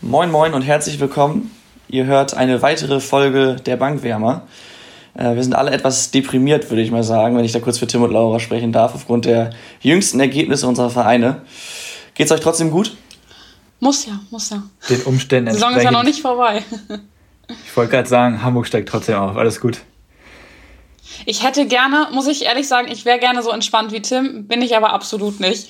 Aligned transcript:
Moin 0.00 0.30
Moin 0.30 0.54
und 0.54 0.62
herzlich 0.62 1.00
willkommen. 1.00 1.50
Ihr 1.88 2.06
hört 2.06 2.32
eine 2.32 2.62
weitere 2.62 3.00
Folge 3.00 3.56
der 3.56 3.76
Bankwärmer. 3.76 4.46
Äh, 5.14 5.34
wir 5.34 5.42
sind 5.42 5.56
alle 5.56 5.72
etwas 5.72 6.12
deprimiert, 6.12 6.70
würde 6.70 6.82
ich 6.82 6.92
mal 6.92 7.02
sagen, 7.02 7.36
wenn 7.36 7.44
ich 7.44 7.50
da 7.50 7.58
kurz 7.58 7.78
für 7.78 7.88
Tim 7.88 8.04
und 8.04 8.12
Laura 8.12 8.38
sprechen 8.38 8.70
darf, 8.70 8.94
aufgrund 8.94 9.24
der 9.24 9.50
jüngsten 9.80 10.20
Ergebnisse 10.20 10.68
unserer 10.68 10.90
Vereine. 10.90 11.42
Geht's 12.14 12.30
euch 12.30 12.38
trotzdem 12.38 12.70
gut? 12.70 12.96
Muss 13.80 14.06
ja, 14.06 14.20
muss 14.30 14.50
ja. 14.50 14.62
Den 14.88 15.02
Umständen 15.02 15.50
Die 15.50 15.54
Saison 15.54 15.74
ist 15.74 15.82
ja 15.82 15.90
noch 15.90 16.04
nicht 16.04 16.20
vorbei. 16.20 16.62
Ich 17.66 17.76
wollte 17.76 17.90
gerade 17.90 18.08
sagen, 18.08 18.42
Hamburg 18.42 18.68
steigt 18.68 18.88
trotzdem 18.88 19.16
auf. 19.16 19.36
Alles 19.36 19.60
gut. 19.60 19.80
Ich 21.26 21.42
hätte 21.42 21.66
gerne, 21.66 22.06
muss 22.12 22.28
ich 22.28 22.44
ehrlich 22.44 22.68
sagen, 22.68 22.86
ich 22.88 23.04
wäre 23.04 23.18
gerne 23.18 23.42
so 23.42 23.50
entspannt 23.50 23.90
wie 23.90 24.00
Tim, 24.00 24.46
bin 24.46 24.62
ich 24.62 24.76
aber 24.76 24.92
absolut 24.92 25.40
nicht. 25.40 25.68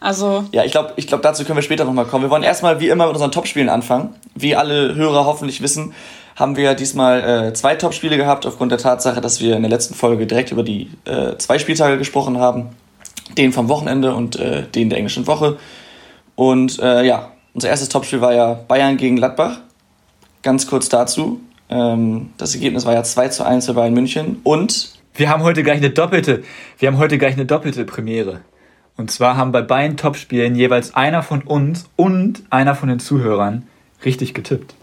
Also. 0.00 0.44
Ja, 0.52 0.64
ich 0.64 0.72
glaube, 0.72 0.92
ich 0.96 1.06
glaub, 1.06 1.22
dazu 1.22 1.44
können 1.44 1.56
wir 1.56 1.62
später 1.62 1.84
nochmal 1.84 2.04
kommen. 2.04 2.24
Wir 2.24 2.30
wollen 2.30 2.42
erstmal 2.42 2.80
wie 2.80 2.88
immer 2.88 3.06
mit 3.06 3.14
unseren 3.14 3.32
Topspielen 3.32 3.68
anfangen. 3.68 4.14
Wie 4.34 4.54
alle 4.54 4.94
Hörer 4.94 5.24
hoffentlich 5.24 5.62
wissen, 5.62 5.94
haben 6.36 6.56
wir 6.56 6.74
diesmal 6.74 7.48
äh, 7.48 7.52
zwei 7.52 7.74
Topspiele 7.74 8.16
gehabt, 8.16 8.46
aufgrund 8.46 8.70
der 8.70 8.78
Tatsache, 8.78 9.20
dass 9.20 9.40
wir 9.40 9.56
in 9.56 9.62
der 9.62 9.70
letzten 9.70 9.94
Folge 9.94 10.26
direkt 10.26 10.52
über 10.52 10.62
die 10.62 10.90
äh, 11.04 11.36
zwei 11.38 11.58
Spieltage 11.58 11.98
gesprochen 11.98 12.38
haben. 12.38 12.70
Den 13.36 13.52
vom 13.52 13.68
Wochenende 13.68 14.14
und 14.14 14.36
äh, 14.36 14.62
den 14.62 14.88
der 14.88 14.98
englischen 14.98 15.26
Woche. 15.26 15.58
Und 16.34 16.78
äh, 16.78 17.04
ja, 17.04 17.32
unser 17.52 17.68
erstes 17.68 17.88
Topspiel 17.88 18.20
war 18.20 18.32
ja 18.32 18.54
Bayern 18.54 18.96
gegen 18.96 19.16
Gladbach. 19.16 19.58
Ganz 20.42 20.68
kurz 20.68 20.88
dazu. 20.88 21.40
Ähm, 21.68 22.30
das 22.38 22.54
Ergebnis 22.54 22.86
war 22.86 22.94
ja 22.94 23.02
2 23.02 23.28
zu 23.28 23.44
1 23.44 23.66
für 23.66 23.74
Bayern 23.74 23.94
München. 23.94 24.40
Und. 24.44 24.92
Wir 25.14 25.30
haben 25.30 25.42
heute 25.42 25.64
gleich 25.64 25.78
eine 25.78 25.90
doppelte, 25.90 26.44
wir 26.78 26.86
haben 26.86 26.98
heute 26.98 27.18
gleich 27.18 27.34
eine 27.34 27.44
doppelte 27.44 27.84
Premiere. 27.84 28.42
Und 28.98 29.12
zwar 29.12 29.36
haben 29.36 29.52
bei 29.52 29.62
beiden 29.62 29.96
Topspielen 29.96 30.56
jeweils 30.56 30.94
einer 30.94 31.22
von 31.22 31.42
uns 31.42 31.84
und 31.94 32.42
einer 32.50 32.74
von 32.74 32.88
den 32.88 32.98
Zuhörern 32.98 33.66
richtig 34.04 34.34
getippt. 34.34 34.74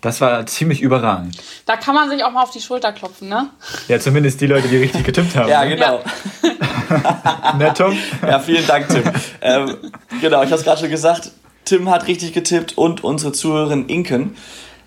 Das 0.00 0.22
war 0.22 0.46
ziemlich 0.46 0.80
überragend. 0.80 1.36
Da 1.66 1.76
kann 1.76 1.94
man 1.94 2.08
sich 2.08 2.24
auch 2.24 2.32
mal 2.32 2.42
auf 2.42 2.50
die 2.50 2.62
Schulter 2.62 2.92
klopfen, 2.92 3.28
ne? 3.28 3.50
Ja, 3.88 4.00
zumindest 4.00 4.40
die 4.40 4.46
Leute, 4.46 4.68
die 4.68 4.78
richtig 4.78 5.04
getippt 5.04 5.36
haben. 5.36 5.50
ja, 5.50 5.62
genau. 5.64 6.02
Ja. 6.42 7.52
Nett, 7.58 7.76
Tom? 7.76 7.94
Ja, 8.26 8.38
vielen 8.38 8.66
Dank, 8.66 8.88
Tim. 8.88 9.02
ähm, 9.42 9.76
genau, 10.22 10.42
ich 10.42 10.46
habe 10.46 10.54
es 10.54 10.64
gerade 10.64 10.80
schon 10.80 10.90
gesagt. 10.90 11.32
Tim 11.66 11.90
hat 11.90 12.06
richtig 12.06 12.32
getippt 12.32 12.78
und 12.78 13.04
unsere 13.04 13.32
Zuhörerin 13.32 13.86
Inken. 13.86 14.34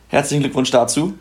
Herzlichen 0.07 0.41
Glückwunsch 0.41 0.71
dazu. 0.71 1.13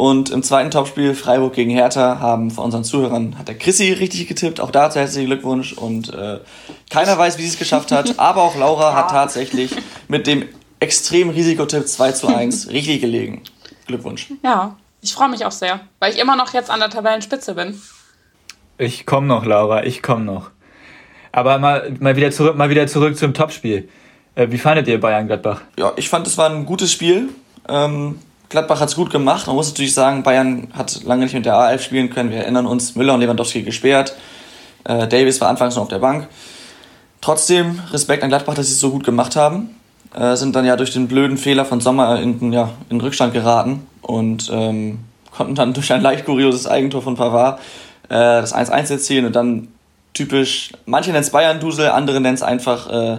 Und 0.00 0.30
im 0.30 0.42
zweiten 0.42 0.70
Topspiel 0.70 1.14
Freiburg 1.14 1.52
gegen 1.52 1.70
Hertha 1.70 2.20
haben 2.20 2.50
von 2.50 2.64
unseren 2.64 2.84
Zuhörern 2.84 3.38
hat 3.38 3.48
der 3.48 3.58
Chrissy 3.58 3.92
richtig 3.92 4.28
getippt. 4.28 4.58
Auch 4.58 4.70
dazu 4.70 4.98
herzlichen 4.98 5.26
Glückwunsch. 5.26 5.74
Und 5.74 6.14
äh, 6.14 6.38
keiner 6.88 7.18
weiß, 7.18 7.36
wie 7.36 7.42
sie 7.42 7.48
es 7.48 7.58
geschafft 7.58 7.92
hat. 7.92 8.14
Aber 8.18 8.40
auch 8.40 8.56
Laura 8.56 8.94
hat 8.94 9.10
tatsächlich 9.10 9.76
mit 10.08 10.26
dem 10.26 10.48
extremen 10.78 11.28
Risikotipp 11.32 11.86
2 11.86 12.12
zu 12.12 12.28
1 12.28 12.68
richtig 12.70 13.02
gelegen. 13.02 13.42
Glückwunsch. 13.86 14.28
Ja, 14.42 14.74
ich 15.02 15.12
freue 15.12 15.28
mich 15.28 15.44
auch 15.44 15.52
sehr, 15.52 15.80
weil 15.98 16.14
ich 16.14 16.18
immer 16.18 16.34
noch 16.34 16.54
jetzt 16.54 16.70
an 16.70 16.80
der 16.80 16.88
Tabellenspitze 16.88 17.54
bin. 17.54 17.78
Ich 18.78 19.04
komme 19.04 19.26
noch, 19.26 19.44
Laura, 19.44 19.84
ich 19.84 20.02
komme 20.02 20.24
noch. 20.24 20.50
Aber 21.30 21.58
mal, 21.58 21.94
mal, 22.00 22.16
wieder 22.16 22.30
zurück, 22.30 22.56
mal 22.56 22.70
wieder 22.70 22.86
zurück 22.86 23.18
zum 23.18 23.34
Topspiel. 23.34 23.90
Äh, 24.34 24.46
wie 24.50 24.56
fandet 24.56 24.88
ihr 24.88 24.98
Bayern-Gladbach? 24.98 25.60
Ja, 25.78 25.92
ich 25.96 26.08
fand, 26.08 26.26
es 26.26 26.38
war 26.38 26.48
ein 26.48 26.64
gutes 26.64 26.90
Spiel. 26.90 27.28
Ähm, 27.68 28.18
Gladbach 28.50 28.80
hat 28.80 28.88
es 28.88 28.96
gut 28.96 29.10
gemacht. 29.10 29.46
Man 29.46 29.54
muss 29.54 29.68
natürlich 29.68 29.94
sagen, 29.94 30.24
Bayern 30.24 30.68
hat 30.76 31.04
lange 31.04 31.22
nicht 31.22 31.34
mit 31.34 31.46
der 31.46 31.54
A11 31.54 31.78
spielen 31.78 32.10
können. 32.10 32.30
Wir 32.30 32.38
erinnern 32.38 32.66
uns, 32.66 32.96
Müller 32.96 33.14
und 33.14 33.20
Lewandowski 33.20 33.62
gesperrt. 33.62 34.16
Äh, 34.84 35.06
Davis 35.06 35.40
war 35.40 35.48
anfangs 35.48 35.76
noch 35.76 35.84
auf 35.84 35.88
der 35.88 36.00
Bank. 36.00 36.28
Trotzdem 37.20 37.80
Respekt 37.92 38.24
an 38.24 38.28
Gladbach, 38.28 38.54
dass 38.54 38.66
sie 38.66 38.72
es 38.72 38.80
so 38.80 38.90
gut 38.90 39.04
gemacht 39.04 39.36
haben. 39.36 39.76
Äh, 40.14 40.34
sind 40.34 40.56
dann 40.56 40.64
ja 40.64 40.74
durch 40.74 40.92
den 40.92 41.06
blöden 41.06 41.38
Fehler 41.38 41.64
von 41.64 41.80
Sommer 41.80 42.20
in, 42.20 42.52
ja, 42.52 42.70
in 42.88 43.00
Rückstand 43.00 43.32
geraten 43.32 43.86
und 44.02 44.50
ähm, 44.52 44.98
konnten 45.30 45.54
dann 45.54 45.72
durch 45.72 45.92
ein 45.92 46.02
leicht 46.02 46.24
kurioses 46.24 46.66
Eigentor 46.66 47.02
von 47.02 47.14
Pavard 47.14 47.60
äh, 48.08 48.14
das 48.14 48.52
1-1 48.52 48.90
erzielen 48.90 49.26
und 49.26 49.36
dann 49.36 49.68
typisch, 50.12 50.72
manche 50.86 51.10
nennen 51.12 51.22
es 51.22 51.30
Bayern-Dusel, 51.30 51.90
andere 51.90 52.20
nennen 52.20 52.34
es 52.34 52.42
einfach 52.42 52.90
äh, 52.90 53.18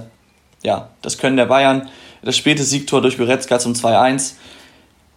ja, 0.64 0.90
das 1.02 1.18
Können 1.18 1.38
der 1.38 1.46
Bayern. 1.46 1.88
Das 2.22 2.36
späte 2.36 2.64
Siegtor 2.64 3.02
durch 3.02 3.18
Goretzka 3.18 3.60
zum 3.60 3.74
2-1 3.74 4.34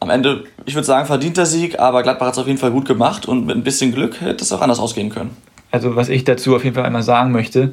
am 0.04 0.10
Ende, 0.10 0.44
ich 0.66 0.74
würde 0.74 0.86
sagen, 0.86 1.06
verdienter 1.06 1.46
Sieg, 1.46 1.78
aber 1.80 2.02
Gladbach 2.02 2.26
hat 2.26 2.34
es 2.34 2.38
auf 2.38 2.46
jeden 2.46 2.58
Fall 2.58 2.70
gut 2.70 2.86
gemacht 2.86 3.26
und 3.26 3.46
mit 3.46 3.56
ein 3.56 3.64
bisschen 3.64 3.92
Glück 3.92 4.20
hätte 4.20 4.44
es 4.44 4.52
auch 4.52 4.60
anders 4.60 4.78
ausgehen 4.78 5.08
können. 5.08 5.30
Also, 5.70 5.96
was 5.96 6.10
ich 6.10 6.24
dazu 6.24 6.54
auf 6.54 6.62
jeden 6.62 6.76
Fall 6.76 6.84
einmal 6.84 7.02
sagen 7.02 7.32
möchte, 7.32 7.72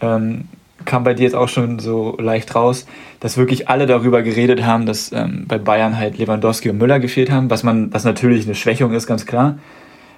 ähm, 0.00 0.48
kam 0.86 1.04
bei 1.04 1.12
dir 1.12 1.24
jetzt 1.24 1.34
auch 1.34 1.48
schon 1.48 1.78
so 1.78 2.16
leicht 2.18 2.54
raus, 2.54 2.86
dass 3.20 3.36
wirklich 3.36 3.68
alle 3.68 3.86
darüber 3.86 4.22
geredet 4.22 4.64
haben, 4.64 4.86
dass 4.86 5.12
ähm, 5.12 5.44
bei 5.46 5.58
Bayern 5.58 5.98
halt 5.98 6.16
Lewandowski 6.16 6.70
und 6.70 6.78
Müller 6.78 6.98
gefehlt 6.98 7.30
haben, 7.30 7.50
was 7.50 7.62
man, 7.62 7.92
was 7.92 8.04
natürlich 8.04 8.46
eine 8.46 8.54
Schwächung 8.54 8.94
ist, 8.94 9.06
ganz 9.06 9.26
klar, 9.26 9.58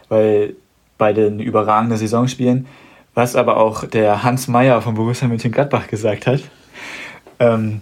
weil 0.09 0.55
beide 0.97 1.27
eine 1.27 1.43
überragende 1.43 1.97
Saison 1.97 2.29
spielen, 2.29 2.67
was 3.15 3.35
aber 3.35 3.57
auch 3.57 3.85
der 3.85 4.23
Hans 4.23 4.47
Meyer 4.47 4.81
von 4.81 4.95
Borussia 4.95 5.27
Mönchengladbach 5.27 5.89
gesagt 5.89 6.29
hat. 6.29 6.41
Ähm, 7.41 7.81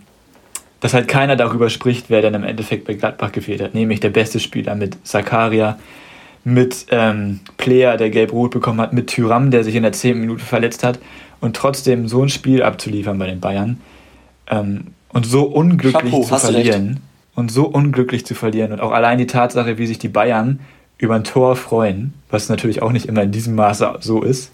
dass 0.86 0.94
halt 0.94 1.08
keiner 1.08 1.34
darüber 1.34 1.68
spricht, 1.68 2.10
wer 2.10 2.22
denn 2.22 2.34
im 2.34 2.44
Endeffekt 2.44 2.84
bei 2.84 2.94
Gladbach 2.94 3.32
gefehlt 3.32 3.60
hat. 3.60 3.74
Nämlich 3.74 3.98
der 3.98 4.10
beste 4.10 4.38
Spieler 4.38 4.76
mit 4.76 4.96
Sakaria, 5.02 5.80
mit 6.44 6.86
ähm, 6.92 7.40
Player, 7.56 7.96
der 7.96 8.08
gelb-rot 8.08 8.52
bekommen 8.52 8.80
hat, 8.80 8.92
mit 8.92 9.08
Tyram, 9.08 9.50
der 9.50 9.64
sich 9.64 9.74
in 9.74 9.82
der 9.82 9.90
10. 9.90 10.20
Minute 10.20 10.44
verletzt 10.44 10.84
hat. 10.84 11.00
Und 11.40 11.56
trotzdem 11.56 12.06
so 12.06 12.22
ein 12.22 12.28
Spiel 12.28 12.62
abzuliefern 12.62 13.18
bei 13.18 13.26
den 13.26 13.40
Bayern 13.40 13.80
ähm, 14.48 14.92
und 15.08 15.26
so 15.26 15.42
unglücklich 15.42 16.12
Chapeau, 16.12 16.22
zu 16.22 16.38
verlieren. 16.38 17.00
Und 17.34 17.50
so 17.50 17.66
unglücklich 17.66 18.24
zu 18.24 18.36
verlieren. 18.36 18.70
Und 18.70 18.80
auch 18.80 18.92
allein 18.92 19.18
die 19.18 19.26
Tatsache, 19.26 19.78
wie 19.78 19.88
sich 19.88 19.98
die 19.98 20.06
Bayern 20.06 20.60
über 20.98 21.16
ein 21.16 21.24
Tor 21.24 21.56
freuen, 21.56 22.14
was 22.30 22.48
natürlich 22.48 22.80
auch 22.80 22.92
nicht 22.92 23.06
immer 23.06 23.24
in 23.24 23.32
diesem 23.32 23.56
Maße 23.56 23.96
so 23.98 24.22
ist, 24.22 24.52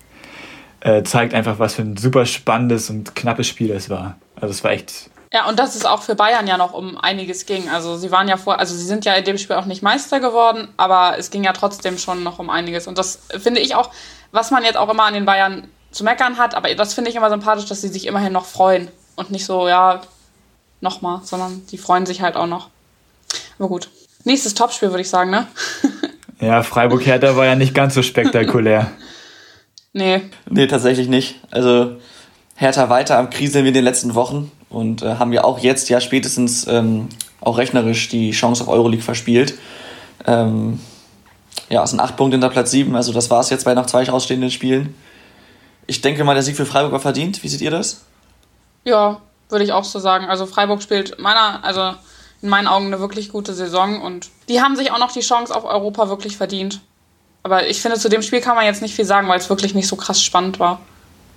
äh, 0.81 1.03
zeigt 1.03 1.35
einfach, 1.35 1.59
was 1.59 1.75
für 1.75 1.83
ein 1.83 1.99
super 1.99 2.25
spannendes 2.25 2.89
und 2.89 3.15
knappes 3.15 3.49
Spiel 3.49 3.71
es 3.71 3.91
war. 3.91 4.17
Also 4.35 4.53
es 4.53 4.65
war 4.65 4.71
echt 4.71 5.11
ja, 5.33 5.49
und 5.49 5.59
dass 5.59 5.75
es 5.75 5.87
auch 5.87 6.03
für 6.03 6.15
Bayern 6.15 6.47
ja 6.47 6.59
noch 6.59 6.75
um 6.75 6.99
einiges 6.99 7.47
ging. 7.47 7.71
Also 7.71 7.97
sie 7.97 8.11
waren 8.11 8.29
ja 8.29 8.37
vor, 8.37 8.59
also 8.59 8.75
sie 8.75 8.85
sind 8.85 9.07
ja 9.07 9.15
in 9.15 9.25
dem 9.25 9.39
Spiel 9.39 9.57
auch 9.57 9.65
nicht 9.65 9.83
Meister 9.83 10.21
geworden, 10.21 10.69
aber 10.77 11.17
es 11.19 11.31
ging 11.31 11.43
ja 11.43 11.55
trotzdem 11.55 11.97
schon 11.97 12.23
noch 12.23 12.39
um 12.39 12.51
einiges. 12.51 12.87
Und 12.87 12.99
das 12.99 13.19
finde 13.41 13.61
ich 13.61 13.75
auch, 13.75 13.91
was 14.31 14.51
man 14.51 14.63
jetzt 14.63 14.77
auch 14.77 14.91
immer 14.91 15.05
an 15.05 15.15
den 15.15 15.25
Bayern 15.25 15.69
zu 15.91 16.05
meckern 16.05 16.37
hat, 16.37 16.55
aber 16.55 16.75
das 16.75 16.93
finde 16.93 17.11
ich 17.11 17.17
immer 17.17 17.31
sympathisch, 17.31 17.65
dass 17.65 17.81
sie 17.81 17.89
sich 17.89 18.07
immerhin 18.07 18.33
noch 18.33 18.45
freuen. 18.45 18.89
Und 19.17 19.31
nicht 19.31 19.47
so, 19.47 19.69
ja, 19.69 20.03
nochmal, 20.83 21.21
sondern 21.25 21.67
die 21.71 21.79
freuen 21.79 22.05
sich 22.05 22.21
halt 22.21 22.37
auch 22.37 22.47
noch. 22.47 22.69
Aber 23.59 23.69
gut. 23.69 23.89
Nächstes 24.25 24.53
Topspiel, 24.55 24.91
würde 24.91 25.01
ich 25.01 25.09
sagen, 25.09 25.31
ne? 25.31 25.47
ja, 26.41 26.63
Freiburg-Hertha 26.63 27.37
war 27.37 27.47
ja 27.47 27.55
nicht 27.55 27.75
ganz 27.75 27.95
so 27.95 28.03
spektakulär. 28.03 28.91
nee. 29.95 30.23
Nee, 30.49 30.67
tatsächlich 30.67 31.09
nicht. 31.09 31.41
Also 31.51 31.97
Hertha 32.55 32.91
weiter 32.91 33.19
am 33.19 33.31
Kriseln 33.31 33.65
wie 33.65 33.69
in 33.69 33.75
den 33.75 33.85
letzten 33.85 34.15
Wochen 34.15 34.53
und 34.73 35.03
äh, 35.03 35.17
haben 35.17 35.33
ja 35.33 35.45
auch 35.45 35.59
jetzt 35.59 35.89
ja 35.89 36.01
spätestens 36.01 36.67
ähm, 36.67 37.09
auch 37.41 37.59
rechnerisch 37.59 38.09
die 38.09 38.31
Chance 38.31 38.63
auf 38.63 38.69
Euroleague 38.69 39.05
verspielt. 39.05 39.55
Ähm, 40.27 40.81
ja, 41.69 41.83
es 41.83 41.91
sind 41.91 42.01
acht 42.01 42.17
Punkte 42.17 42.35
hinter 42.35 42.51
Platz 42.51 42.71
sieben, 42.71 42.97
also 42.97 43.13
das 43.13 43.31
war 43.31 43.41
es 43.41 43.51
jetzt 43.51 43.65
bei 43.65 43.75
noch 43.75 43.87
zwei 43.87 44.09
ausstehenden 44.09 44.51
Spielen. 44.51 44.95
Ich 45.87 46.01
denke 46.01 46.25
mal, 46.25 46.35
der 46.35 46.43
Sieg 46.43 46.57
für 46.57 46.67
Freiburg 46.67 46.93
war 46.93 47.01
verdient. 47.01 47.43
Wie 47.43 47.49
seht 47.49 47.61
ihr 47.61 47.71
das? 47.71 48.05
Ja, 48.85 49.21
würde 49.49 49.65
ich 49.65 49.73
auch 49.73 49.85
so 49.85 49.99
sagen. 49.99 50.27
Also 50.27 50.47
Freiburg 50.47 50.83
spielt 50.83 51.19
meiner, 51.19 51.65
also 51.65 51.95
in 52.41 52.49
meinen 52.49 52.67
Augen 52.67 52.87
eine 52.87 53.01
wirklich 53.01 53.31
gute 53.31 53.53
Saison 53.55 54.01
und 54.01 54.29
die 54.49 54.61
haben 54.61 54.77
sich 54.77 54.91
auch 54.93 54.99
noch 54.99 55.13
die 55.13 55.21
Chance 55.21 55.55
auf 55.55 55.65
Europa 55.65 56.09
wirklich 56.09 56.37
verdient. 56.37 56.81
Aber 57.43 57.67
ich 57.67 57.83
finde, 57.83 57.99
zu 57.99 58.09
dem 58.09 58.23
Spiel 58.23 58.41
kann 58.41 58.57
man 58.57 58.65
jetzt 58.65 58.83
nicht 58.83 58.95
viel 58.95 59.05
sagen, 59.05 59.29
weil 59.29 59.39
es 59.39 59.51
wirklich 59.51 59.75
nicht 59.75 59.89
so 59.89 59.97
krass 59.97 60.23
spannend 60.23 60.61
war. 60.61 60.81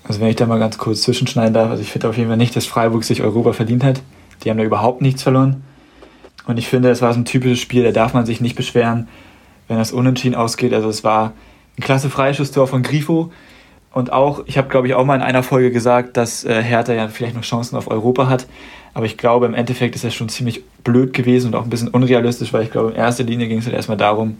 Also 0.07 0.21
wenn 0.21 0.27
ich 0.27 0.35
da 0.35 0.45
mal 0.45 0.59
ganz 0.59 0.77
kurz 0.77 1.01
zwischenschneiden 1.01 1.53
darf, 1.53 1.69
also 1.69 1.81
ich 1.81 1.91
finde 1.91 2.09
auf 2.09 2.17
jeden 2.17 2.29
Fall 2.29 2.37
nicht, 2.37 2.55
dass 2.55 2.65
Freiburg 2.65 3.03
sich 3.03 3.23
Europa 3.23 3.53
verdient 3.53 3.83
hat. 3.83 4.01
Die 4.43 4.49
haben 4.49 4.57
da 4.57 4.63
überhaupt 4.63 5.01
nichts 5.01 5.23
verloren. 5.23 5.63
Und 6.45 6.57
ich 6.57 6.67
finde, 6.67 6.89
es 6.89 7.01
war 7.01 7.11
so 7.11 7.19
ein 7.19 7.25
typisches 7.25 7.59
Spiel, 7.59 7.83
da 7.83 7.91
darf 7.91 8.13
man 8.13 8.25
sich 8.25 8.39
nicht 8.39 8.55
beschweren, 8.55 9.07
wenn 9.67 9.77
das 9.77 9.91
unentschieden 9.91 10.35
ausgeht. 10.35 10.73
Also 10.73 10.89
es 10.89 11.03
war 11.03 11.33
ein 11.77 11.81
klasse 11.81 12.11
Freischusstor 12.11 12.67
von 12.67 12.83
Grifo. 12.83 13.31
Und 13.91 14.13
auch, 14.13 14.43
ich 14.45 14.59
habe 14.59 14.67
glaube 14.67 14.87
ich 14.87 14.93
auch 14.93 15.05
mal 15.05 15.15
in 15.15 15.21
einer 15.21 15.41
Folge 15.41 15.71
gesagt, 15.71 16.17
dass 16.17 16.43
äh, 16.43 16.61
Hertha 16.61 16.93
ja 16.93 17.07
vielleicht 17.07 17.35
noch 17.35 17.41
Chancen 17.41 17.75
auf 17.75 17.89
Europa 17.89 18.27
hat. 18.27 18.45
Aber 18.93 19.07
ich 19.07 19.17
glaube, 19.17 19.47
im 19.47 19.55
Endeffekt 19.55 19.95
ist 19.95 20.03
das 20.03 20.13
schon 20.13 20.29
ziemlich 20.29 20.63
blöd 20.83 21.13
gewesen 21.13 21.47
und 21.47 21.55
auch 21.55 21.63
ein 21.63 21.69
bisschen 21.69 21.87
unrealistisch, 21.87 22.53
weil 22.53 22.63
ich 22.63 22.71
glaube, 22.71 22.91
in 22.91 22.95
erster 22.95 23.23
Linie 23.23 23.47
ging 23.47 23.57
es 23.57 23.65
halt 23.65 23.75
erstmal 23.75 23.97
darum, 23.97 24.37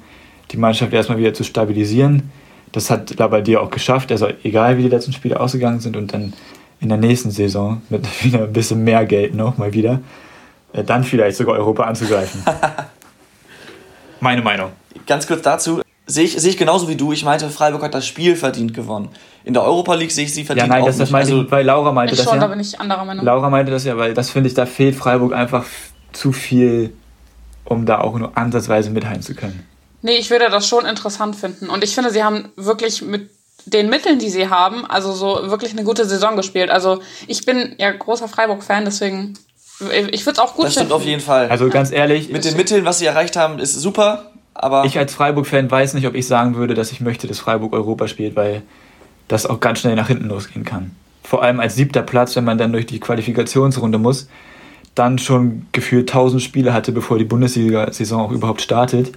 die 0.51 0.57
Mannschaft 0.57 0.93
erstmal 0.93 1.17
wieder 1.17 1.33
zu 1.33 1.43
stabilisieren 1.43 2.29
das 2.71 2.89
hat 2.89 3.17
Labbadia 3.17 3.59
auch 3.59 3.69
geschafft. 3.69 4.11
Also 4.11 4.27
egal, 4.43 4.77
wie 4.77 4.83
die 4.83 4.89
letzten 4.89 5.13
Spiele 5.13 5.39
ausgegangen 5.39 5.79
sind 5.79 5.95
und 5.95 6.13
dann 6.13 6.33
in 6.79 6.89
der 6.89 6.97
nächsten 6.97 7.31
Saison 7.31 7.81
mit 7.89 8.05
wieder 8.23 8.43
ein 8.43 8.53
bisschen 8.53 8.83
mehr 8.83 9.05
Geld 9.05 9.33
noch 9.33 9.57
mal 9.57 9.73
wieder, 9.73 10.01
äh, 10.73 10.83
dann 10.83 11.03
vielleicht 11.03 11.37
sogar 11.37 11.55
Europa 11.55 11.83
anzugreifen. 11.83 12.43
Meine 14.19 14.41
Meinung. 14.41 14.71
Ganz 15.05 15.27
kurz 15.27 15.41
dazu. 15.41 15.81
Sehe 16.07 16.25
ich, 16.25 16.39
sehe 16.39 16.51
ich 16.51 16.57
genauso 16.57 16.87
wie 16.87 16.95
du. 16.95 17.11
Ich 17.11 17.25
meinte, 17.25 17.49
Freiburg 17.49 17.83
hat 17.83 17.93
das 17.93 18.05
Spiel 18.05 18.35
verdient 18.35 18.73
gewonnen. 18.73 19.09
In 19.43 19.53
der 19.53 19.63
Europa 19.63 19.95
League 19.95 20.11
sehe 20.11 20.25
ich 20.25 20.33
sie 20.33 20.43
verdient 20.43 20.67
ja, 20.67 20.73
nein, 20.73 20.83
auch 20.83 20.87
das, 20.87 20.97
das 20.97 21.11
meinte 21.11 21.33
also, 21.33 21.51
weil 21.51 21.65
Laura 21.65 21.91
meinte 21.91 22.13
ich 22.13 22.19
das 22.19 22.25
schon, 22.27 22.35
ja. 22.35 22.41
Da 22.41 22.47
bin 22.47 22.59
ich 22.59 22.79
anderer 22.79 23.05
Meinung. 23.05 23.25
Laura 23.25 23.49
meinte 23.49 23.71
das 23.71 23.85
ja, 23.85 23.97
weil 23.97 24.13
das 24.13 24.29
finde 24.29 24.49
ich, 24.49 24.55
da 24.55 24.65
fehlt 24.65 24.95
Freiburg 24.95 25.33
einfach 25.33 25.65
zu 26.13 26.31
viel, 26.31 26.93
um 27.63 27.85
da 27.85 28.01
auch 28.01 28.17
nur 28.17 28.37
ansatzweise 28.37 28.89
mithalten 28.91 29.21
zu 29.21 29.35
können. 29.35 29.65
Nee, 30.05 30.17
ich 30.17 30.29
würde 30.29 30.49
das 30.51 30.67
schon 30.67 30.85
interessant 30.85 31.35
finden. 31.35 31.67
Und 31.67 31.83
ich 31.83 31.95
finde, 31.95 32.11
sie 32.11 32.23
haben 32.23 32.49
wirklich 32.57 33.01
mit 33.01 33.31
den 33.65 33.89
Mitteln, 33.89 34.19
die 34.19 34.29
sie 34.29 34.49
haben, 34.49 34.85
also 34.85 35.11
so 35.13 35.49
wirklich 35.49 35.71
eine 35.71 35.83
gute 35.83 36.05
Saison 36.05 36.35
gespielt. 36.35 36.69
Also 36.69 36.99
ich 37.25 37.43
bin 37.43 37.73
ja 37.79 37.89
großer 37.91 38.27
Freiburg-Fan, 38.27 38.85
deswegen 38.85 39.33
ich 40.11 40.23
würde 40.27 40.33
es 40.33 40.39
auch 40.39 40.53
gut 40.53 40.65
Das 40.67 40.73
stimmt 40.73 40.91
auf 40.91 41.03
jeden 41.03 41.21
Fall. 41.21 41.49
Also 41.49 41.69
ganz 41.69 41.91
ehrlich. 41.91 42.29
Mit 42.29 42.45
den 42.45 42.55
Mitteln, 42.55 42.85
was 42.85 42.99
sie 42.99 43.07
erreicht 43.07 43.35
haben, 43.35 43.57
ist 43.57 43.73
super. 43.81 44.31
Aber 44.53 44.85
ich 44.85 44.99
als 44.99 45.15
Freiburg-Fan 45.15 45.71
weiß 45.71 45.95
nicht, 45.95 46.05
ob 46.05 46.13
ich 46.13 46.27
sagen 46.27 46.55
würde, 46.55 46.75
dass 46.75 46.91
ich 46.91 47.01
möchte, 47.01 47.25
dass 47.25 47.39
Freiburg 47.39 47.73
Europa 47.73 48.07
spielt, 48.07 48.35
weil 48.35 48.61
das 49.27 49.47
auch 49.47 49.59
ganz 49.59 49.79
schnell 49.79 49.95
nach 49.95 50.07
hinten 50.07 50.29
losgehen 50.29 50.65
kann. 50.65 50.91
Vor 51.23 51.41
allem 51.41 51.59
als 51.59 51.73
siebter 51.73 52.03
Platz, 52.03 52.35
wenn 52.35 52.43
man 52.43 52.59
dann 52.59 52.71
durch 52.71 52.85
die 52.85 52.99
Qualifikationsrunde 52.99 53.97
muss, 53.97 54.27
dann 54.93 55.17
schon 55.17 55.65
gefühlt 55.71 56.11
1000 56.11 56.43
Spiele 56.43 56.73
hatte, 56.73 56.91
bevor 56.91 57.17
die 57.17 57.25
Bundesliga-Saison 57.25 58.21
auch 58.21 58.31
überhaupt 58.31 58.61
startet. 58.61 59.11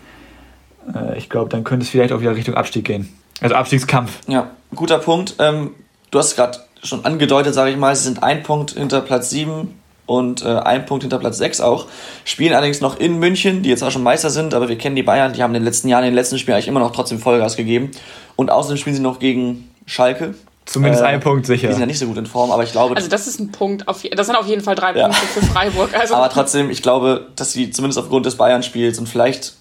Äh, 0.95 1.19
ich 1.19 1.29
glaube, 1.29 1.49
dann 1.51 1.65
könnte 1.65 1.85
es 1.85 1.91
vielleicht 1.91 2.13
auch 2.13 2.21
wieder 2.21 2.35
Richtung 2.35 2.55
Abstieg 2.55 2.85
gehen. 2.85 3.09
Also 3.41 3.55
Abstiegskampf. 3.55 4.21
Ja, 4.27 4.51
guter 4.75 4.99
Punkt. 4.99 5.37
Ähm, 5.39 5.71
du 6.11 6.19
hast 6.19 6.37
gerade 6.37 6.59
schon 6.83 7.05
angedeutet, 7.05 7.55
sage 7.55 7.71
ich 7.71 7.77
mal, 7.77 7.95
sie 7.95 8.05
sind 8.05 8.23
ein 8.23 8.43
Punkt 8.43 8.73
hinter 8.73 9.01
Platz 9.01 9.31
7 9.31 9.75
und 10.07 10.45
äh, 10.45 10.49
ein 10.49 10.87
Punkt 10.87 11.03
hinter 11.03 11.19
Platz 11.19 11.39
6 11.39 11.61
auch. 11.61 11.87
Spielen 12.25 12.55
allerdings 12.55 12.81
noch 12.81 12.99
in 12.99 13.19
München, 13.19 13.63
die 13.63 13.69
jetzt 13.69 13.83
auch 13.83 13.91
schon 13.91 14.03
Meister 14.03 14.31
sind, 14.31 14.55
aber 14.55 14.69
wir 14.69 14.79
kennen 14.79 14.97
die 14.97 15.03
Bayern, 15.03 15.33
die 15.33 15.43
haben 15.43 15.51
in 15.51 15.61
den 15.61 15.65
letzten 15.65 15.89
Jahren, 15.89 16.05
in 16.05 16.11
den 16.11 16.15
letzten 16.15 16.39
Spielen 16.39 16.55
eigentlich 16.55 16.69
immer 16.69 16.81
noch 16.81 16.93
trotzdem 16.93 17.19
Vollgas 17.19 17.57
gegeben. 17.57 17.91
Und 18.37 18.51
außerdem 18.51 18.79
spielen 18.79 18.97
sie 18.97 19.03
noch 19.03 19.19
gegen 19.19 19.71
Schalke. 19.87 20.35
Zumindest 20.65 21.03
äh, 21.03 21.07
ein 21.07 21.21
Punkt 21.21 21.47
sicher. 21.47 21.69
Die 21.69 21.73
sind 21.73 21.81
ja 21.81 21.87
nicht 21.87 21.99
so 21.99 22.07
gut 22.07 22.19
in 22.19 22.27
Form, 22.27 22.51
aber 22.51 22.63
ich 22.63 22.73
glaube. 22.73 22.95
Also, 22.95 23.09
das 23.09 23.27
ist 23.27 23.41
ein 23.41 23.51
Punkt. 23.51 23.89
Auf, 23.89 24.03
das 24.03 24.27
sind 24.27 24.37
auf 24.37 24.47
jeden 24.47 24.63
Fall 24.63 24.75
drei 24.75 24.93
Punkte 24.93 25.27
für 25.27 25.43
Freiburg. 25.43 25.99
Also. 25.99 26.15
Aber 26.15 26.29
trotzdem, 26.29 26.71
ich 26.71 26.83
glaube, 26.83 27.29
dass 27.37 27.53
sie 27.53 27.71
zumindest 27.71 27.99
aufgrund 27.99 28.27
des 28.27 28.37
Bayern-Spiels 28.37 28.99
und 28.99 29.09
vielleicht 29.09 29.55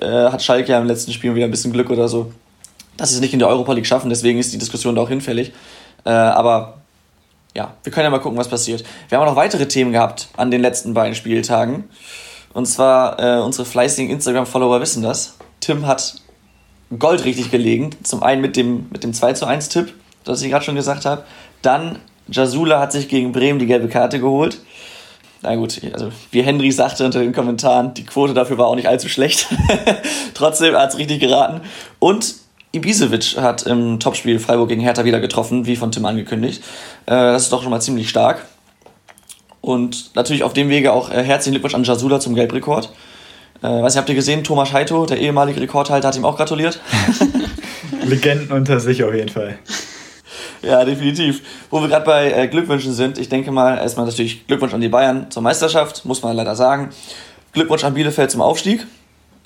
äh, 0.00 0.30
hat 0.30 0.42
Schalke 0.42 0.72
ja 0.72 0.78
im 0.78 0.86
letzten 0.86 1.12
Spiel 1.12 1.34
wieder 1.34 1.46
ein 1.46 1.50
bisschen 1.50 1.72
Glück 1.72 1.90
oder 1.90 2.08
so, 2.08 2.32
dass 2.96 3.10
sie 3.10 3.16
es 3.16 3.20
nicht 3.20 3.32
in 3.32 3.38
der 3.38 3.48
Europa 3.48 3.72
League 3.72 3.86
schaffen. 3.86 4.10
Deswegen 4.10 4.38
ist 4.38 4.52
die 4.52 4.58
Diskussion 4.58 4.94
da 4.94 5.02
auch 5.02 5.08
hinfällig. 5.08 5.52
Äh, 6.04 6.10
aber 6.10 6.78
ja, 7.56 7.74
wir 7.82 7.92
können 7.92 8.04
ja 8.04 8.10
mal 8.10 8.20
gucken, 8.20 8.38
was 8.38 8.48
passiert. 8.48 8.84
Wir 9.08 9.18
haben 9.18 9.26
auch 9.26 9.30
noch 9.32 9.36
weitere 9.36 9.66
Themen 9.66 9.92
gehabt 9.92 10.28
an 10.36 10.50
den 10.50 10.60
letzten 10.60 10.94
beiden 10.94 11.14
Spieltagen. 11.14 11.84
Und 12.54 12.66
zwar 12.66 13.18
äh, 13.20 13.40
unsere 13.40 13.64
fleißigen 13.64 14.10
Instagram-Follower 14.10 14.80
wissen 14.80 15.02
das. 15.02 15.36
Tim 15.60 15.86
hat 15.86 16.14
Gold 16.98 17.24
richtig 17.24 17.50
gelegen. 17.50 17.90
Zum 18.02 18.22
einen 18.22 18.40
mit 18.40 18.56
dem, 18.56 18.86
mit 18.90 19.04
dem 19.04 19.12
2 19.12 19.34
zu 19.34 19.46
1 19.46 19.68
Tipp, 19.68 19.92
das 20.24 20.42
ich 20.42 20.50
gerade 20.50 20.64
schon 20.64 20.74
gesagt 20.74 21.04
habe. 21.04 21.24
Dann 21.62 21.98
Jasula 22.28 22.80
hat 22.80 22.92
sich 22.92 23.08
gegen 23.08 23.32
Bremen 23.32 23.58
die 23.58 23.66
gelbe 23.66 23.88
Karte 23.88 24.20
geholt. 24.20 24.58
Na 25.42 25.54
gut, 25.54 25.80
also 25.92 26.10
wie 26.32 26.42
Henry 26.42 26.72
sagte 26.72 27.04
unter 27.04 27.20
den 27.20 27.32
Kommentaren, 27.32 27.94
die 27.94 28.04
Quote 28.04 28.34
dafür 28.34 28.58
war 28.58 28.66
auch 28.66 28.74
nicht 28.74 28.88
allzu 28.88 29.08
schlecht. 29.08 29.46
Trotzdem 30.34 30.74
hat 30.74 30.90
es 30.90 30.98
richtig 30.98 31.20
geraten. 31.20 31.60
Und 32.00 32.34
Ibisevic 32.72 33.36
hat 33.36 33.62
im 33.62 34.00
Topspiel 34.00 34.40
Freiburg 34.40 34.68
gegen 34.68 34.80
Hertha 34.80 35.04
wieder 35.04 35.20
getroffen, 35.20 35.66
wie 35.66 35.76
von 35.76 35.92
Tim 35.92 36.04
angekündigt. 36.04 36.62
Äh, 37.06 37.12
das 37.12 37.44
ist 37.44 37.52
doch 37.52 37.62
schon 37.62 37.70
mal 37.70 37.80
ziemlich 37.80 38.08
stark. 38.08 38.44
Und 39.60 40.14
natürlich 40.14 40.42
auf 40.42 40.52
dem 40.52 40.68
Wege 40.68 40.92
auch 40.92 41.10
äh, 41.10 41.22
herzlichen 41.22 41.54
Glückwunsch 41.54 41.74
an 41.74 41.84
Jasula 41.84 42.20
zum 42.20 42.34
Gelbrekord. 42.34 42.92
Äh, 43.62 43.66
weiß 43.66 43.94
nicht, 43.94 43.98
habt 43.98 44.08
ihr 44.08 44.14
gesehen, 44.14 44.44
Thomas 44.44 44.72
Heito, 44.72 45.06
der 45.06 45.18
ehemalige 45.18 45.60
Rekordhalter, 45.60 46.08
hat 46.08 46.16
ihm 46.16 46.24
auch 46.24 46.36
gratuliert. 46.36 46.80
Legenden 48.04 48.52
unter 48.52 48.80
sich 48.80 49.02
auf 49.04 49.14
jeden 49.14 49.28
Fall. 49.28 49.58
Ja, 50.62 50.84
definitiv. 50.84 51.42
Wo 51.70 51.80
wir 51.80 51.88
gerade 51.88 52.04
bei 52.04 52.32
äh, 52.32 52.48
Glückwünschen 52.48 52.92
sind, 52.92 53.18
ich 53.18 53.28
denke 53.28 53.50
mal, 53.50 53.78
erstmal 53.78 54.06
natürlich 54.06 54.46
Glückwunsch 54.46 54.74
an 54.74 54.80
die 54.80 54.88
Bayern 54.88 55.30
zur 55.30 55.42
Meisterschaft, 55.42 56.04
muss 56.04 56.22
man 56.22 56.36
leider 56.36 56.56
sagen. 56.56 56.90
Glückwunsch 57.52 57.84
an 57.84 57.94
Bielefeld 57.94 58.30
zum 58.30 58.40
Aufstieg. 58.40 58.86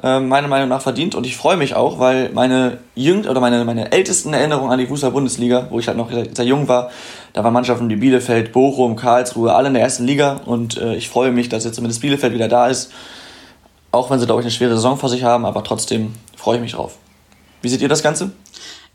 Äh, 0.02 0.18
meiner 0.18 0.48
Meinung 0.48 0.68
nach 0.68 0.80
verdient 0.80 1.14
und 1.14 1.24
ich 1.26 1.36
freue 1.36 1.56
mich 1.56 1.76
auch, 1.76 2.00
weil 2.00 2.30
meine 2.30 2.78
jüngst 2.96 3.28
oder 3.28 3.40
meine, 3.40 3.64
meine 3.64 3.92
ältesten 3.92 4.32
Erinnerungen 4.32 4.72
an 4.72 4.78
die 4.80 4.86
Fußball-Bundesliga, 4.86 5.68
wo 5.70 5.78
ich 5.78 5.86
halt 5.86 5.96
noch 5.96 6.10
sehr 6.10 6.44
jung 6.44 6.66
war, 6.66 6.90
da 7.34 7.44
waren 7.44 7.52
Mannschaften 7.52 7.88
wie 7.88 7.94
Bielefeld, 7.94 8.52
Bochum, 8.52 8.96
Karlsruhe, 8.96 9.54
alle 9.54 9.68
in 9.68 9.74
der 9.74 9.82
ersten 9.84 10.04
Liga 10.04 10.40
und 10.44 10.76
äh, 10.76 10.96
ich 10.96 11.08
freue 11.08 11.30
mich, 11.30 11.50
dass 11.50 11.64
jetzt 11.64 11.76
zumindest 11.76 12.00
Bielefeld 12.00 12.34
wieder 12.34 12.48
da 12.48 12.66
ist. 12.66 12.90
Auch 13.92 14.10
wenn 14.10 14.18
sie, 14.18 14.26
glaube 14.26 14.40
ich, 14.40 14.46
eine 14.46 14.50
schwere 14.50 14.74
Saison 14.74 14.98
vor 14.98 15.08
sich 15.08 15.22
haben, 15.22 15.44
aber 15.44 15.62
trotzdem 15.62 16.14
freue 16.36 16.56
ich 16.56 16.62
mich 16.62 16.72
drauf. 16.72 16.96
Wie 17.60 17.68
seht 17.68 17.80
ihr 17.80 17.88
das 17.88 18.02
Ganze? 18.02 18.32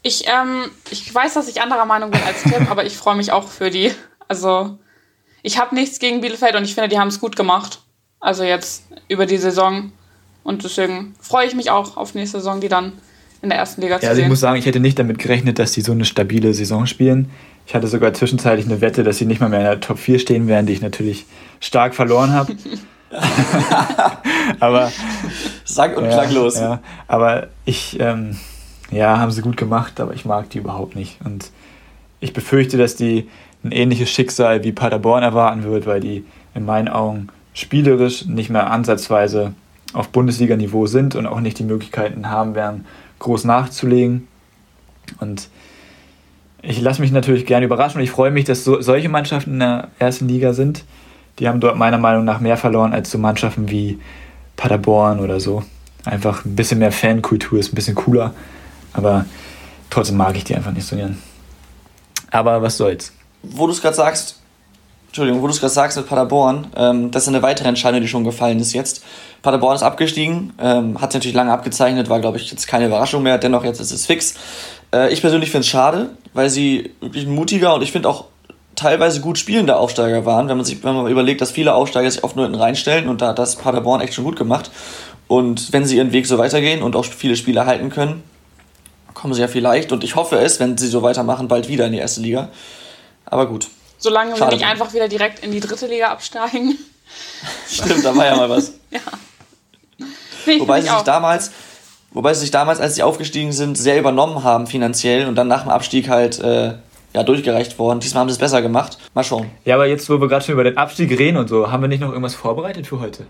Ich, 0.07 0.23
ähm, 0.25 0.71
ich 0.89 1.13
weiß, 1.13 1.33
dass 1.33 1.49
ich 1.49 1.61
anderer 1.61 1.85
Meinung 1.85 2.11
bin 2.11 2.21
als 2.25 2.41
Tim, 2.43 2.67
aber 2.69 2.85
ich 2.85 2.95
freue 2.95 3.17
mich 3.17 3.33
auch 3.33 3.49
für 3.49 3.69
die. 3.69 3.91
Also, 4.29 4.77
ich 5.43 5.59
habe 5.59 5.75
nichts 5.75 5.99
gegen 5.99 6.21
Bielefeld 6.21 6.55
und 6.55 6.63
ich 6.63 6.75
finde, 6.75 6.87
die 6.87 6.97
haben 6.97 7.09
es 7.09 7.19
gut 7.19 7.35
gemacht. 7.35 7.81
Also 8.21 8.43
jetzt 8.43 8.85
über 9.09 9.25
die 9.25 9.37
Saison. 9.37 9.91
Und 10.43 10.63
deswegen 10.63 11.13
freue 11.19 11.45
ich 11.45 11.55
mich 11.55 11.71
auch 11.71 11.97
auf 11.97 12.15
nächste 12.15 12.37
Saison, 12.37 12.61
die 12.61 12.69
dann 12.69 12.93
in 13.41 13.49
der 13.49 13.59
ersten 13.59 13.81
Liga 13.81 13.95
ja, 13.95 13.99
zu 13.99 14.07
also 14.07 14.15
sehen. 14.15 14.25
Ich 14.25 14.29
muss 14.29 14.39
sagen, 14.39 14.57
ich 14.57 14.65
hätte 14.65 14.79
nicht 14.79 14.97
damit 14.97 15.19
gerechnet, 15.19 15.59
dass 15.59 15.73
die 15.73 15.81
so 15.81 15.91
eine 15.91 16.05
stabile 16.05 16.53
Saison 16.53 16.87
spielen. 16.87 17.29
Ich 17.65 17.75
hatte 17.75 17.87
sogar 17.87 18.13
zwischenzeitlich 18.13 18.65
eine 18.65 18.79
Wette, 18.79 19.03
dass 19.03 19.17
sie 19.17 19.25
nicht 19.25 19.41
mal 19.41 19.49
mehr 19.49 19.59
in 19.59 19.65
der 19.65 19.79
Top 19.81 19.99
4 19.99 20.19
stehen 20.19 20.47
werden, 20.47 20.67
die 20.67 20.73
ich 20.73 20.81
natürlich 20.81 21.25
stark 21.59 21.93
verloren 21.93 22.31
habe. 22.31 22.55
aber 24.59 24.91
Sag 25.65 25.97
und 25.97 26.05
ja, 26.05 26.11
klanglos. 26.11 26.57
Ja, 26.57 26.81
aber 27.07 27.47
ich, 27.65 27.99
ähm, 27.99 28.37
ja, 28.91 29.19
haben 29.19 29.31
sie 29.31 29.41
gut 29.41 29.57
gemacht, 29.57 29.99
aber 29.99 30.13
ich 30.13 30.25
mag 30.25 30.49
die 30.49 30.59
überhaupt 30.59 30.95
nicht. 30.95 31.17
Und 31.23 31.51
ich 32.19 32.33
befürchte, 32.33 32.77
dass 32.77 32.95
die 32.95 33.27
ein 33.63 33.71
ähnliches 33.71 34.09
Schicksal 34.09 34.63
wie 34.63 34.71
Paderborn 34.71 35.23
erwarten 35.23 35.63
wird, 35.63 35.85
weil 35.85 35.99
die 35.99 36.25
in 36.53 36.65
meinen 36.65 36.87
Augen 36.87 37.27
spielerisch 37.53 38.25
nicht 38.25 38.49
mehr 38.49 38.71
ansatzweise 38.71 39.53
auf 39.93 40.09
Bundesliga-Niveau 40.09 40.85
sind 40.85 41.15
und 41.15 41.25
auch 41.25 41.39
nicht 41.39 41.59
die 41.59 41.63
Möglichkeiten 41.63 42.29
haben 42.29 42.55
werden, 42.55 42.85
groß 43.19 43.45
nachzulegen. 43.45 44.27
Und 45.19 45.49
ich 46.61 46.81
lasse 46.81 47.01
mich 47.01 47.11
natürlich 47.11 47.45
gerne 47.45 47.65
überraschen 47.65 47.97
und 47.97 48.03
ich 48.03 48.11
freue 48.11 48.31
mich, 48.31 48.45
dass 48.45 48.63
so, 48.63 48.81
solche 48.81 49.09
Mannschaften 49.09 49.53
in 49.53 49.59
der 49.59 49.87
ersten 49.99 50.27
Liga 50.27 50.53
sind. 50.53 50.83
Die 51.39 51.47
haben 51.47 51.59
dort 51.59 51.77
meiner 51.77 51.97
Meinung 51.97 52.25
nach 52.25 52.39
mehr 52.39 52.57
verloren 52.57 52.93
als 52.93 53.11
so 53.11 53.17
Mannschaften 53.17 53.69
wie 53.69 53.99
Paderborn 54.55 55.19
oder 55.19 55.39
so. 55.39 55.63
Einfach 56.03 56.45
ein 56.45 56.55
bisschen 56.55 56.79
mehr 56.79 56.91
Fankultur 56.91 57.59
ist 57.59 57.71
ein 57.71 57.75
bisschen 57.75 57.95
cooler, 57.95 58.33
aber 58.97 59.25
trotzdem 59.89 60.17
mag 60.17 60.35
ich 60.35 60.43
die 60.43 60.55
einfach 60.55 60.71
nicht 60.71 60.87
so 60.87 60.95
gern. 60.95 61.21
Aber 62.31 62.61
was 62.61 62.77
soll's. 62.77 63.13
Wo 63.43 63.67
du 63.67 63.73
es 63.73 63.81
gerade 63.81 63.95
sagst, 63.95 64.39
Entschuldigung, 65.07 65.41
wo 65.41 65.47
du 65.47 65.53
es 65.53 65.59
gerade 65.59 65.73
sagst 65.73 65.97
mit 65.97 66.07
Paderborn, 66.07 66.67
ähm, 66.75 67.11
das 67.11 67.23
ist 67.23 67.29
eine 67.29 67.41
weitere 67.41 67.69
Entscheidung, 67.69 68.01
die 68.01 68.07
schon 68.07 68.23
gefallen 68.23 68.59
ist 68.59 68.73
jetzt. 68.73 69.03
Paderborn 69.41 69.75
ist 69.75 69.83
abgestiegen, 69.83 70.53
ähm, 70.59 70.99
hat 71.01 71.11
sich 71.11 71.19
natürlich 71.19 71.35
lange 71.35 71.51
abgezeichnet, 71.51 72.09
war, 72.09 72.19
glaube 72.19 72.37
ich, 72.37 72.51
jetzt 72.51 72.67
keine 72.67 72.87
Überraschung 72.87 73.23
mehr. 73.23 73.37
Dennoch, 73.37 73.63
jetzt 73.63 73.79
ist 73.79 73.91
es 73.91 74.05
fix. 74.05 74.35
Äh, 74.93 75.13
ich 75.13 75.21
persönlich 75.21 75.49
finde 75.49 75.61
es 75.61 75.67
schade, 75.67 76.09
weil 76.33 76.49
sie 76.49 76.91
wirklich 76.99 77.25
mutiger 77.25 77.73
und 77.73 77.81
ich 77.81 77.91
finde 77.91 78.09
auch 78.09 78.25
teilweise 78.75 79.21
gut 79.21 79.37
spielende 79.37 79.77
Aufsteiger 79.77 80.25
waren. 80.25 80.49
Wenn 80.49 80.57
man 80.57 80.65
sich 80.65 80.83
wenn 80.83 80.95
man 80.95 81.07
überlegt, 81.07 81.41
dass 81.41 81.51
viele 81.51 81.73
Aufsteiger 81.73 82.11
sich 82.11 82.23
oft 82.23 82.35
nur 82.35 82.45
hinten 82.45 82.59
reinstellen 82.59 83.07
und 83.07 83.21
da 83.21 83.29
hat 83.29 83.39
das 83.39 83.55
Paderborn 83.55 84.01
echt 84.01 84.13
schon 84.13 84.23
gut 84.25 84.35
gemacht. 84.35 84.71
Und 85.27 85.73
wenn 85.73 85.85
sie 85.85 85.97
ihren 85.97 86.11
Weg 86.11 86.25
so 86.25 86.37
weitergehen 86.37 86.81
und 86.81 86.95
auch 86.95 87.05
viele 87.05 87.35
Spiele 87.35 87.65
halten 87.65 87.89
können, 87.89 88.23
kommen 89.17 89.33
sie 89.33 89.41
ja 89.41 89.47
vielleicht. 89.47 89.91
Und 89.91 90.03
ich 90.03 90.15
hoffe 90.15 90.37
es, 90.37 90.59
wenn 90.59 90.77
sie 90.77 90.87
so 90.87 91.01
weitermachen, 91.01 91.47
bald 91.47 91.67
wieder 91.67 91.87
in 91.87 91.91
die 91.91 91.97
erste 91.97 92.21
Liga. 92.21 92.49
Aber 93.25 93.47
gut. 93.47 93.67
Solange 93.97 94.37
Schade. 94.37 94.51
wir 94.51 94.57
nicht 94.57 94.65
einfach 94.65 94.93
wieder 94.93 95.07
direkt 95.07 95.43
in 95.43 95.51
die 95.51 95.59
dritte 95.59 95.87
Liga 95.87 96.09
absteigen. 96.09 96.77
Stimmt, 97.69 98.05
da 98.05 98.15
war 98.15 98.25
ja 98.25 98.35
mal 98.35 98.49
was. 98.49 98.73
ja. 98.91 98.99
Nee, 100.45 100.59
wobei 100.59 100.81
sie 100.81 100.89
sich 100.89 101.01
damals, 101.01 101.51
wobei 102.11 102.33
sie 102.33 102.41
sich 102.41 102.51
damals, 102.51 102.79
als 102.79 102.95
sie 102.95 103.03
aufgestiegen 103.03 103.51
sind, 103.51 103.77
sehr 103.77 103.99
übernommen 103.99 104.43
haben 104.43 104.67
finanziell 104.67 105.27
und 105.27 105.35
dann 105.35 105.47
nach 105.47 105.63
dem 105.63 105.71
Abstieg 105.71 106.09
halt 106.09 106.39
äh, 106.39 106.75
ja, 107.13 107.23
durchgereicht 107.23 107.79
worden. 107.79 107.99
Diesmal 107.99 108.21
haben 108.21 108.29
sie 108.29 108.33
es 108.33 108.39
besser 108.39 108.61
gemacht. 108.61 108.97
Mal 109.13 109.23
schauen. 109.23 109.49
Ja, 109.65 109.75
aber 109.75 109.87
jetzt, 109.87 110.09
wo 110.09 110.21
wir 110.21 110.27
gerade 110.27 110.45
schon 110.45 110.53
über 110.53 110.63
den 110.63 110.77
Abstieg 110.77 111.09
reden 111.17 111.37
und 111.37 111.49
so, 111.49 111.71
haben 111.71 111.81
wir 111.81 111.87
nicht 111.89 112.01
noch 112.01 112.09
irgendwas 112.09 112.35
vorbereitet 112.35 112.85
für 112.85 112.99
heute? 112.99 113.25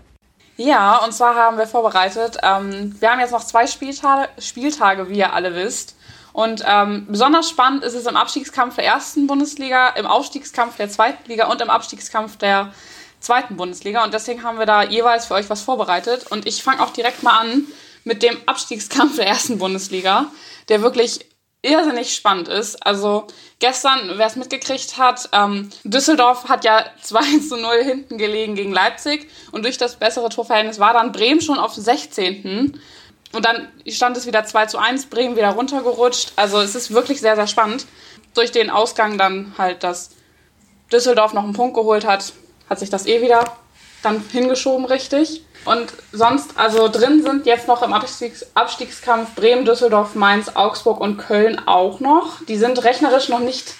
Ja, 0.60 0.96
und 1.04 1.12
zwar 1.12 1.36
haben 1.36 1.56
wir 1.56 1.68
vorbereitet, 1.68 2.38
ähm, 2.42 2.96
wir 2.98 3.12
haben 3.12 3.20
jetzt 3.20 3.30
noch 3.30 3.44
zwei 3.44 3.68
Spieltage, 3.68 4.28
Spieltage, 4.40 5.08
wie 5.08 5.18
ihr 5.18 5.32
alle 5.32 5.54
wisst. 5.54 5.94
Und 6.32 6.64
ähm, 6.66 7.06
besonders 7.08 7.48
spannend 7.48 7.84
ist 7.84 7.94
es 7.94 8.06
im 8.06 8.16
Abstiegskampf 8.16 8.74
der 8.74 8.84
ersten 8.84 9.28
Bundesliga, 9.28 9.90
im 9.90 10.04
Aufstiegskampf 10.04 10.76
der 10.76 10.90
zweiten 10.90 11.28
Liga 11.28 11.46
und 11.46 11.60
im 11.60 11.70
Abstiegskampf 11.70 12.38
der 12.38 12.72
zweiten 13.20 13.56
Bundesliga. 13.56 14.02
Und 14.02 14.12
deswegen 14.12 14.42
haben 14.42 14.58
wir 14.58 14.66
da 14.66 14.82
jeweils 14.82 15.26
für 15.26 15.34
euch 15.34 15.48
was 15.48 15.62
vorbereitet. 15.62 16.26
Und 16.26 16.44
ich 16.44 16.60
fange 16.60 16.82
auch 16.82 16.90
direkt 16.90 17.22
mal 17.22 17.38
an 17.38 17.64
mit 18.02 18.24
dem 18.24 18.36
Abstiegskampf 18.46 19.14
der 19.14 19.28
ersten 19.28 19.58
Bundesliga, 19.58 20.26
der 20.68 20.82
wirklich 20.82 21.24
irrsinnig 21.62 22.14
spannend 22.14 22.48
ist. 22.48 22.84
Also 22.86 23.26
gestern, 23.58 24.12
wer 24.16 24.26
es 24.26 24.36
mitgekriegt 24.36 24.96
hat, 24.98 25.28
ähm, 25.32 25.70
Düsseldorf 25.84 26.48
hat 26.48 26.64
ja 26.64 26.84
2 27.02 27.20
zu 27.48 27.56
0 27.56 27.82
hinten 27.82 28.18
gelegen 28.18 28.54
gegen 28.54 28.72
Leipzig 28.72 29.28
und 29.52 29.64
durch 29.64 29.78
das 29.78 29.96
bessere 29.96 30.28
Torverhältnis 30.28 30.78
war 30.78 30.92
dann 30.92 31.12
Bremen 31.12 31.40
schon 31.40 31.58
auf 31.58 31.74
16. 31.74 32.80
Und 33.32 33.44
dann 33.44 33.68
stand 33.86 34.16
es 34.16 34.26
wieder 34.26 34.44
2 34.44 34.66
zu 34.66 34.78
1, 34.78 35.06
Bremen 35.06 35.36
wieder 35.36 35.50
runtergerutscht. 35.50 36.32
Also 36.36 36.60
es 36.60 36.74
ist 36.74 36.92
wirklich 36.92 37.20
sehr, 37.20 37.36
sehr 37.36 37.46
spannend. 37.46 37.86
Durch 38.34 38.52
den 38.52 38.70
Ausgang 38.70 39.18
dann 39.18 39.54
halt, 39.58 39.82
dass 39.82 40.10
Düsseldorf 40.90 41.34
noch 41.34 41.44
einen 41.44 41.52
Punkt 41.52 41.74
geholt 41.74 42.06
hat, 42.06 42.32
hat 42.70 42.78
sich 42.78 42.88
das 42.88 43.06
eh 43.06 43.20
wieder 43.20 43.56
dann 44.02 44.22
hingeschoben 44.30 44.84
richtig. 44.84 45.42
Und 45.64 45.92
sonst, 46.12 46.56
also 46.56 46.88
drin 46.88 47.22
sind 47.22 47.46
jetzt 47.46 47.68
noch 47.68 47.82
im 47.82 47.92
Abstiegs 47.92 48.46
Abstiegskampf 48.54 49.34
Bremen, 49.34 49.64
Düsseldorf, 49.64 50.14
Mainz, 50.14 50.50
Augsburg 50.54 51.00
und 51.00 51.18
Köln 51.18 51.60
auch 51.66 52.00
noch. 52.00 52.42
Die 52.46 52.56
sind 52.56 52.82
rechnerisch 52.84 53.28
noch 53.28 53.40
nicht, 53.40 53.74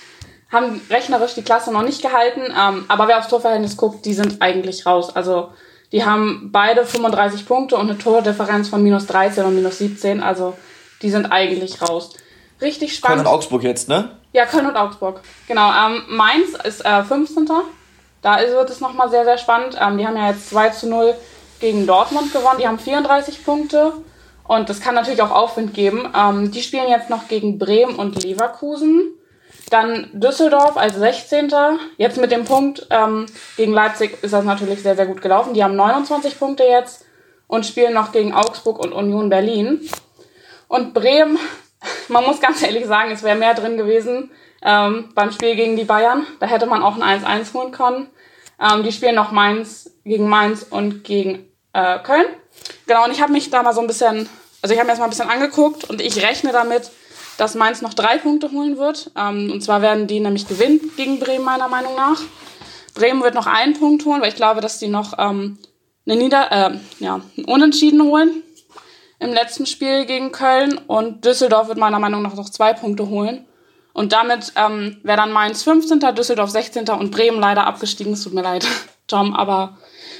haben 0.51 0.81
rechnerisch 0.91 1.35
die 1.35 1.43
Klasse 1.43 1.73
noch 1.73 1.83
nicht 1.83 2.03
gehalten. 2.03 2.43
Ähm, 2.43 2.85
aber 2.89 3.09
wer 3.09 3.19
aufs 3.19 3.29
Torverhältnis 3.29 3.77
guckt, 3.77 4.05
die 4.05 4.15
sind 4.15 4.43
eigentlich 4.43 4.87
raus. 4.87 5.15
Also 5.15 5.51
die 5.93 6.05
haben 6.05 6.51
beide 6.53 6.85
35 6.85 7.47
Punkte 7.47 7.77
und 7.77 7.89
eine 7.89 7.99
Tordifferenz 7.99 8.69
von 8.69 8.83
minus 8.83 9.07
13 9.07 9.45
und 9.45 9.55
minus 9.55 9.79
17. 9.79 10.23
Also 10.23 10.59
die 11.01 11.11
sind 11.11 11.27
eigentlich 11.27 11.81
raus. 11.81 12.15
Richtig 12.61 12.95
spannend. 12.95 13.19
Köln 13.19 13.27
und 13.29 13.35
Augsburg 13.35 13.63
jetzt, 13.63 13.89
ne? 13.89 14.17
Ja, 14.33 14.45
Köln 14.45 14.67
und 14.67 14.77
Augsburg. 14.77 15.23
Genau. 15.47 15.71
Ähm, 15.71 16.03
Mainz 16.09 16.51
ist 16.65 16.85
äh, 16.85 17.03
15. 17.03 17.49
Da 18.23 18.39
wird 18.41 18.71
es 18.71 18.81
nochmal 18.81 19.11
sehr, 19.11 19.25
sehr 19.25 19.39
spannend. 19.39 19.77
Ähm, 19.81 19.99
die 19.99 20.07
haben 20.07 20.17
ja 20.17 20.29
jetzt 20.29 20.51
2 20.51 20.71
zu 20.71 20.89
0 20.89 21.15
gegen 21.61 21.87
Dortmund 21.87 22.33
gewonnen. 22.33 22.59
Die 22.59 22.67
haben 22.67 22.79
34 22.79 23.45
Punkte. 23.45 23.93
Und 24.47 24.69
das 24.71 24.81
kann 24.81 24.95
natürlich 24.95 25.23
auch 25.23 25.31
Aufwind 25.31 25.75
geben. 25.75 26.13
Ähm, 26.17 26.51
die 26.51 26.63
spielen 26.63 26.89
jetzt 26.89 27.11
noch 27.11 27.29
gegen 27.29 27.59
Bremen 27.59 27.97
und 27.97 28.23
Leverkusen. 28.23 29.13
Dann 29.71 30.09
Düsseldorf 30.13 30.77
als 30.77 30.97
16. 30.97 31.53
Jetzt 31.99 32.17
mit 32.17 32.33
dem 32.33 32.45
Punkt 32.45 32.87
ähm, 32.91 33.27
gegen 33.57 33.73
Leipzig 33.73 34.23
ist 34.23 34.33
das 34.33 34.45
natürlich 34.45 34.83
sehr, 34.83 34.97
sehr 34.97 35.07
gut 35.07 35.21
gelaufen. 35.21 35.53
Die 35.53 35.63
haben 35.63 35.77
29 35.77 36.39
Punkte 36.39 36.65
jetzt 36.65 37.05
und 37.47 37.67
spielen 37.67 37.93
noch 37.93 38.13
gegen 38.13 38.33
Augsburg 38.35 38.79
und 38.79 38.93
Union 38.93 39.29
Berlin. 39.29 39.87
Und 40.69 40.95
Bremen, 40.95 41.39
man 42.09 42.25
muss 42.25 42.41
ganz 42.41 42.63
ehrlich 42.63 42.87
sagen, 42.87 43.11
es 43.13 43.23
wäre 43.23 43.37
mehr 43.37 43.55
drin 43.55 43.77
gewesen 43.77 44.31
ähm, 44.63 45.11
beim 45.15 45.33
Spiel 45.33 45.55
gegen 45.57 45.77
die 45.77 45.85
Bayern. 45.85 46.27
Da 46.41 46.47
hätte 46.47 46.67
man 46.67 46.83
auch 46.83 47.01
ein 47.01 47.23
1-1 47.23 47.55
holen 47.55 47.73
können. 47.73 48.09
Ähm, 48.61 48.83
die 48.83 48.93
spielen 48.93 49.15
noch 49.15 49.31
Mainz 49.31 49.91
gegen 50.05 50.29
Mainz 50.29 50.67
und 50.69 51.05
gegen 51.05 51.47
äh, 51.73 51.99
Köln. 52.01 52.27
Genau, 52.87 53.05
und 53.05 53.13
ich 53.13 53.21
habe 53.21 53.33
mich 53.33 53.51
da 53.51 53.63
mal 53.63 53.73
so 53.73 53.81
ein 53.81 53.87
bisschen, 53.87 54.29
also 54.63 54.73
ich 54.73 54.81
habe 54.81 54.87
mir 54.87 54.93
das 54.93 54.99
mal 54.99 55.05
ein 55.05 55.11
bisschen 55.11 55.29
angeguckt 55.29 55.85
und 55.85 56.01
ich 56.01 56.23
rechne 56.23 56.53
damit, 56.53 56.91
dass 57.37 57.55
Mainz 57.55 57.83
noch 57.83 57.95
drei 57.95 58.19
Punkte 58.19 58.51
holen 58.51 58.79
wird. 58.79 59.13
Ähm, 59.17 59.51
und 59.53 59.63
zwar 59.63 59.81
werden 59.81 60.07
die 60.07 60.21
nämlich 60.21 60.49
gewinnen 60.49 60.91
gegen 60.97 61.21
Bremen, 61.21 61.45
meiner 61.45 61.69
Meinung 61.69 61.95
nach. 61.95 62.21
Bremen 62.95 63.23
wird 63.23 63.35
noch 63.35 63.47
einen 63.47 63.79
Punkt 63.79 64.05
holen, 64.05 64.21
weil 64.21 64.31
ich 64.31 64.37
glaube, 64.37 64.61
dass 64.61 64.79
die 64.79 64.89
noch 64.89 65.15
ähm, 65.19 65.59
eine 66.07 66.17
Nieder 66.17 66.51
äh, 66.51 66.79
ja, 66.99 67.21
einen 67.37 67.45
Unentschieden 67.47 68.03
holen 68.03 68.43
im 69.21 69.33
letzten 69.33 69.67
Spiel 69.67 70.05
gegen 70.05 70.33
Köln. 70.33 70.79
Und 70.87 71.25
Düsseldorf 71.25 71.69
wird 71.69 71.79
meiner 71.79 72.01
Meinung 72.01 72.23
nach 72.23 72.35
noch 72.35 72.51
zwei 72.51 72.73
Punkte 72.73 73.09
holen. 73.09 73.47
Und 73.99 74.13
damit 74.13 74.53
ähm, 74.55 74.99
wäre 75.03 75.17
dann 75.17 75.33
Mainz 75.33 75.65
15., 75.65 75.99
Düsseldorf 76.15 76.51
16. 76.51 76.89
und 76.91 77.11
Bremen 77.11 77.41
leider 77.41 77.67
abgestiegen. 77.67 78.13
Es 78.13 78.23
tut 78.23 78.33
mir 78.33 78.43
leid, 78.43 78.65
Tom, 79.09 79.35
aber 79.35 79.77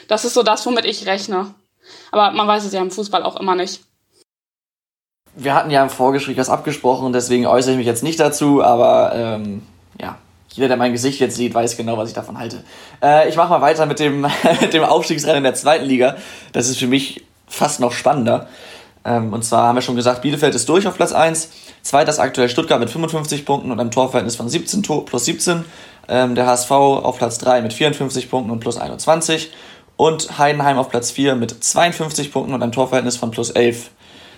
das 0.09 0.25
ist 0.25 0.35
so 0.35 0.43
das, 0.43 0.67
womit 0.67 0.85
ich 0.85 1.07
rechne. 1.07 1.55
Aber 2.11 2.33
man 2.33 2.49
weiß 2.49 2.65
es 2.65 2.73
ja 2.73 2.81
im 2.81 2.91
Fußball 2.91 3.23
auch 3.23 3.37
immer 3.37 3.55
nicht. 3.55 3.83
Wir 5.37 5.55
hatten 5.55 5.71
ja 5.71 5.81
im 5.81 5.91
Vorgespräch 5.91 6.37
was 6.39 6.51
abgesprochen, 6.51 7.13
deswegen 7.13 7.47
äußere 7.47 7.75
ich 7.75 7.79
mich 7.79 7.87
jetzt 7.87 8.03
nicht 8.03 8.19
dazu, 8.19 8.65
aber 8.65 9.13
ähm, 9.15 9.63
ja, 10.01 10.19
jeder, 10.49 10.67
der 10.67 10.77
mein 10.77 10.91
Gesicht 10.91 11.21
jetzt 11.21 11.37
sieht, 11.37 11.55
weiß 11.55 11.77
genau, 11.77 11.97
was 11.97 12.09
ich 12.09 12.17
davon 12.17 12.37
halte. 12.37 12.65
Äh, 13.01 13.29
ich 13.29 13.37
mache 13.37 13.51
mal 13.51 13.61
weiter 13.61 13.87
mit 13.87 14.01
dem, 14.01 14.23
mit 14.61 14.73
dem 14.73 14.83
Aufstiegsrennen 14.83 15.39
in 15.39 15.45
der 15.45 15.55
zweiten 15.55 15.85
Liga. 15.85 16.17
Das 16.53 16.69
ist 16.69 16.79
für 16.79 16.89
mich 16.89 17.25
fast 17.47 17.79
noch 17.79 17.93
spannender. 17.93 18.49
Ähm, 19.09 19.33
und 19.33 19.45
zwar 19.45 19.69
haben 19.69 19.77
wir 19.77 19.83
schon 19.83 19.97
gesagt, 19.97 20.23
Bielefeld 20.23 20.55
ist 20.55 20.69
durch 20.69 20.87
auf 20.87 20.97
Platz 20.97 21.13
1. 21.13 21.51
Zweiter 21.83 22.11
ist 22.11 22.19
aktuell 22.19 22.49
Stuttgart 22.49 22.79
mit 22.79 22.91
55 22.91 23.47
Punkten 23.47 23.71
und 23.71 23.81
einem 23.81 23.91
Torverhältnis 23.91 24.37
von 24.37 24.49
17 24.49 24.83
plus 24.83 25.25
17. 25.25 25.65
Ähm, 26.09 26.35
der 26.35 26.47
HSV 26.47 26.71
auf 26.71 27.19
Platz 27.19 27.39
3 27.39 27.63
mit 27.63 27.73
54 27.73 28.31
Punkten 28.31 28.51
und 28.51 28.61
plus 28.61 28.77
21. 28.77 29.53
Und 29.97 30.39
Heidenheim 30.39 30.79
auf 30.79 30.91
Platz 30.91 31.11
4 31.11 31.35
mit 31.35 31.65
52 31.65 32.33
Punkten 32.33 32.55
und 32.55 32.63
einem 32.63 32.73
Torverhältnis 32.73 33.17
von 33.17 33.31
plus 33.31 33.51
11. 33.51 33.91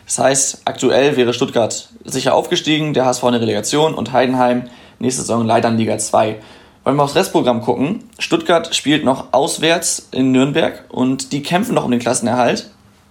Das 0.06 0.18
heißt, 0.18 0.62
aktuell 0.64 1.16
wäre 1.16 1.34
Stuttgart 1.34 1.88
sicher 2.04 2.34
aufgestiegen, 2.34 2.94
der 2.94 3.04
HSV 3.04 3.22
in 3.24 3.32
der 3.32 3.40
Relegation 3.40 3.94
und 3.94 4.12
Heidenheim 4.12 4.70
nächste 4.98 5.22
Saison 5.22 5.44
leider 5.44 5.68
in 5.68 5.76
Liga 5.78 5.98
2. 5.98 6.36
Wollen 6.82 6.96
wir 6.96 7.02
aufs 7.02 7.14
Restprogramm 7.14 7.60
gucken? 7.60 8.08
Stuttgart 8.18 8.74
spielt 8.74 9.04
noch 9.04 9.32
auswärts 9.32 10.08
in 10.12 10.32
Nürnberg 10.32 10.84
und 10.88 11.32
die 11.32 11.42
kämpfen 11.42 11.74
noch 11.74 11.84
um 11.84 11.90
den 11.90 12.00
Klassenerhalt. 12.00 12.70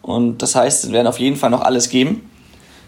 Und 0.09 0.41
das 0.41 0.55
heißt, 0.55 0.81
sie 0.81 0.91
werden 0.91 1.05
auf 1.05 1.19
jeden 1.19 1.35
Fall 1.35 1.51
noch 1.51 1.61
alles 1.61 1.87
geben. 1.87 2.27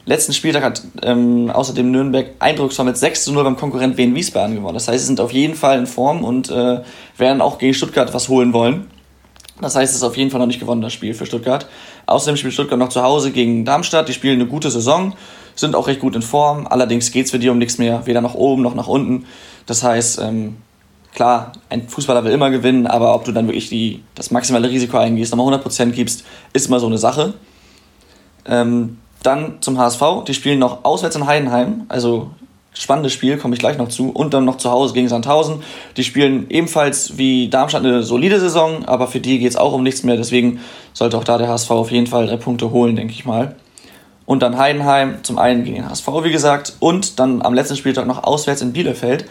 Letzten 0.06 0.34
Spieltag 0.34 0.64
hat 0.64 0.82
ähm, 1.04 1.52
außerdem 1.52 1.92
Nürnberg 1.92 2.32
eindrucksvoll 2.40 2.86
mit 2.86 2.98
6 2.98 3.26
zu 3.26 3.32
0 3.32 3.44
beim 3.44 3.58
Konkurrent 3.58 3.96
Wien 3.96 4.16
Wiesbaden 4.16 4.56
gewonnen. 4.56 4.74
Das 4.74 4.88
heißt, 4.88 5.02
sie 5.02 5.06
sind 5.06 5.20
auf 5.20 5.32
jeden 5.32 5.54
Fall 5.54 5.78
in 5.78 5.86
Form 5.86 6.24
und 6.24 6.50
äh, 6.50 6.80
werden 7.18 7.42
auch 7.42 7.60
gegen 7.60 7.76
Stuttgart 7.76 8.12
was 8.12 8.28
holen 8.28 8.54
wollen. 8.54 8.88
Das 9.62 9.76
heißt, 9.76 9.92
es 9.92 9.98
ist 9.98 10.04
auf 10.04 10.18
jeden 10.18 10.32
Fall 10.32 10.40
noch 10.40 10.48
nicht 10.48 10.60
gewonnen, 10.60 10.82
das 10.82 10.94
Spiel 10.94 11.14
für 11.14 11.28
Stuttgart. 11.28 11.68
Außerdem 12.08 12.38
spielt 12.38 12.54
Stuttgart 12.54 12.80
noch 12.80 12.90
zu 12.90 13.04
Hause 13.04 13.30
gegen 13.30 13.66
Darmstadt. 13.66 14.10
Die 14.10 14.14
spielen 14.14 14.40
eine 14.40 14.50
gute 14.50 14.72
Saison, 14.72 15.14
sind 15.56 15.76
auch 15.76 15.86
recht 15.88 16.00
gut 16.00 16.16
in 16.16 16.24
Form. 16.24 16.66
Allerdings 16.66 17.12
geht 17.12 17.26
es 17.26 17.32
für 17.32 17.38
die 17.38 17.50
um 17.50 17.60
nichts 17.60 17.78
mehr, 17.78 18.08
weder 18.08 18.22
nach 18.22 18.34
oben 18.34 18.64
noch 18.64 18.74
nach 18.74 18.88
unten. 18.88 19.28
Das 19.68 19.84
heißt, 19.84 20.22
ähm, 20.24 20.56
klar, 21.14 21.54
ein 21.70 21.88
Fußballer 21.88 22.24
will 22.24 22.32
immer 22.32 22.50
gewinnen, 22.50 22.88
aber 22.88 23.14
ob 23.16 23.26
du 23.26 23.32
dann 23.32 23.48
wirklich 23.48 23.70
die, 23.70 24.04
das 24.16 24.32
maximale 24.32 24.70
Risiko 24.70 24.98
eingehst, 24.98 25.36
nochmal 25.36 25.54
100% 25.54 25.92
gibst, 25.92 26.24
ist 26.54 26.68
immer 26.68 26.80
so 26.80 26.88
eine 26.88 26.98
Sache. 26.98 27.34
Ähm, 28.46 28.98
dann 29.24 29.62
zum 29.62 29.78
HSV, 29.78 30.02
die 30.28 30.34
spielen 30.34 30.60
noch 30.60 30.84
auswärts 30.84 31.16
in 31.16 31.28
Heidenheim, 31.28 31.84
also 31.90 32.32
spannendes 32.74 33.14
Spiel, 33.14 33.38
komme 33.38 33.54
ich 33.54 33.60
gleich 33.60 33.78
noch 33.78 33.90
zu. 33.90 34.10
Und 34.10 34.34
dann 34.34 34.46
noch 34.46 34.58
zu 34.58 34.72
Hause 34.72 34.94
gegen 34.94 35.10
Sandhausen. 35.10 35.62
Die 35.98 36.04
spielen 36.04 36.50
ebenfalls 36.50 37.18
wie 37.18 37.50
Darmstadt 37.50 37.84
eine 37.84 38.04
solide 38.04 38.40
Saison, 38.40 38.86
aber 38.86 39.08
für 39.08 39.20
die 39.20 39.40
geht 39.40 39.50
es 39.50 39.58
auch 39.58 39.74
um 39.74 39.84
nichts 39.84 40.04
mehr. 40.04 40.16
Deswegen 40.16 40.60
sollte 40.94 41.18
auch 41.18 41.24
da 41.24 41.38
der 41.38 41.50
HSV 41.50 41.72
auf 41.72 41.92
jeden 41.92 42.08
Fall 42.08 42.28
drei 42.28 42.38
Punkte 42.38 42.72
holen, 42.72 42.96
denke 42.96 43.14
ich 43.14 43.26
mal. 43.26 43.56
Und 44.26 44.42
dann 44.42 44.58
Heidenheim, 44.58 45.24
zum 45.24 45.38
einen 45.38 45.64
gegen 45.64 45.76
den 45.76 45.90
HSV, 45.90 46.08
wie 46.24 46.32
gesagt, 46.32 46.74
und 46.80 47.20
dann 47.20 47.42
am 47.42 47.54
letzten 47.54 47.76
Spieltag 47.76 48.08
noch 48.08 48.24
auswärts 48.24 48.62
in 48.62 48.72
Bielefeld. 48.72 49.26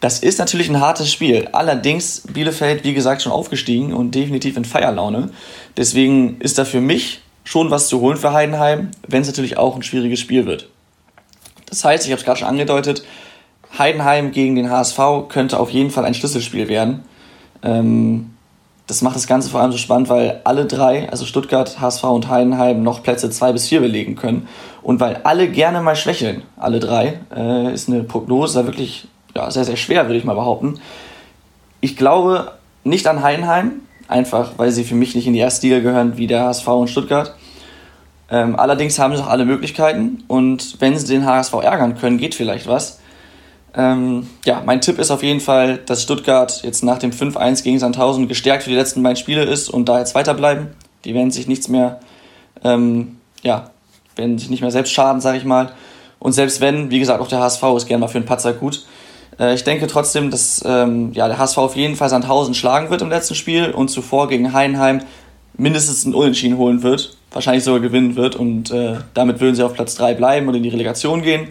Das 0.00 0.20
ist 0.20 0.38
natürlich 0.38 0.70
ein 0.70 0.80
hartes 0.80 1.12
Spiel. 1.12 1.48
Allerdings 1.52 2.22
Bielefeld, 2.32 2.84
wie 2.84 2.94
gesagt, 2.94 3.20
schon 3.20 3.32
aufgestiegen 3.32 3.92
und 3.92 4.14
definitiv 4.14 4.56
in 4.56 4.64
Feierlaune. 4.64 5.30
Deswegen 5.76 6.40
ist 6.40 6.58
da 6.58 6.64
für 6.64 6.80
mich 6.80 7.20
schon 7.44 7.70
was 7.70 7.88
zu 7.88 8.00
holen 8.00 8.16
für 8.16 8.32
Heidenheim, 8.32 8.90
wenn 9.06 9.22
es 9.22 9.28
natürlich 9.28 9.58
auch 9.58 9.76
ein 9.76 9.82
schwieriges 9.82 10.20
Spiel 10.20 10.46
wird. 10.46 10.68
Das 11.66 11.84
heißt, 11.84 12.06
ich 12.06 12.12
habe 12.12 12.20
es 12.20 12.24
gerade 12.24 12.40
schon 12.40 12.48
angedeutet, 12.48 13.04
Heidenheim 13.78 14.32
gegen 14.32 14.56
den 14.56 14.70
HSV 14.70 14.98
könnte 15.28 15.60
auf 15.60 15.70
jeden 15.70 15.90
Fall 15.90 16.04
ein 16.04 16.14
Schlüsselspiel 16.14 16.68
werden. 16.68 17.04
Ähm, 17.62 18.30
das 18.86 19.02
macht 19.02 19.14
das 19.14 19.28
Ganze 19.28 19.50
vor 19.50 19.60
allem 19.60 19.70
so 19.70 19.78
spannend, 19.78 20.08
weil 20.08 20.40
alle 20.42 20.66
drei, 20.66 21.08
also 21.10 21.24
Stuttgart, 21.24 21.80
HSV 21.80 22.02
und 22.04 22.28
Heidenheim, 22.28 22.82
noch 22.82 23.04
Plätze 23.04 23.30
2 23.30 23.52
bis 23.52 23.68
4 23.68 23.80
belegen 23.80 24.16
können. 24.16 24.48
Und 24.82 24.98
weil 24.98 25.20
alle 25.22 25.48
gerne 25.48 25.80
mal 25.80 25.94
schwächeln, 25.94 26.42
alle 26.56 26.80
drei, 26.80 27.20
äh, 27.34 27.72
ist 27.72 27.88
eine 27.88 28.02
Prognose 28.02 28.58
da 28.58 28.66
wirklich 28.66 29.06
ja, 29.34 29.50
sehr, 29.50 29.64
sehr 29.64 29.76
schwer, 29.76 30.06
würde 30.06 30.18
ich 30.18 30.24
mal 30.24 30.34
behaupten. 30.34 30.80
Ich 31.80 31.96
glaube 31.96 32.52
nicht 32.84 33.06
an 33.06 33.22
Heidenheim, 33.22 33.80
einfach 34.08 34.52
weil 34.56 34.70
sie 34.70 34.84
für 34.84 34.94
mich 34.94 35.14
nicht 35.14 35.26
in 35.26 35.32
die 35.32 35.38
erste 35.38 35.66
Liga 35.66 35.80
gehören 35.80 36.16
wie 36.16 36.26
der 36.26 36.44
HSV 36.44 36.66
und 36.68 36.90
Stuttgart. 36.90 37.34
Ähm, 38.30 38.56
allerdings 38.56 38.98
haben 38.98 39.16
sie 39.16 39.22
auch 39.22 39.28
alle 39.28 39.44
Möglichkeiten 39.44 40.24
und 40.28 40.80
wenn 40.80 40.96
sie 40.96 41.06
den 41.06 41.26
HSV 41.26 41.54
ärgern 41.54 41.96
können, 41.96 42.18
geht 42.18 42.34
vielleicht 42.34 42.68
was. 42.68 43.00
Ähm, 43.74 44.28
ja, 44.44 44.62
mein 44.64 44.80
Tipp 44.80 44.98
ist 44.98 45.10
auf 45.10 45.22
jeden 45.22 45.40
Fall, 45.40 45.78
dass 45.78 46.02
Stuttgart 46.02 46.62
jetzt 46.62 46.82
nach 46.82 46.98
dem 46.98 47.12
5-1 47.12 47.62
gegen 47.62 47.78
Sandhausen 47.78 48.28
gestärkt 48.28 48.64
für 48.64 48.70
die 48.70 48.76
letzten 48.76 49.02
beiden 49.02 49.16
Spiele 49.16 49.44
ist 49.44 49.68
und 49.68 49.88
da 49.88 49.98
jetzt 49.98 50.14
weiterbleiben. 50.14 50.68
Die 51.04 51.14
werden 51.14 51.30
sich 51.30 51.46
nichts 51.46 51.68
mehr, 51.68 52.00
ähm, 52.64 53.18
ja, 53.42 53.70
werden 54.16 54.38
sich 54.38 54.50
nicht 54.50 54.60
mehr 54.60 54.70
selbst 54.70 54.92
schaden, 54.92 55.20
sage 55.20 55.38
ich 55.38 55.44
mal. 55.44 55.72
Und 56.18 56.32
selbst 56.32 56.60
wenn, 56.60 56.90
wie 56.90 56.98
gesagt, 56.98 57.20
auch 57.20 57.28
der 57.28 57.40
HSV 57.40 57.62
ist 57.76 57.86
gerne 57.86 58.00
mal 58.00 58.08
für 58.08 58.18
einen 58.18 58.26
Patzer 58.26 58.52
gut. 58.52 58.84
Äh, 59.40 59.54
ich 59.54 59.64
denke 59.64 59.88
trotzdem, 59.88 60.30
dass 60.30 60.62
ähm, 60.64 61.12
ja, 61.14 61.26
der 61.26 61.38
HSV 61.38 61.58
auf 61.58 61.74
jeden 61.74 61.96
Fall 61.96 62.08
Sandhausen 62.08 62.54
schlagen 62.54 62.90
wird 62.90 63.02
im 63.02 63.08
letzten 63.08 63.34
Spiel 63.34 63.70
und 63.72 63.88
zuvor 63.88 64.28
gegen 64.28 64.52
Heidenheim 64.52 65.00
mindestens 65.56 66.04
einen 66.04 66.14
Unentschieden 66.14 66.58
holen 66.58 66.82
wird 66.82 67.16
wahrscheinlich 67.32 67.64
sogar 67.64 67.80
gewinnen 67.80 68.16
wird 68.16 68.36
und 68.36 68.70
äh, 68.70 68.98
damit 69.14 69.40
würden 69.40 69.54
sie 69.54 69.62
auf 69.62 69.74
Platz 69.74 69.94
3 69.94 70.14
bleiben 70.14 70.48
und 70.48 70.54
in 70.54 70.62
die 70.62 70.68
Relegation 70.68 71.22
gehen. 71.22 71.48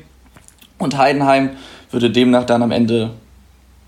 Und 0.78 0.98
Heidenheim 0.98 1.52
würde 1.92 2.10
demnach 2.10 2.46
dann 2.46 2.64
am 2.64 2.72
Ende 2.72 3.12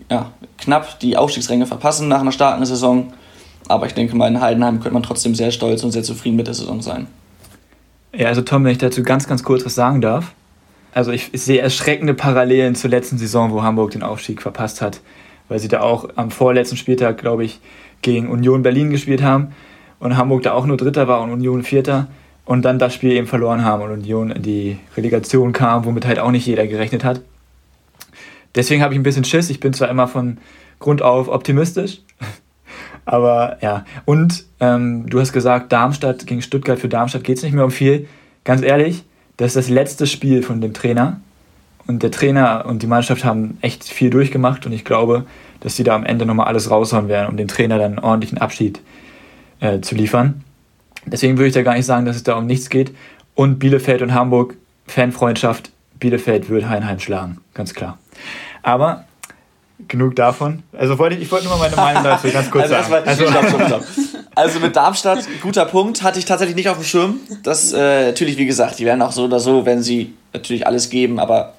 ja, 0.09 0.31
knapp 0.57 0.99
die 0.99 1.17
Aufstiegsränge 1.17 1.65
verpassen 1.65 2.07
nach 2.07 2.21
einer 2.21 2.31
starken 2.31 2.65
Saison. 2.65 3.13
Aber 3.67 3.85
ich 3.85 3.93
denke 3.93 4.15
mal, 4.15 4.27
in 4.27 4.41
Heidenheim 4.41 4.79
könnte 4.79 4.93
man 4.93 5.03
trotzdem 5.03 5.35
sehr 5.35 5.51
stolz 5.51 5.83
und 5.83 5.91
sehr 5.91 6.03
zufrieden 6.03 6.35
mit 6.35 6.47
der 6.47 6.53
Saison 6.53 6.81
sein. 6.81 7.07
Ja, 8.13 8.27
also 8.27 8.41
Tom, 8.41 8.65
wenn 8.65 8.71
ich 8.71 8.77
dazu 8.77 9.03
ganz, 9.03 9.27
ganz 9.27 9.43
kurz 9.43 9.65
was 9.65 9.75
sagen 9.75 10.01
darf. 10.01 10.33
Also 10.93 11.11
ich, 11.11 11.33
ich 11.33 11.41
sehe 11.41 11.61
erschreckende 11.61 12.13
Parallelen 12.13 12.75
zur 12.75 12.89
letzten 12.89 13.17
Saison, 13.17 13.51
wo 13.51 13.63
Hamburg 13.63 13.91
den 13.91 14.03
Aufstieg 14.03 14.41
verpasst 14.41 14.81
hat, 14.81 15.01
weil 15.47 15.59
sie 15.59 15.67
da 15.67 15.81
auch 15.81 16.09
am 16.15 16.31
vorletzten 16.31 16.77
Spieltag, 16.77 17.17
glaube 17.17 17.43
ich, 17.43 17.59
gegen 18.01 18.29
Union 18.29 18.61
Berlin 18.61 18.89
gespielt 18.89 19.21
haben 19.21 19.53
und 19.99 20.17
Hamburg 20.17 20.43
da 20.43 20.53
auch 20.53 20.65
nur 20.65 20.77
Dritter 20.77 21.07
war 21.07 21.21
und 21.21 21.31
Union 21.31 21.63
Vierter 21.63 22.07
und 22.45 22.63
dann 22.63 22.79
das 22.79 22.93
Spiel 22.93 23.11
eben 23.11 23.27
verloren 23.27 23.63
haben 23.63 23.83
und 23.83 23.91
Union 23.91 24.31
in 24.31 24.41
die 24.41 24.77
Relegation 24.97 25.53
kam, 25.53 25.85
womit 25.85 26.05
halt 26.05 26.19
auch 26.19 26.31
nicht 26.31 26.45
jeder 26.45 26.67
gerechnet 26.67 27.03
hat. 27.03 27.21
Deswegen 28.55 28.81
habe 28.81 28.93
ich 28.93 28.99
ein 28.99 29.03
bisschen 29.03 29.23
Schiss. 29.23 29.49
Ich 29.49 29.59
bin 29.59 29.73
zwar 29.73 29.89
immer 29.89 30.07
von 30.07 30.39
Grund 30.79 31.01
auf 31.01 31.29
optimistisch, 31.29 32.01
Aber 33.05 33.57
ja, 33.61 33.85
und 34.05 34.45
ähm, 34.59 35.09
du 35.09 35.19
hast 35.19 35.33
gesagt, 35.33 35.71
Darmstadt 35.71 36.27
gegen 36.27 36.41
Stuttgart, 36.41 36.79
für 36.79 36.89
Darmstadt 36.89 37.23
geht 37.23 37.37
es 37.37 37.43
nicht 37.43 37.53
mehr 37.53 37.65
um 37.65 37.71
viel. 37.71 38.07
Ganz 38.43 38.61
ehrlich, 38.61 39.03
das 39.41 39.55
ist 39.55 39.55
das 39.55 39.69
letzte 39.69 40.05
Spiel 40.05 40.43
von 40.43 40.61
dem 40.61 40.73
Trainer. 40.73 41.19
Und 41.87 42.03
der 42.03 42.11
Trainer 42.11 42.65
und 42.67 42.83
die 42.83 42.87
Mannschaft 42.87 43.25
haben 43.25 43.57
echt 43.61 43.83
viel 43.85 44.11
durchgemacht 44.11 44.67
und 44.67 44.71
ich 44.71 44.85
glaube, 44.85 45.25
dass 45.61 45.75
sie 45.75 45.83
da 45.83 45.95
am 45.95 46.05
Ende 46.05 46.27
nochmal 46.27 46.45
alles 46.45 46.69
raushauen 46.69 47.07
werden, 47.07 47.27
um 47.27 47.37
dem 47.37 47.47
Trainer 47.47 47.79
dann 47.79 47.93
einen 47.93 48.05
ordentlichen 48.05 48.37
Abschied 48.37 48.81
äh, 49.59 49.81
zu 49.81 49.95
liefern. 49.95 50.43
Deswegen 51.07 51.37
würde 51.37 51.47
ich 51.47 51.53
da 51.55 51.63
gar 51.63 51.73
nicht 51.73 51.87
sagen, 51.87 52.05
dass 52.05 52.15
es 52.15 52.23
da 52.23 52.35
um 52.35 52.45
nichts 52.45 52.69
geht. 52.69 52.91
Und 53.33 53.57
Bielefeld 53.57 54.03
und 54.03 54.13
Hamburg, 54.13 54.55
Fanfreundschaft, 54.85 55.71
Bielefeld 55.99 56.49
wird 56.49 56.69
Heinheim 56.69 56.99
schlagen, 56.99 57.39
ganz 57.55 57.73
klar. 57.73 57.97
Aber 58.61 59.05
genug 59.87 60.15
davon. 60.15 60.61
Also 60.77 60.99
wollte 60.99 61.15
ich, 61.15 61.23
ich 61.23 61.31
wollte 61.31 61.47
nur 61.47 61.57
mal 61.57 61.63
meine 61.63 61.75
Meinung 61.75 62.03
dazu 62.03 62.29
ganz 62.29 62.51
kurz 62.51 62.71
also 62.71 62.91
sagen. 62.91 63.07
Also, 63.07 63.27
stopp, 63.27 63.47
stopp, 63.47 63.67
stopp. 63.67 63.83
Also 64.35 64.59
mit 64.59 64.75
Darmstadt, 64.75 65.27
guter 65.41 65.65
Punkt, 65.65 66.03
hatte 66.03 66.19
ich 66.19 66.25
tatsächlich 66.25 66.55
nicht 66.55 66.69
auf 66.69 66.77
dem 66.77 66.85
Schirm. 66.85 67.19
Das 67.43 67.73
äh, 67.73 68.07
natürlich, 68.07 68.37
wie 68.37 68.45
gesagt, 68.45 68.79
die 68.79 68.85
werden 68.85 69.01
auch 69.01 69.11
so 69.11 69.25
oder 69.25 69.39
so, 69.39 69.65
wenn 69.65 69.81
sie 69.83 70.13
natürlich 70.33 70.65
alles 70.65 70.89
geben, 70.89 71.19
aber 71.19 71.53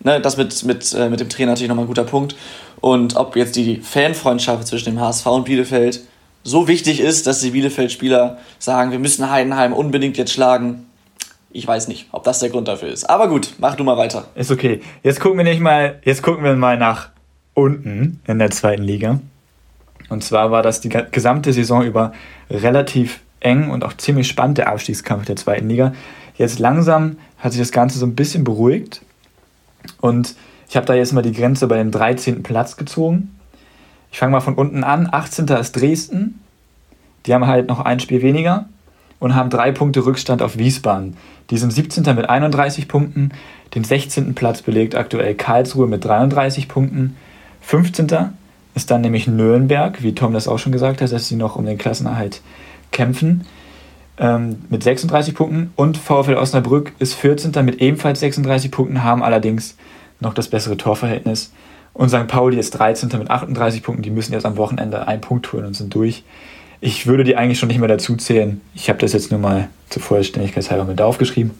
ne, 0.00 0.20
das 0.20 0.36
mit, 0.36 0.64
mit, 0.64 0.92
äh, 0.94 1.08
mit 1.08 1.20
dem 1.20 1.28
Trainer 1.28 1.52
natürlich 1.52 1.68
nochmal 1.68 1.84
ein 1.84 1.88
guter 1.88 2.04
Punkt. 2.04 2.36
Und 2.80 3.16
ob 3.16 3.36
jetzt 3.36 3.56
die 3.56 3.76
Fanfreundschaft 3.76 4.66
zwischen 4.66 4.90
dem 4.90 5.00
HSV 5.00 5.26
und 5.26 5.44
Bielefeld 5.44 6.00
so 6.42 6.66
wichtig 6.66 7.00
ist, 7.00 7.26
dass 7.26 7.40
die 7.40 7.50
Bielefeld-Spieler 7.50 8.38
sagen, 8.58 8.90
wir 8.90 8.98
müssen 8.98 9.30
Heidenheim 9.30 9.72
unbedingt 9.72 10.16
jetzt 10.16 10.32
schlagen. 10.32 10.86
Ich 11.50 11.66
weiß 11.66 11.88
nicht, 11.88 12.08
ob 12.12 12.24
das 12.24 12.40
der 12.40 12.50
Grund 12.50 12.66
dafür 12.66 12.88
ist. 12.88 13.08
Aber 13.08 13.28
gut, 13.28 13.54
mach 13.58 13.76
du 13.76 13.84
mal 13.84 13.96
weiter. 13.96 14.26
Ist 14.34 14.50
okay. 14.50 14.80
Jetzt 15.02 15.20
gucken 15.20 15.38
wir 15.38 15.44
nicht 15.44 15.60
mal, 15.60 16.00
jetzt 16.04 16.22
gucken 16.22 16.42
wir 16.42 16.54
mal 16.54 16.76
nach 16.76 17.10
unten 17.54 18.20
in 18.26 18.38
der 18.38 18.50
zweiten 18.50 18.82
Liga. 18.82 19.20
Und 20.12 20.22
zwar 20.22 20.50
war 20.50 20.62
das 20.62 20.82
die 20.82 20.90
gesamte 20.90 21.54
Saison 21.54 21.82
über 21.82 22.12
relativ 22.50 23.20
eng 23.40 23.70
und 23.70 23.82
auch 23.82 23.94
ziemlich 23.94 24.28
spannend 24.28 24.58
der 24.58 24.68
Abstiegskampf 24.68 25.24
der 25.24 25.36
zweiten 25.36 25.70
Liga. 25.70 25.94
Jetzt 26.36 26.58
langsam 26.58 27.16
hat 27.38 27.52
sich 27.52 27.62
das 27.62 27.72
Ganze 27.72 27.98
so 27.98 28.04
ein 28.04 28.14
bisschen 28.14 28.44
beruhigt. 28.44 29.00
Und 30.02 30.34
ich 30.68 30.76
habe 30.76 30.84
da 30.84 30.94
jetzt 30.94 31.14
mal 31.14 31.22
die 31.22 31.32
Grenze 31.32 31.66
bei 31.66 31.78
dem 31.78 31.90
13. 31.90 32.42
Platz 32.42 32.76
gezogen. 32.76 33.34
Ich 34.12 34.18
fange 34.18 34.32
mal 34.32 34.40
von 34.40 34.54
unten 34.54 34.84
an. 34.84 35.08
18. 35.10 35.48
ist 35.48 35.72
Dresden. 35.72 36.40
Die 37.24 37.32
haben 37.32 37.46
halt 37.46 37.68
noch 37.68 37.80
ein 37.80 37.98
Spiel 37.98 38.20
weniger 38.20 38.66
und 39.18 39.34
haben 39.34 39.48
drei 39.48 39.72
Punkte 39.72 40.04
Rückstand 40.04 40.42
auf 40.42 40.58
Wiesbaden. 40.58 41.16
Die 41.48 41.56
sind 41.56 41.72
17. 41.72 42.04
mit 42.14 42.28
31 42.28 42.86
Punkten. 42.86 43.30
Den 43.74 43.84
16. 43.84 44.34
Platz 44.34 44.60
belegt 44.60 44.94
aktuell 44.94 45.34
Karlsruhe 45.34 45.86
mit 45.86 46.04
33 46.04 46.68
Punkten. 46.68 47.16
15. 47.62 48.34
ist 48.74 48.90
dann 48.90 49.00
nämlich 49.02 49.26
Nürnberg, 49.26 50.02
wie 50.02 50.14
Tom 50.14 50.32
das 50.32 50.48
auch 50.48 50.58
schon 50.58 50.72
gesagt 50.72 51.00
hat, 51.00 51.12
dass 51.12 51.28
sie 51.28 51.36
noch 51.36 51.56
um 51.56 51.66
den 51.66 51.78
Klassenerhalt 51.78 52.40
kämpfen 52.90 53.46
ähm, 54.18 54.64
mit 54.68 54.82
36 54.82 55.34
Punkten 55.34 55.72
und 55.76 55.96
VfL 55.96 56.34
Osnabrück 56.34 56.92
ist 56.98 57.14
14. 57.14 57.52
mit 57.64 57.80
ebenfalls 57.80 58.20
36 58.20 58.70
Punkten, 58.70 59.02
haben 59.02 59.22
allerdings 59.22 59.76
noch 60.20 60.34
das 60.34 60.48
bessere 60.48 60.76
Torverhältnis. 60.76 61.52
Und 61.94 62.08
St. 62.08 62.26
Pauli 62.26 62.58
ist 62.58 62.70
13. 62.70 63.10
mit 63.18 63.30
38 63.30 63.82
Punkten, 63.82 64.02
die 64.02 64.10
müssen 64.10 64.32
jetzt 64.32 64.46
am 64.46 64.56
Wochenende 64.56 65.06
einen 65.08 65.20
Punkt 65.20 65.52
holen 65.52 65.66
und 65.66 65.74
sind 65.74 65.94
durch. 65.94 66.24
Ich 66.80 67.06
würde 67.06 67.24
die 67.24 67.36
eigentlich 67.36 67.58
schon 67.58 67.68
nicht 67.68 67.78
mehr 67.78 67.88
dazu 67.88 68.16
zählen. 68.16 68.60
Ich 68.74 68.88
habe 68.88 68.98
das 68.98 69.12
jetzt 69.12 69.30
nur 69.30 69.40
mal 69.40 69.68
zur 69.88 70.02
Vollständigkeit 70.02 70.70
halber 70.70 70.84
mit 70.84 71.00
aufgeschrieben. 71.00 71.52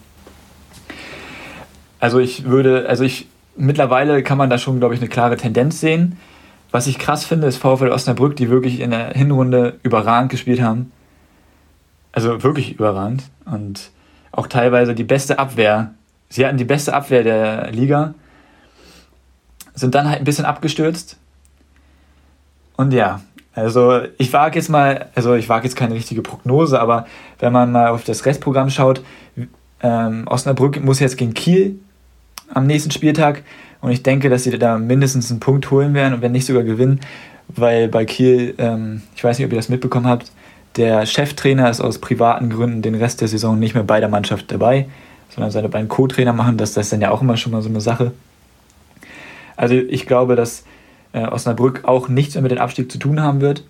Also 2.00 2.18
ich 2.18 2.44
würde, 2.44 2.88
also 2.88 3.04
ich, 3.04 3.28
mittlerweile 3.56 4.22
kann 4.22 4.38
man 4.38 4.50
da 4.50 4.58
schon, 4.58 4.78
glaube 4.78 4.94
ich, 4.94 5.00
eine 5.00 5.08
klare 5.08 5.36
Tendenz 5.36 5.80
sehen. 5.80 6.18
Was 6.72 6.86
ich 6.86 6.98
krass 6.98 7.24
finde, 7.24 7.46
ist 7.46 7.58
VfL 7.58 7.90
Osnabrück, 7.90 8.34
die 8.34 8.48
wirklich 8.48 8.80
in 8.80 8.90
der 8.90 9.10
Hinrunde 9.10 9.78
überragend 9.82 10.30
gespielt 10.30 10.62
haben. 10.62 10.90
Also 12.12 12.42
wirklich 12.42 12.72
überragend. 12.72 13.24
Und 13.44 13.90
auch 14.32 14.46
teilweise 14.46 14.94
die 14.94 15.04
beste 15.04 15.38
Abwehr. 15.38 15.94
Sie 16.30 16.46
hatten 16.46 16.56
die 16.56 16.64
beste 16.64 16.94
Abwehr 16.94 17.22
der 17.22 17.70
Liga, 17.72 18.14
sind 19.74 19.94
dann 19.94 20.08
halt 20.08 20.20
ein 20.20 20.24
bisschen 20.24 20.46
abgestürzt. 20.46 21.18
Und 22.76 22.92
ja, 22.94 23.20
also 23.54 24.00
ich 24.16 24.32
wage 24.32 24.58
jetzt 24.58 24.70
mal, 24.70 25.10
also 25.14 25.34
ich 25.34 25.50
wage 25.50 25.64
jetzt 25.64 25.76
keine 25.76 25.94
richtige 25.94 26.22
Prognose, 26.22 26.80
aber 26.80 27.06
wenn 27.38 27.52
man 27.52 27.70
mal 27.70 27.88
auf 27.88 28.04
das 28.04 28.24
Restprogramm 28.24 28.70
schaut, 28.70 29.02
ähm, 29.82 30.26
Osnabrück 30.26 30.82
muss 30.82 31.00
jetzt 31.00 31.18
gegen 31.18 31.34
Kiel 31.34 31.78
am 32.52 32.66
nächsten 32.66 32.90
Spieltag 32.90 33.42
und 33.82 33.90
ich 33.90 34.02
denke, 34.02 34.30
dass 34.30 34.44
sie 34.44 34.58
da 34.58 34.78
mindestens 34.78 35.30
einen 35.30 35.40
Punkt 35.40 35.70
holen 35.70 35.92
werden 35.92 36.14
und 36.14 36.22
wenn 36.22 36.32
nicht 36.32 36.46
sogar 36.46 36.62
gewinnen, 36.62 37.00
weil 37.48 37.88
bei 37.88 38.06
Kiel, 38.06 38.54
ähm, 38.58 39.02
ich 39.14 39.22
weiß 39.22 39.38
nicht, 39.38 39.46
ob 39.46 39.52
ihr 39.52 39.56
das 39.56 39.68
mitbekommen 39.68 40.06
habt, 40.06 40.30
der 40.76 41.04
Cheftrainer 41.04 41.68
ist 41.68 41.80
aus 41.80 41.98
privaten 41.98 42.48
Gründen 42.48 42.80
den 42.80 42.94
Rest 42.94 43.20
der 43.20 43.28
Saison 43.28 43.58
nicht 43.58 43.74
mehr 43.74 43.84
bei 43.84 44.00
der 44.00 44.08
Mannschaft 44.08 44.50
dabei, 44.50 44.86
sondern 45.28 45.50
seine 45.50 45.68
beiden 45.68 45.88
Co-Trainer 45.88 46.32
machen 46.32 46.56
das. 46.56 46.72
Das 46.72 46.86
ist 46.86 46.92
dann 46.92 47.02
ja 47.02 47.10
auch 47.10 47.20
immer 47.20 47.36
schon 47.36 47.52
mal 47.52 47.60
so 47.60 47.68
eine 47.68 47.80
Sache. 47.80 48.12
Also 49.56 49.74
ich 49.74 50.06
glaube, 50.06 50.36
dass 50.36 50.64
äh, 51.12 51.26
Osnabrück 51.26 51.82
auch 51.84 52.08
nichts 52.08 52.34
mehr 52.34 52.42
mit 52.42 52.52
dem 52.52 52.58
Abstieg 52.58 52.90
zu 52.90 52.98
tun 52.98 53.20
haben 53.20 53.40
wird. 53.40 53.64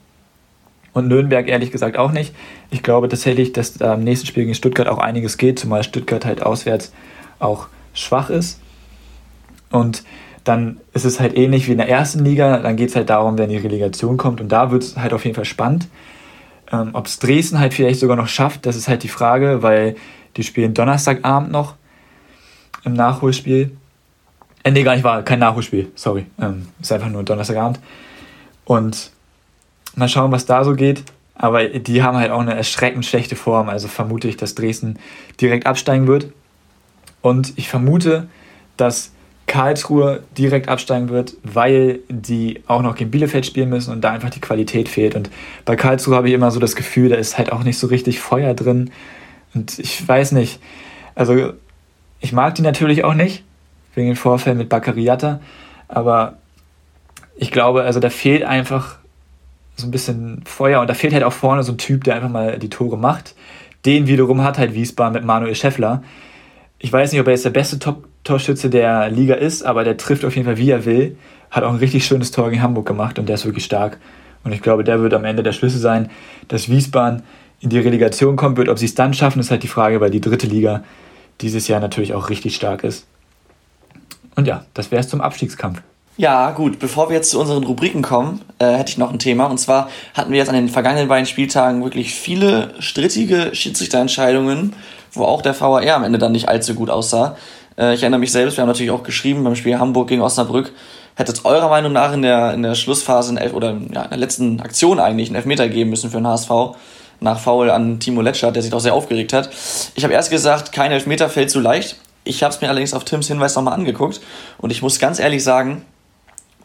Und 0.92 1.08
Nürnberg 1.08 1.48
ehrlich 1.48 1.70
gesagt 1.70 1.96
auch 1.96 2.12
nicht. 2.12 2.34
Ich 2.70 2.82
glaube 2.82 3.08
tatsächlich, 3.08 3.52
dass 3.52 3.74
da 3.74 3.94
im 3.94 4.04
nächsten 4.04 4.26
Spiel 4.26 4.44
gegen 4.44 4.54
Stuttgart 4.54 4.88
auch 4.88 4.98
einiges 4.98 5.38
geht, 5.38 5.58
zumal 5.58 5.82
Stuttgart 5.82 6.24
halt 6.26 6.42
auswärts 6.42 6.92
auch 7.38 7.68
schwach 7.94 8.28
ist. 8.28 8.60
Und 9.72 10.04
dann 10.44 10.80
ist 10.92 11.04
es 11.04 11.20
halt 11.20 11.36
ähnlich 11.36 11.66
wie 11.66 11.72
in 11.72 11.78
der 11.78 11.88
ersten 11.88 12.24
Liga. 12.24 12.58
Dann 12.58 12.76
geht 12.76 12.90
es 12.90 12.96
halt 12.96 13.10
darum, 13.10 13.38
wenn 13.38 13.50
die 13.50 13.56
Relegation 13.56 14.16
kommt. 14.16 14.40
Und 14.40 14.50
da 14.50 14.70
wird 14.70 14.82
es 14.82 14.96
halt 14.96 15.12
auf 15.12 15.24
jeden 15.24 15.34
Fall 15.34 15.44
spannend. 15.44 15.88
Ähm, 16.70 16.90
Ob 16.92 17.06
es 17.06 17.18
Dresden 17.18 17.58
halt 17.58 17.74
vielleicht 17.74 18.00
sogar 18.00 18.16
noch 18.16 18.28
schafft, 18.28 18.66
das 18.66 18.76
ist 18.76 18.88
halt 18.88 19.02
die 19.02 19.08
Frage, 19.08 19.62
weil 19.62 19.96
die 20.36 20.42
spielen 20.42 20.74
Donnerstagabend 20.74 21.50
noch 21.52 21.74
im 22.84 22.94
Nachholspiel. 22.94 23.76
Äh, 24.64 24.70
nee, 24.70 24.82
gar 24.82 24.94
nicht 24.94 25.04
wahr, 25.04 25.22
kein 25.22 25.38
Nachholspiel, 25.38 25.90
sorry. 25.94 26.26
Ähm, 26.40 26.68
ist 26.80 26.92
einfach 26.92 27.08
nur 27.08 27.22
Donnerstagabend. 27.22 27.78
Und 28.64 29.10
mal 29.94 30.08
schauen, 30.08 30.32
was 30.32 30.46
da 30.46 30.64
so 30.64 30.74
geht. 30.74 31.04
Aber 31.34 31.64
die 31.66 32.02
haben 32.02 32.16
halt 32.16 32.30
auch 32.30 32.40
eine 32.40 32.54
erschreckend 32.54 33.04
schlechte 33.04 33.36
Form. 33.36 33.68
Also 33.68 33.88
vermute 33.88 34.28
ich, 34.28 34.36
dass 34.36 34.54
Dresden 34.54 34.98
direkt 35.40 35.66
absteigen 35.66 36.06
wird. 36.06 36.28
Und 37.20 37.52
ich 37.56 37.68
vermute, 37.68 38.28
dass 38.76 39.11
Karlsruhe 39.52 40.22
direkt 40.38 40.68
absteigen 40.68 41.10
wird, 41.10 41.34
weil 41.42 41.98
die 42.08 42.62
auch 42.68 42.80
noch 42.80 42.94
gegen 42.94 43.10
Bielefeld 43.10 43.44
spielen 43.44 43.68
müssen 43.68 43.92
und 43.92 44.00
da 44.00 44.10
einfach 44.10 44.30
die 44.30 44.40
Qualität 44.40 44.88
fehlt. 44.88 45.14
Und 45.14 45.28
bei 45.66 45.76
Karlsruhe 45.76 46.16
habe 46.16 46.28
ich 46.28 46.34
immer 46.34 46.50
so 46.50 46.58
das 46.58 46.74
Gefühl, 46.74 47.10
da 47.10 47.16
ist 47.16 47.36
halt 47.36 47.52
auch 47.52 47.62
nicht 47.62 47.78
so 47.78 47.88
richtig 47.88 48.18
Feuer 48.18 48.54
drin. 48.54 48.90
Und 49.52 49.78
ich 49.78 50.08
weiß 50.08 50.32
nicht, 50.32 50.58
also 51.14 51.52
ich 52.20 52.32
mag 52.32 52.54
die 52.54 52.62
natürlich 52.62 53.04
auch 53.04 53.12
nicht, 53.12 53.44
wegen 53.94 54.06
den 54.06 54.16
Vorfällen 54.16 54.56
mit 54.56 54.70
Baccariata, 54.70 55.40
aber 55.86 56.38
ich 57.36 57.50
glaube, 57.50 57.82
also 57.82 58.00
da 58.00 58.08
fehlt 58.08 58.44
einfach 58.44 58.96
so 59.76 59.86
ein 59.86 59.90
bisschen 59.90 60.40
Feuer 60.46 60.80
und 60.80 60.88
da 60.88 60.94
fehlt 60.94 61.12
halt 61.12 61.24
auch 61.24 61.32
vorne 61.34 61.62
so 61.62 61.72
ein 61.72 61.78
Typ, 61.78 62.04
der 62.04 62.14
einfach 62.14 62.30
mal 62.30 62.58
die 62.58 62.70
Tore 62.70 62.96
macht. 62.96 63.34
Den 63.84 64.06
wiederum 64.06 64.42
hat 64.42 64.56
halt 64.56 64.72
Wiesbaden 64.72 65.12
mit 65.12 65.26
Manuel 65.26 65.54
Scheffler. 65.54 66.02
Ich 66.78 66.90
weiß 66.90 67.12
nicht, 67.12 67.20
ob 67.20 67.26
er 67.26 67.34
jetzt 67.34 67.44
der 67.44 67.50
beste 67.50 67.78
Top 67.78 68.08
Torschütze 68.24 68.70
der 68.70 69.10
Liga 69.10 69.34
ist, 69.34 69.62
aber 69.62 69.84
der 69.84 69.96
trifft 69.96 70.24
auf 70.24 70.34
jeden 70.34 70.46
Fall, 70.46 70.58
wie 70.58 70.70
er 70.70 70.84
will. 70.84 71.16
Hat 71.50 71.64
auch 71.64 71.70
ein 71.70 71.78
richtig 71.78 72.06
schönes 72.06 72.30
Tor 72.30 72.50
gegen 72.50 72.62
Hamburg 72.62 72.86
gemacht 72.86 73.18
und 73.18 73.28
der 73.28 73.34
ist 73.34 73.44
wirklich 73.44 73.64
stark. 73.64 73.98
Und 74.44 74.52
ich 74.52 74.62
glaube, 74.62 74.84
der 74.84 75.00
wird 75.00 75.14
am 75.14 75.24
Ende 75.24 75.42
der 75.42 75.52
Schlüssel 75.52 75.78
sein, 75.78 76.10
dass 76.48 76.68
Wiesbaden 76.68 77.22
in 77.60 77.70
die 77.70 77.78
Relegation 77.78 78.36
kommen 78.36 78.56
wird. 78.56 78.68
Ob 78.68 78.78
sie 78.78 78.86
es 78.86 78.94
dann 78.94 79.14
schaffen, 79.14 79.40
ist 79.40 79.50
halt 79.50 79.62
die 79.62 79.68
Frage, 79.68 80.00
weil 80.00 80.10
die 80.10 80.20
dritte 80.20 80.46
Liga 80.46 80.82
dieses 81.40 81.68
Jahr 81.68 81.80
natürlich 81.80 82.14
auch 82.14 82.28
richtig 82.28 82.56
stark 82.56 82.84
ist. 82.84 83.06
Und 84.34 84.46
ja, 84.46 84.64
das 84.74 84.90
wäre 84.90 85.00
es 85.00 85.08
zum 85.08 85.20
Abstiegskampf. 85.20 85.82
Ja, 86.16 86.50
gut. 86.50 86.78
Bevor 86.78 87.08
wir 87.08 87.16
jetzt 87.16 87.30
zu 87.30 87.40
unseren 87.40 87.64
Rubriken 87.64 88.02
kommen, 88.02 88.42
äh, 88.58 88.72
hätte 88.72 88.90
ich 88.90 88.98
noch 88.98 89.12
ein 89.12 89.18
Thema. 89.18 89.46
Und 89.46 89.58
zwar 89.58 89.88
hatten 90.14 90.30
wir 90.30 90.38
jetzt 90.38 90.48
an 90.48 90.54
den 90.54 90.68
vergangenen 90.68 91.08
beiden 91.08 91.26
Spieltagen 91.26 91.82
wirklich 91.82 92.14
viele 92.14 92.74
strittige 92.80 93.54
Schiedsrichterentscheidungen, 93.54 94.74
wo 95.12 95.24
auch 95.24 95.42
der 95.42 95.58
VAR 95.58 95.82
am 95.94 96.04
Ende 96.04 96.18
dann 96.18 96.32
nicht 96.32 96.48
allzu 96.48 96.74
gut 96.74 96.90
aussah. 96.90 97.36
Äh, 97.78 97.94
ich 97.94 98.02
erinnere 98.02 98.20
mich 98.20 98.32
selbst, 98.32 98.56
wir 98.56 98.62
haben 98.62 98.68
natürlich 98.68 98.90
auch 98.90 99.02
geschrieben 99.02 99.44
beim 99.44 99.54
Spiel 99.54 99.78
Hamburg 99.78 100.08
gegen 100.08 100.22
Osnabrück. 100.22 100.72
Hätte 101.14 101.32
es 101.32 101.44
eurer 101.44 101.68
Meinung 101.68 101.92
nach 101.92 102.12
in 102.12 102.22
der, 102.22 102.54
in 102.54 102.62
der 102.62 102.74
Schlussphase 102.74 103.32
in 103.32 103.36
Elf, 103.36 103.52
oder 103.52 103.70
ja, 103.92 104.02
in 104.02 104.10
der 104.10 104.18
letzten 104.18 104.60
Aktion 104.60 104.98
eigentlich 104.98 105.28
einen 105.28 105.36
Elfmeter 105.36 105.68
geben 105.68 105.90
müssen 105.90 106.10
für 106.10 106.16
den 106.16 106.26
HSV 106.26 106.50
nach 107.20 107.38
Foul 107.38 107.70
an 107.70 108.00
Timo 108.00 108.20
Letschert, 108.20 108.56
der 108.56 108.62
sich 108.62 108.72
auch 108.72 108.80
sehr 108.80 108.94
aufgeregt 108.94 109.32
hat. 109.32 109.50
Ich 109.94 110.04
habe 110.04 110.14
erst 110.14 110.30
gesagt, 110.30 110.72
kein 110.72 110.90
Elfmeter 110.92 111.28
fällt 111.28 111.50
zu 111.50 111.60
leicht. 111.60 111.96
Ich 112.24 112.42
habe 112.42 112.54
es 112.54 112.60
mir 112.60 112.68
allerdings 112.68 112.94
auf 112.94 113.04
Tims 113.04 113.28
Hinweis 113.28 113.54
nochmal 113.54 113.74
angeguckt 113.74 114.20
und 114.58 114.70
ich 114.70 114.82
muss 114.82 114.98
ganz 114.98 115.18
ehrlich 115.18 115.42
sagen, 115.42 115.84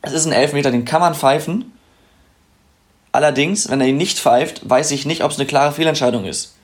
es 0.02 0.14
ist 0.14 0.26
ein 0.26 0.32
Elfmeter, 0.32 0.72
den 0.72 0.86
kann 0.86 1.02
man 1.02 1.16
pfeifen. 1.16 1.74
Allerdings, 3.12 3.70
wenn 3.70 3.82
er 3.82 3.88
ihn 3.88 3.98
nicht 3.98 4.20
pfeift, 4.20 4.70
weiß 4.70 4.92
ich 4.92 5.06
nicht, 5.06 5.24
ob 5.24 5.32
es 5.32 5.40
eine 5.40 5.48
klare 5.48 5.72
Fehlentscheidung 5.72 6.26
ist. 6.26 6.57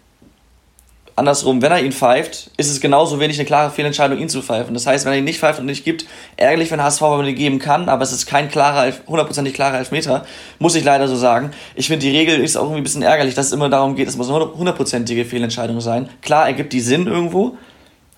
Andersrum, 1.16 1.62
wenn 1.62 1.72
er 1.72 1.82
ihn 1.82 1.92
pfeift, 1.92 2.50
ist 2.58 2.72
es 2.72 2.82
genauso 2.82 3.20
wenig 3.20 3.38
eine 3.38 3.46
klare 3.46 3.72
Fehlentscheidung, 3.72 4.18
ihn 4.18 4.30
zu 4.30 4.42
pfeifen. 4.42 4.74
Das 4.74 4.88
heißt, 4.88 5.06
wenn 5.06 5.14
er 5.14 5.20
ihn 5.20 5.24
nicht 5.24 5.40
pfeift 5.40 5.60
und 5.60 5.66
nicht 5.66 5.86
gibt, 5.86 6.06
ärgerlich, 6.38 6.72
wenn 6.72 6.82
HSV 6.82 7.02
aber 7.04 7.24
den 7.24 7.36
geben 7.36 7.60
kann, 7.60 7.90
aber 7.90 8.04
es 8.04 8.12
ist 8.12 8.26
kein 8.26 8.50
klarer, 8.50 8.92
hundertprozentig 9.08 9.54
klarer 9.54 9.78
Elfmeter, 9.78 10.26
muss 10.60 10.76
ich 10.76 10.84
leider 10.84 11.08
so 11.08 11.16
sagen. 11.16 11.52
Ich 11.76 11.88
finde, 11.88 12.06
die 12.06 12.16
Regel 12.16 12.40
ist 12.40 12.56
auch 12.56 12.64
irgendwie 12.64 12.82
ein 12.82 12.84
bisschen 12.84 13.04
ärgerlich, 13.04 13.36
dass 13.36 13.48
es 13.48 13.52
immer 13.52 13.70
darum 13.70 13.96
geht, 13.96 14.08
es 14.08 14.18
muss 14.18 14.30
eine 14.30 14.54
hundertprozentige 14.54 15.26
Fehlentscheidung 15.26 15.82
sein. 15.82 16.10
Klar, 16.22 16.48
ergibt 16.48 16.74
die 16.74 16.82
Sinn 16.82 17.08
irgendwo, 17.08 17.58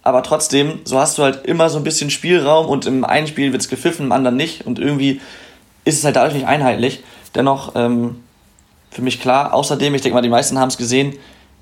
aber 0.02 0.24
trotzdem, 0.24 0.80
so 0.86 1.00
hast 1.00 1.18
du 1.18 1.24
halt 1.24 1.46
immer 1.46 1.70
so 1.70 1.78
ein 1.78 1.84
bisschen 1.84 2.10
Spielraum 2.10 2.68
und 2.68 2.86
im 2.86 3.04
einen 3.04 3.28
Spiel 3.28 3.52
wird 3.52 3.62
es 3.62 3.70
gepfiffen, 3.70 4.06
im 4.06 4.12
anderen 4.12 4.38
nicht 4.38 4.66
und 4.66 4.80
irgendwie 4.80 5.20
ist 5.84 5.98
es 5.98 6.04
halt 6.04 6.16
dadurch 6.16 6.34
nicht 6.34 6.48
einheitlich. 6.48 7.04
Dennoch, 7.36 7.74
ähm, 7.76 8.24
für 8.96 9.02
mich 9.02 9.20
klar. 9.20 9.54
Außerdem, 9.54 9.94
ich 9.94 10.02
denke 10.02 10.16
mal, 10.16 10.22
die 10.22 10.30
meisten 10.30 10.58
haben 10.58 10.70
es 10.70 10.78
gesehen, 10.78 11.16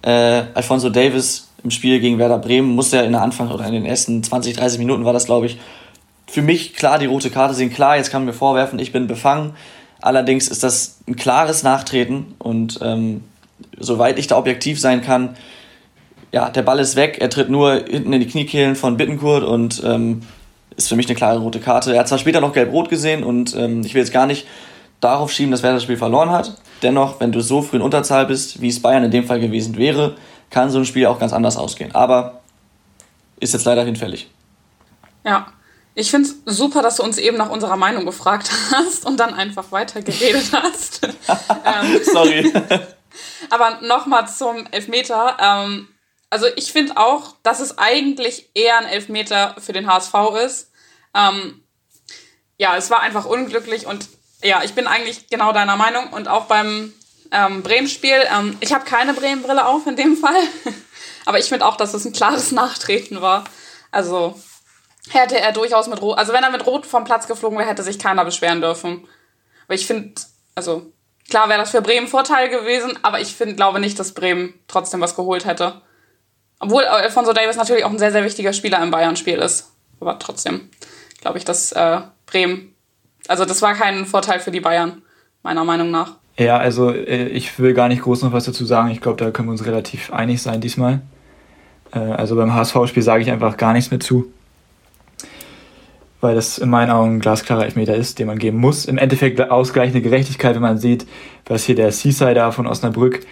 äh, 0.03 0.43
Alfonso 0.53 0.89
Davis 0.89 1.49
im 1.63 1.71
Spiel 1.71 1.99
gegen 1.99 2.19
Werder 2.19 2.37
Bremen 2.37 2.75
musste 2.75 2.97
ja 2.97 3.03
in 3.03 3.13
der 3.13 3.21
Anfang 3.21 3.49
oder 3.49 3.65
in 3.65 3.73
den 3.73 3.85
ersten 3.85 4.21
20, 4.21 4.55
30 4.55 4.79
Minuten 4.79 5.05
war 5.05 5.13
das, 5.13 5.25
glaube 5.25 5.45
ich, 5.45 5.57
für 6.27 6.41
mich 6.41 6.75
klar 6.75 6.99
die 6.99 7.05
rote 7.05 7.29
Karte 7.29 7.53
sehen. 7.53 7.71
Klar, 7.71 7.97
jetzt 7.97 8.11
kann 8.11 8.21
man 8.21 8.27
mir 8.27 8.37
vorwerfen, 8.37 8.79
ich 8.79 8.91
bin 8.91 9.07
befangen. 9.07 9.55
Allerdings 10.01 10.49
ist 10.49 10.63
das 10.63 10.99
ein 11.07 11.15
klares 11.15 11.63
Nachtreten 11.63 12.35
und 12.37 12.79
ähm, 12.81 13.23
soweit 13.79 14.19
ich 14.19 14.27
da 14.27 14.37
objektiv 14.37 14.79
sein 14.79 15.01
kann, 15.01 15.37
ja, 16.33 16.49
der 16.49 16.63
Ball 16.63 16.79
ist 16.79 16.95
weg, 16.95 17.19
er 17.21 17.29
tritt 17.29 17.49
nur 17.49 17.75
hinten 17.75 18.11
in 18.11 18.19
die 18.19 18.27
Kniekehlen 18.27 18.75
von 18.75 18.97
Bittenkurt 18.97 19.43
und 19.43 19.81
ähm, 19.85 20.23
ist 20.75 20.89
für 20.89 20.95
mich 20.95 21.07
eine 21.07 21.15
klare 21.15 21.39
rote 21.39 21.59
Karte. 21.59 21.93
Er 21.93 21.99
hat 21.99 22.07
zwar 22.07 22.17
später 22.17 22.41
noch 22.41 22.53
gelb-rot 22.53 22.89
gesehen 22.89 23.23
und 23.23 23.55
ähm, 23.55 23.81
ich 23.85 23.93
will 23.93 24.01
jetzt 24.01 24.11
gar 24.11 24.25
nicht 24.25 24.47
darauf 25.03 25.31
schieben, 25.31 25.51
dass 25.51 25.63
Werder 25.63 25.75
das 25.75 25.83
Spiel 25.83 25.97
verloren 25.97 26.31
hat. 26.31 26.57
Dennoch, 26.81 27.19
wenn 27.19 27.31
du 27.31 27.41
so 27.41 27.61
früh 27.61 27.77
in 27.77 27.81
Unterzahl 27.81 28.25
bist, 28.25 28.61
wie 28.61 28.69
es 28.69 28.81
Bayern 28.81 29.03
in 29.03 29.11
dem 29.11 29.25
Fall 29.25 29.39
gewesen 29.39 29.77
wäre, 29.77 30.15
kann 30.49 30.69
so 30.69 30.79
ein 30.79 30.85
Spiel 30.85 31.05
auch 31.07 31.19
ganz 31.19 31.33
anders 31.33 31.57
ausgehen. 31.57 31.93
Aber 31.95 32.41
ist 33.39 33.53
jetzt 33.53 33.65
leider 33.65 33.83
hinfällig. 33.83 34.29
Ja, 35.25 35.47
ich 35.95 36.09
finde 36.09 36.29
es 36.29 36.57
super, 36.57 36.81
dass 36.81 36.97
du 36.97 37.03
uns 37.03 37.17
eben 37.17 37.37
nach 37.37 37.49
unserer 37.49 37.75
Meinung 37.75 38.05
gefragt 38.05 38.49
hast 38.71 39.05
und 39.05 39.19
dann 39.19 39.33
einfach 39.33 39.71
weitergeredet 39.71 40.51
hast. 40.51 41.03
ähm, 41.65 41.99
Sorry. 42.03 42.51
Aber 43.49 43.81
nochmal 43.81 44.27
zum 44.27 44.65
Elfmeter. 44.71 45.37
Ähm, 45.39 45.87
also 46.29 46.47
ich 46.55 46.71
finde 46.71 46.97
auch, 46.97 47.35
dass 47.43 47.59
es 47.59 47.77
eigentlich 47.77 48.49
eher 48.55 48.79
ein 48.79 48.85
Elfmeter 48.85 49.55
für 49.59 49.73
den 49.73 49.87
HSV 49.87 50.13
ist. 50.45 50.71
Ähm, 51.13 51.63
ja, 52.57 52.75
es 52.75 52.89
war 52.89 53.01
einfach 53.01 53.25
unglücklich 53.25 53.85
und 53.85 54.07
ja, 54.43 54.63
ich 54.63 54.73
bin 54.73 54.87
eigentlich 54.87 55.27
genau 55.27 55.51
deiner 55.53 55.75
Meinung 55.75 56.09
und 56.11 56.27
auch 56.27 56.45
beim 56.45 56.93
ähm, 57.31 57.63
Bremen-Spiel. 57.63 58.23
Ähm, 58.31 58.57
ich 58.59 58.73
habe 58.73 58.85
keine 58.85 59.13
Bremen-Brille 59.13 59.65
auf 59.65 59.87
in 59.87 59.95
dem 59.95 60.17
Fall, 60.23 60.35
aber 61.25 61.39
ich 61.39 61.49
finde 61.49 61.65
auch, 61.65 61.77
dass 61.77 61.93
es 61.93 62.05
ein 62.05 62.13
klares 62.13 62.51
Nachtreten 62.51 63.21
war. 63.21 63.43
Also 63.91 64.39
hätte 65.09 65.39
er 65.39 65.51
durchaus 65.51 65.87
mit 65.87 66.01
Rot, 66.01 66.17
also 66.17 66.33
wenn 66.33 66.43
er 66.43 66.51
mit 66.51 66.65
Rot 66.65 66.85
vom 66.85 67.03
Platz 67.03 67.27
geflogen 67.27 67.57
wäre, 67.57 67.69
hätte 67.69 67.83
sich 67.83 67.99
keiner 67.99 68.25
beschweren 68.25 68.61
dürfen. 68.61 69.07
Aber 69.65 69.75
ich 69.75 69.87
finde, 69.87 70.13
also 70.55 70.91
klar 71.29 71.49
wäre 71.49 71.59
das 71.59 71.71
für 71.71 71.81
Bremen 71.81 72.07
Vorteil 72.07 72.49
gewesen, 72.49 72.97
aber 73.01 73.19
ich 73.19 73.35
finde, 73.35 73.55
glaube 73.55 73.79
nicht, 73.79 73.99
dass 73.99 74.13
Bremen 74.13 74.53
trotzdem 74.67 75.01
was 75.01 75.15
geholt 75.15 75.45
hätte. 75.45 75.81
Obwohl 76.59 76.85
Alfonso 76.85 77.33
Davis 77.33 77.57
natürlich 77.57 77.83
auch 77.83 77.89
ein 77.89 77.99
sehr, 77.99 78.11
sehr 78.11 78.23
wichtiger 78.23 78.53
Spieler 78.53 78.81
im 78.81 78.91
Bayern-Spiel 78.91 79.39
ist. 79.39 79.71
Aber 79.99 80.17
trotzdem 80.19 80.69
glaube 81.19 81.37
ich, 81.37 81.45
dass 81.45 81.71
äh, 81.73 82.01
Bremen 82.25 82.72
also 83.27 83.45
das 83.45 83.61
war 83.61 83.73
kein 83.73 84.05
Vorteil 84.05 84.39
für 84.39 84.51
die 84.51 84.59
Bayern, 84.59 85.01
meiner 85.43 85.63
Meinung 85.63 85.91
nach. 85.91 86.13
Ja, 86.37 86.57
also 86.57 86.91
äh, 86.91 87.27
ich 87.27 87.59
will 87.59 87.73
gar 87.73 87.87
nicht 87.87 88.01
groß 88.01 88.23
noch 88.23 88.33
was 88.33 88.45
dazu 88.45 88.65
sagen. 88.65 88.89
Ich 88.89 89.01
glaube, 89.01 89.23
da 89.23 89.31
können 89.31 89.47
wir 89.47 89.51
uns 89.51 89.65
relativ 89.65 90.11
einig 90.11 90.41
sein 90.41 90.61
diesmal. 90.61 91.01
Äh, 91.93 91.99
also 91.99 92.35
beim 92.35 92.53
HSV-Spiel 92.53 93.03
sage 93.03 93.23
ich 93.23 93.31
einfach 93.31 93.57
gar 93.57 93.73
nichts 93.73 93.91
mehr 93.91 93.99
zu. 93.99 94.31
Weil 96.21 96.35
das 96.35 96.57
in 96.57 96.69
meinen 96.69 96.89
Augen 96.89 97.17
ein 97.17 97.19
glasklarer 97.19 97.65
Elfmeter 97.65 97.95
ist, 97.95 98.17
den 98.17 98.27
man 98.27 98.39
geben 98.39 98.57
muss. 98.57 98.85
Im 98.85 98.97
Endeffekt 98.97 99.39
ausgleichende 99.41 100.01
Gerechtigkeit, 100.01 100.55
wenn 100.55 100.61
man 100.61 100.77
sieht, 100.77 101.05
was 101.45 101.65
hier 101.65 101.75
der 101.75 101.91
Seasider 101.91 102.51
von 102.51 102.65
Osnabrück 102.65 103.25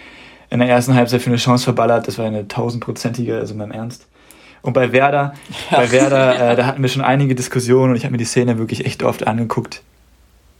in 0.50 0.58
der 0.58 0.68
ersten 0.68 0.94
Halbzeit 0.94 1.22
für 1.22 1.30
eine 1.30 1.38
Chance 1.38 1.64
verballert. 1.64 2.06
Das 2.06 2.18
war 2.18 2.26
eine 2.26 2.46
tausendprozentige, 2.46 3.38
also 3.38 3.54
beim 3.54 3.72
Ernst. 3.72 4.06
Und 4.62 4.74
bei 4.74 4.92
Werder, 4.92 5.34
ja. 5.70 5.78
bei 5.78 5.90
Werder, 5.90 6.52
äh, 6.52 6.56
da 6.56 6.66
hatten 6.66 6.82
wir 6.82 6.88
schon 6.88 7.02
einige 7.02 7.34
Diskussionen 7.34 7.90
und 7.90 7.96
ich 7.96 8.04
habe 8.04 8.12
mir 8.12 8.18
die 8.18 8.24
Szene 8.24 8.58
wirklich 8.58 8.86
echt 8.86 9.02
oft 9.02 9.26
angeguckt. 9.26 9.82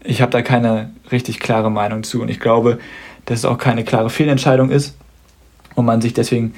Ich 0.02 0.20
habe 0.20 0.32
da 0.32 0.42
keine 0.42 0.90
richtig 1.12 1.38
klare 1.38 1.70
Meinung 1.70 2.02
zu 2.02 2.20
und 2.20 2.28
ich 2.28 2.40
glaube, 2.40 2.80
dass 3.26 3.38
es 3.38 3.44
auch 3.44 3.58
keine 3.58 3.84
klare 3.84 4.10
Fehlentscheidung 4.10 4.70
ist 4.70 4.96
und 5.76 5.84
man 5.84 6.00
sich 6.00 6.12
deswegen, 6.12 6.54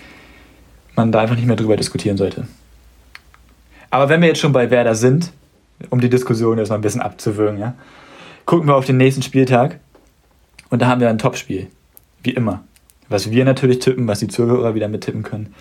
man 0.96 1.12
da 1.12 1.20
einfach 1.20 1.37
nicht 1.37 1.46
mehr 1.46 1.57
drüber 1.57 1.76
diskutieren 1.76 2.16
sollte. 2.16 2.48
Aber 3.90 4.09
wenn 4.09 4.22
wir 4.22 4.28
jetzt 4.28 4.40
schon 4.40 4.52
bei 4.52 4.70
Werder 4.70 4.94
sind, 4.94 5.30
um 5.90 6.00
die 6.00 6.09
Diskussion 6.09 6.57
jetzt 6.57 6.70
mal 6.70 6.76
ein 6.76 6.80
bisschen 6.80 7.02
abzuwürgen, 7.02 7.61
ja, 7.61 7.74
gucken 8.46 8.68
wir 8.68 8.76
auf 8.76 8.87
den 8.87 8.96
nächsten 8.96 9.22
Spieltag 9.22 9.78
und 10.70 10.80
da 10.80 10.87
haben 10.87 11.00
wir 11.00 11.11
ein 11.11 11.18
Topspiel, 11.18 11.68
wie 12.22 12.30
immer. 12.30 12.64
Was 13.11 13.30
wir 13.30 13.44
natürlich 13.44 13.80
tippen, 13.80 14.09
was 14.09 14.20
die 14.20 14.28
Zuhörer 14.28 14.74
wieder 14.74 14.88
mittippen 14.88 15.22
können. 15.22 15.54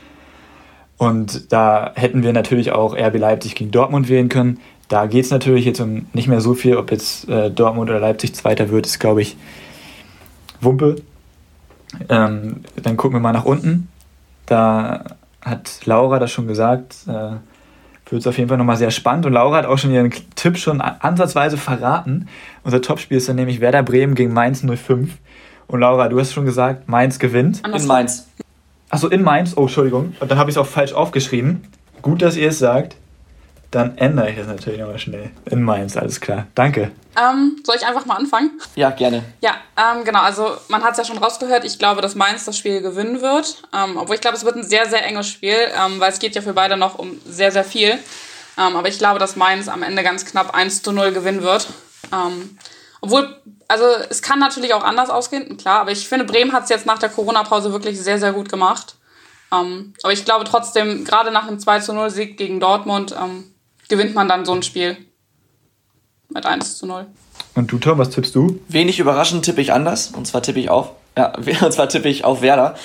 Und 0.97 1.51
da 1.51 1.91
hätten 1.95 2.23
wir 2.23 2.33
natürlich 2.33 2.71
auch 2.71 2.95
RB 2.95 3.17
Leipzig 3.17 3.55
gegen 3.55 3.71
Dortmund 3.71 4.09
wählen 4.09 4.29
können. 4.29 4.59
Da 4.87 5.07
geht 5.07 5.25
es 5.25 5.31
natürlich 5.31 5.65
jetzt 5.65 5.79
um 5.79 6.05
nicht 6.13 6.27
mehr 6.27 6.41
so 6.41 6.53
viel, 6.53 6.77
ob 6.77 6.91
jetzt 6.91 7.27
äh, 7.27 7.49
Dortmund 7.49 7.89
oder 7.89 7.99
Leipzig 7.99 8.35
Zweiter 8.35 8.69
wird, 8.69 8.85
ist 8.85 8.99
glaube 8.99 9.21
ich 9.21 9.35
Wumpe. 10.61 10.97
Ähm, 12.09 12.61
dann 12.81 12.97
gucken 12.97 13.17
wir 13.17 13.21
mal 13.21 13.33
nach 13.33 13.45
unten. 13.45 13.87
Da 14.45 15.03
hat 15.41 15.85
Laura 15.85 16.19
das 16.19 16.31
schon 16.31 16.47
gesagt. 16.47 16.95
Äh, 17.07 17.37
wird 18.13 18.21
es 18.21 18.27
auf 18.27 18.37
jeden 18.37 18.47
Fall 18.47 18.57
nochmal 18.57 18.77
sehr 18.77 18.91
spannend. 18.91 19.25
Und 19.25 19.33
Laura 19.33 19.57
hat 19.57 19.65
auch 19.65 19.77
schon 19.77 19.91
ihren 19.91 20.11
Tipp 20.35 20.57
schon 20.57 20.81
ansatzweise 20.81 21.57
verraten. 21.57 22.27
Unser 22.63 22.81
Topspiel 22.81 23.17
ist 23.17 23.27
dann 23.27 23.35
nämlich 23.35 23.59
Werder 23.59 23.83
Bremen 23.83 24.15
gegen 24.15 24.33
Mainz 24.33 24.63
05. 24.63 25.17
Und 25.67 25.79
Laura, 25.79 26.07
du 26.09 26.19
hast 26.19 26.31
schon 26.31 26.45
gesagt, 26.45 26.87
Mainz 26.87 27.19
gewinnt. 27.19 27.63
In 27.65 27.87
Mainz. 27.87 28.27
Achso, 28.93 29.07
in 29.07 29.23
Mainz. 29.23 29.57
Oh, 29.57 29.63
Entschuldigung. 29.63 30.15
Und 30.19 30.29
dann 30.29 30.37
habe 30.37 30.51
ich 30.51 30.55
es 30.55 30.61
auch 30.61 30.67
falsch 30.67 30.93
aufgeschrieben. 30.93 31.67
Gut, 32.03 32.21
dass 32.21 32.35
ihr 32.35 32.49
es 32.49 32.59
sagt. 32.59 32.95
Dann 33.71 33.97
ändere 33.97 34.29
ich 34.29 34.37
das 34.37 34.45
natürlich 34.45 34.79
nochmal 34.79 34.99
schnell. 34.99 35.31
In 35.49 35.63
Mainz, 35.63 35.97
alles 35.97 36.21
klar. 36.21 36.45
Danke. 36.53 36.91
Ähm, 37.17 37.55
soll 37.63 37.75
ich 37.75 37.87
einfach 37.87 38.05
mal 38.05 38.17
anfangen? 38.17 38.51
Ja, 38.75 38.91
gerne. 38.91 39.23
Ja, 39.41 39.55
ähm, 39.75 40.03
genau. 40.03 40.21
Also, 40.21 40.57
man 40.67 40.83
hat 40.83 40.91
es 40.91 40.99
ja 40.99 41.05
schon 41.05 41.17
rausgehört. 41.17 41.65
Ich 41.65 41.79
glaube, 41.79 42.01
dass 42.01 42.13
Mainz 42.13 42.45
das 42.45 42.55
Spiel 42.55 42.81
gewinnen 42.81 43.21
wird. 43.21 43.63
Ähm, 43.73 43.97
obwohl 43.97 44.13
ich 44.13 44.21
glaube, 44.21 44.37
es 44.37 44.45
wird 44.45 44.57
ein 44.57 44.63
sehr, 44.63 44.87
sehr 44.87 45.03
enges 45.03 45.27
Spiel, 45.27 45.57
ähm, 45.75 45.99
weil 45.99 46.11
es 46.11 46.19
geht 46.19 46.35
ja 46.35 46.43
für 46.43 46.53
beide 46.53 46.77
noch 46.77 46.99
um 46.99 47.19
sehr, 47.25 47.51
sehr 47.51 47.63
viel. 47.63 47.97
Ähm, 48.59 48.75
aber 48.75 48.89
ich 48.89 48.99
glaube, 48.99 49.17
dass 49.17 49.35
Mainz 49.35 49.67
am 49.69 49.81
Ende 49.81 50.03
ganz 50.03 50.23
knapp 50.23 50.53
1 50.53 50.83
zu 50.83 50.91
0 50.91 51.11
gewinnen 51.11 51.41
wird. 51.41 51.67
Ähm, 52.11 52.59
obwohl, 53.01 53.35
also 53.73 53.85
es 54.07 54.21
kann 54.21 54.37
natürlich 54.37 54.75
auch 54.75 54.83
anders 54.83 55.09
ausgehen, 55.09 55.57
klar, 55.57 55.81
aber 55.81 55.91
ich 55.91 56.07
finde, 56.07 56.25
Bremen 56.25 56.53
hat 56.53 56.63
es 56.63 56.69
jetzt 56.69 56.85
nach 56.85 56.99
der 56.99 57.09
Corona-Pause 57.09 57.71
wirklich 57.71 57.99
sehr, 57.99 58.19
sehr 58.19 58.31
gut 58.31 58.47
gemacht. 58.47 58.97
Ähm, 59.51 59.93
aber 60.03 60.13
ich 60.13 60.25
glaube 60.25 60.45
trotzdem, 60.45 61.03
gerade 61.05 61.31
nach 61.31 61.47
einem 61.47 61.57
2 61.57 61.79
zu 61.79 61.93
0 61.93 62.11
Sieg 62.11 62.37
gegen 62.37 62.59
Dortmund, 62.59 63.15
ähm, 63.19 63.45
gewinnt 63.89 64.13
man 64.13 64.29
dann 64.29 64.45
so 64.45 64.53
ein 64.53 64.61
Spiel 64.61 64.97
mit 66.29 66.45
1 66.45 66.77
zu 66.77 66.85
0. 66.85 67.07
Und 67.55 67.71
du, 67.71 67.79
Tom, 67.79 67.97
was 67.97 68.11
tippst 68.11 68.35
du? 68.35 68.59
Wenig 68.67 68.99
überraschend 68.99 69.43
tippe 69.43 69.61
ich 69.61 69.73
anders. 69.73 70.11
Und 70.15 70.27
zwar 70.27 70.43
tippe 70.43 70.59
ich 70.59 70.69
auf. 70.69 70.91
Ja, 71.17 71.33
und 71.61 71.73
zwar 71.73 71.89
tippe 71.89 72.09
ich 72.09 72.25
auf 72.25 72.43
Werder. 72.43 72.75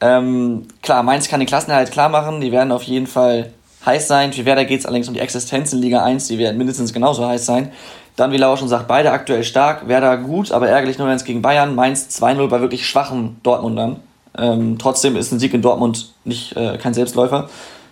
Ähm, 0.00 0.68
klar, 0.82 1.02
Mainz 1.02 1.28
kann 1.28 1.40
den 1.40 1.46
Klassenerhalt 1.46 1.90
klar 1.90 2.08
machen. 2.08 2.40
Die 2.40 2.52
werden 2.52 2.72
auf 2.72 2.84
jeden 2.84 3.06
Fall 3.06 3.52
heiß 3.84 4.08
sein. 4.08 4.32
Für 4.32 4.44
Werder 4.46 4.64
geht 4.64 4.80
es 4.80 4.86
allerdings 4.86 5.08
um 5.08 5.14
die 5.14 5.20
Existenz 5.20 5.74
in 5.74 5.80
Liga 5.80 6.02
1. 6.02 6.28
Die 6.28 6.38
werden 6.38 6.56
mindestens 6.56 6.92
genauso 6.92 7.26
heiß 7.26 7.44
sein. 7.44 7.72
Dann, 8.18 8.32
wie 8.32 8.36
Laura 8.36 8.56
schon 8.56 8.66
sagt, 8.66 8.88
beide 8.88 9.12
aktuell 9.12 9.44
stark. 9.44 9.86
Werder 9.86 10.16
gut, 10.16 10.50
aber 10.50 10.68
ärgerlich 10.68 10.96
0-1 10.96 11.22
gegen 11.22 11.40
Bayern. 11.40 11.76
Mainz 11.76 12.08
2-0 12.20 12.48
bei 12.48 12.60
wirklich 12.60 12.84
schwachen 12.84 13.36
Dortmundern. 13.44 14.00
Ähm, 14.36 14.76
trotzdem 14.76 15.14
ist 15.14 15.30
ein 15.30 15.38
Sieg 15.38 15.54
in 15.54 15.62
Dortmund 15.62 16.12
nicht 16.24 16.56
äh, 16.56 16.78
kein 16.78 16.94
Selbstläufer. 16.94 17.48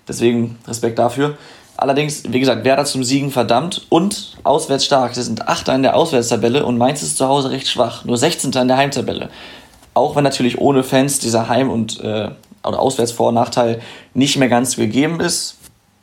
Deswegen 0.08 0.58
Respekt 0.66 0.98
dafür. 0.98 1.36
Allerdings, 1.76 2.24
wie 2.28 2.40
gesagt, 2.40 2.64
Werder 2.64 2.84
zum 2.86 3.04
Siegen 3.04 3.30
verdammt 3.30 3.86
und 3.88 4.36
auswärts 4.42 4.84
stark. 4.84 5.14
Sie 5.14 5.22
sind 5.22 5.46
Achter 5.46 5.76
in 5.76 5.84
der 5.84 5.94
Auswärtstabelle 5.94 6.66
und 6.66 6.76
Mainz 6.76 7.04
ist 7.04 7.18
zu 7.18 7.28
Hause 7.28 7.52
recht 7.52 7.68
schwach. 7.68 8.04
Nur 8.04 8.18
16. 8.18 8.50
in 8.50 8.66
der 8.66 8.78
Heimtabelle. 8.78 9.30
Auch 9.94 10.16
wenn 10.16 10.24
natürlich 10.24 10.58
ohne 10.58 10.82
Fans 10.82 11.20
dieser 11.20 11.48
Heim- 11.48 11.70
und 11.70 12.00
äh, 12.00 12.30
oder 12.64 12.80
Auswärtsvor- 12.80 13.28
und 13.28 13.34
Nachteil 13.34 13.80
nicht 14.12 14.38
mehr 14.38 14.48
ganz 14.48 14.74
gegeben 14.74 15.20
ist. 15.20 15.56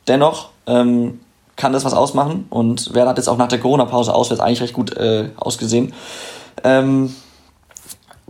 Dennoch 0.08 0.48
ähm, 0.66 1.20
kann 1.56 1.72
das 1.72 1.84
was 1.84 1.94
ausmachen. 1.94 2.46
Und 2.50 2.94
Werder 2.94 3.10
hat 3.10 3.18
jetzt 3.18 3.28
auch 3.28 3.36
nach 3.36 3.48
der 3.48 3.60
Corona-Pause 3.60 4.14
auswärts 4.14 4.40
eigentlich 4.40 4.62
recht 4.62 4.74
gut 4.74 4.96
äh, 4.96 5.30
ausgesehen. 5.36 5.92
Ähm, 6.62 7.14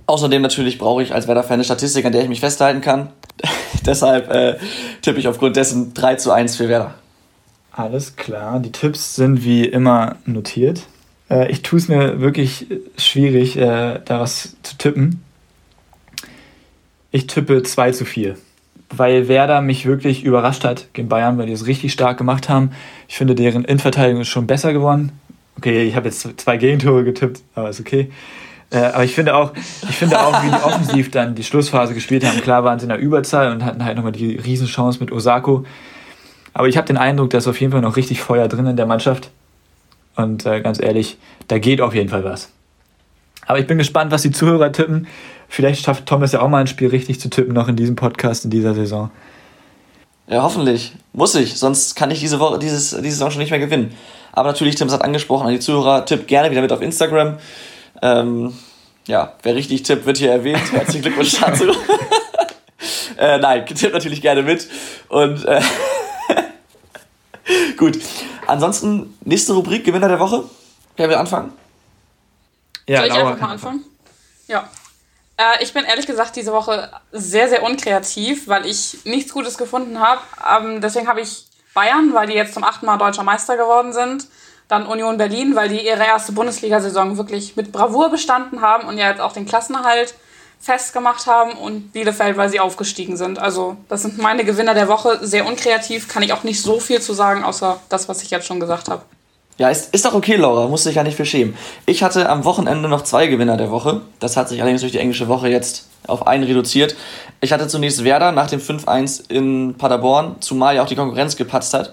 außerdem 0.06 0.42
natürlich 0.42 0.78
brauche 0.78 1.02
ich 1.02 1.14
als 1.14 1.28
Werder-Fan 1.28 1.54
eine 1.54 1.64
Statistik, 1.64 2.04
an 2.04 2.12
der 2.12 2.22
ich 2.22 2.28
mich 2.28 2.40
festhalten 2.40 2.80
kann. 2.80 3.10
Deshalb 3.86 4.30
äh, 4.30 4.56
tippe 5.02 5.18
ich 5.18 5.28
aufgrund 5.28 5.56
dessen 5.56 5.94
3 5.94 6.16
zu 6.16 6.32
1 6.32 6.56
für 6.56 6.68
Werder. 6.68 6.94
Alles 7.72 8.16
klar, 8.16 8.60
die 8.60 8.70
Tipps 8.70 9.16
sind 9.16 9.44
wie 9.44 9.64
immer 9.64 10.16
notiert. 10.26 10.82
Äh, 11.28 11.50
ich 11.50 11.62
tue 11.62 11.78
es 11.78 11.88
mir 11.88 12.20
wirklich 12.20 12.66
schwierig, 12.96 13.56
äh, 13.56 14.00
da 14.04 14.20
was 14.20 14.56
zu 14.62 14.78
tippen. 14.78 15.24
Ich 17.10 17.26
tippe 17.26 17.62
2 17.62 17.92
zu 17.92 18.04
4. 18.04 18.36
weil 18.98 19.28
Werder 19.28 19.60
mich 19.60 19.86
wirklich 19.86 20.24
überrascht 20.24 20.64
hat 20.64 20.88
gegen 20.92 21.08
Bayern, 21.08 21.38
weil 21.38 21.46
die 21.46 21.52
es 21.52 21.66
richtig 21.66 21.92
stark 21.92 22.18
gemacht 22.18 22.48
haben. 22.48 22.70
Ich 23.08 23.16
finde, 23.16 23.34
deren 23.34 23.64
Innenverteidigung 23.64 24.22
ist 24.22 24.28
schon 24.28 24.46
besser 24.46 24.72
geworden. 24.72 25.12
Okay, 25.56 25.84
ich 25.84 25.96
habe 25.96 26.06
jetzt 26.06 26.28
zwei 26.40 26.56
Gegentore 26.56 27.04
getippt, 27.04 27.42
aber 27.54 27.70
ist 27.70 27.80
okay. 27.80 28.10
Äh, 28.70 28.78
aber 28.78 29.04
ich 29.04 29.14
finde 29.14 29.34
auch, 29.34 29.52
ich 29.56 29.96
finde 29.96 30.20
auch, 30.20 30.42
wie 30.42 30.50
die 30.50 30.62
offensiv 30.64 31.10
dann 31.10 31.34
die 31.34 31.44
Schlussphase 31.44 31.94
gespielt 31.94 32.24
haben. 32.24 32.40
Klar 32.40 32.64
waren 32.64 32.78
sie 32.78 32.84
in 32.84 32.88
der 32.88 32.98
Überzahl 32.98 33.52
und 33.52 33.64
hatten 33.64 33.84
halt 33.84 33.96
nochmal 33.96 34.12
die 34.12 34.36
Riesenchance 34.36 34.98
mit 35.00 35.12
Osako. 35.12 35.64
Aber 36.52 36.68
ich 36.68 36.76
habe 36.76 36.86
den 36.86 36.96
Eindruck, 36.96 37.30
da 37.30 37.38
ist 37.38 37.48
auf 37.48 37.60
jeden 37.60 37.72
Fall 37.72 37.82
noch 37.82 37.96
richtig 37.96 38.20
Feuer 38.20 38.48
drin 38.48 38.66
in 38.66 38.76
der 38.76 38.86
Mannschaft. 38.86 39.30
Und 40.16 40.46
äh, 40.46 40.60
ganz 40.60 40.80
ehrlich, 40.80 41.18
da 41.48 41.58
geht 41.58 41.80
auf 41.80 41.94
jeden 41.94 42.08
Fall 42.08 42.24
was. 42.24 42.50
Aber 43.46 43.58
ich 43.58 43.66
bin 43.66 43.78
gespannt, 43.78 44.10
was 44.10 44.22
die 44.22 44.30
Zuhörer 44.30 44.72
tippen. 44.72 45.06
Vielleicht 45.48 45.84
schafft 45.84 46.06
Thomas 46.06 46.32
ja 46.32 46.40
auch 46.40 46.48
mal 46.48 46.60
ein 46.60 46.66
Spiel 46.66 46.88
richtig 46.88 47.20
zu 47.20 47.28
tippen, 47.28 47.54
noch 47.54 47.68
in 47.68 47.76
diesem 47.76 47.96
Podcast 47.96 48.44
in 48.44 48.50
dieser 48.50 48.74
Saison. 48.74 49.10
Ja, 50.26 50.42
hoffentlich. 50.42 50.92
Muss 51.12 51.34
ich, 51.34 51.58
sonst 51.58 51.96
kann 51.96 52.10
ich 52.10 52.20
diese 52.20 52.40
Woche, 52.40 52.58
dieses, 52.58 52.90
diese 52.90 53.10
Saison 53.10 53.30
schon 53.30 53.40
nicht 53.40 53.50
mehr 53.50 53.60
gewinnen. 53.60 53.94
Aber 54.32 54.48
natürlich, 54.48 54.74
Tim 54.74 54.90
hat 54.90 55.02
angesprochen 55.02 55.46
an 55.46 55.52
die 55.52 55.60
Zuhörer, 55.60 56.06
tippt 56.06 56.26
gerne 56.26 56.50
wieder 56.50 56.62
mit 56.62 56.72
auf 56.72 56.80
Instagram. 56.80 57.38
Ähm, 58.02 58.52
ja, 59.06 59.34
wer 59.42 59.54
richtig 59.54 59.82
tippt, 59.82 60.06
wird 60.06 60.18
hier 60.18 60.32
erwähnt. 60.32 60.72
Herzlichen 60.72 61.02
Glückwunsch 61.02 61.38
dazu. 61.40 61.64
äh, 63.18 63.38
nein, 63.38 63.66
tippt 63.66 63.92
natürlich 63.92 64.22
gerne 64.22 64.42
mit. 64.42 64.66
Und 65.08 65.44
äh, 65.44 65.60
gut. 67.76 67.98
Ansonsten, 68.46 69.14
nächste 69.24 69.52
Rubrik, 69.52 69.84
Gewinner 69.84 70.08
der 70.08 70.20
Woche. 70.20 70.44
Wer 70.96 71.08
will 71.08 71.16
anfangen? 71.16 71.52
Ja, 72.86 72.98
Soll 72.98 73.06
ich 73.08 73.14
Laura 73.14 73.30
einfach 73.30 73.46
mal 73.46 73.52
anfangen? 73.52 73.84
Ja. 74.46 74.68
Äh, 75.36 75.62
ich 75.62 75.72
bin 75.72 75.84
ehrlich 75.84 76.06
gesagt 76.06 76.36
diese 76.36 76.52
Woche 76.52 76.90
sehr, 77.12 77.48
sehr 77.48 77.62
unkreativ, 77.62 78.46
weil 78.46 78.66
ich 78.66 78.98
nichts 79.04 79.32
Gutes 79.32 79.58
gefunden 79.58 79.98
habe. 79.98 80.20
Ähm, 80.48 80.80
deswegen 80.80 81.08
habe 81.08 81.20
ich 81.20 81.46
Bayern, 81.74 82.14
weil 82.14 82.28
die 82.28 82.34
jetzt 82.34 82.54
zum 82.54 82.64
achten 82.64 82.86
Mal 82.86 82.98
deutscher 82.98 83.24
Meister 83.24 83.56
geworden 83.56 83.92
sind. 83.92 84.28
Dann 84.68 84.86
Union 84.86 85.18
Berlin, 85.18 85.56
weil 85.56 85.68
die 85.68 85.84
ihre 85.84 86.04
erste 86.04 86.32
Bundesliga-Saison 86.32 87.18
wirklich 87.18 87.56
mit 87.56 87.72
Bravour 87.72 88.10
bestanden 88.10 88.60
haben 88.60 88.88
und 88.88 88.96
ja 88.96 89.10
jetzt 89.10 89.20
auch 89.20 89.32
den 89.32 89.44
Klassenerhalt 89.44 90.14
festgemacht 90.60 91.26
haben. 91.26 91.52
Und 91.52 91.92
Bielefeld, 91.92 92.36
weil 92.36 92.48
sie 92.48 92.60
aufgestiegen 92.60 93.16
sind. 93.16 93.38
Also 93.38 93.76
das 93.88 94.02
sind 94.02 94.18
meine 94.18 94.44
Gewinner 94.44 94.74
der 94.74 94.88
Woche. 94.88 95.18
Sehr 95.20 95.46
unkreativ, 95.46 96.08
kann 96.08 96.22
ich 96.22 96.32
auch 96.32 96.44
nicht 96.44 96.62
so 96.62 96.80
viel 96.80 97.02
zu 97.02 97.12
sagen, 97.12 97.44
außer 97.44 97.80
das, 97.88 98.08
was 98.08 98.22
ich 98.22 98.30
jetzt 98.30 98.46
schon 98.46 98.60
gesagt 98.60 98.88
habe. 98.88 99.02
Ja, 99.56 99.68
ist, 99.68 99.94
ist 99.94 100.04
doch 100.04 100.14
okay, 100.14 100.34
Laura, 100.34 100.66
musst 100.66 100.84
dich 100.84 100.96
ja 100.96 101.04
nicht 101.04 101.16
für 101.16 101.24
schämen. 101.24 101.54
Ich 101.86 102.02
hatte 102.02 102.28
am 102.28 102.44
Wochenende 102.44 102.88
noch 102.88 103.02
zwei 103.02 103.28
Gewinner 103.28 103.56
der 103.56 103.70
Woche. 103.70 104.00
Das 104.18 104.36
hat 104.36 104.48
sich 104.48 104.60
allerdings 104.60 104.80
durch 104.80 104.92
die 104.92 104.98
englische 104.98 105.28
Woche 105.28 105.48
jetzt 105.48 105.88
auf 106.08 106.26
einen 106.26 106.42
reduziert. 106.42 106.96
Ich 107.40 107.52
hatte 107.52 107.68
zunächst 107.68 108.02
Werder 108.02 108.32
nach 108.32 108.48
dem 108.48 108.60
5-1 108.60 109.30
in 109.30 109.74
Paderborn, 109.78 110.36
zumal 110.40 110.74
ja 110.74 110.82
auch 110.82 110.88
die 110.88 110.96
Konkurrenz 110.96 111.36
gepatzt 111.36 111.72
hat. 111.72 111.92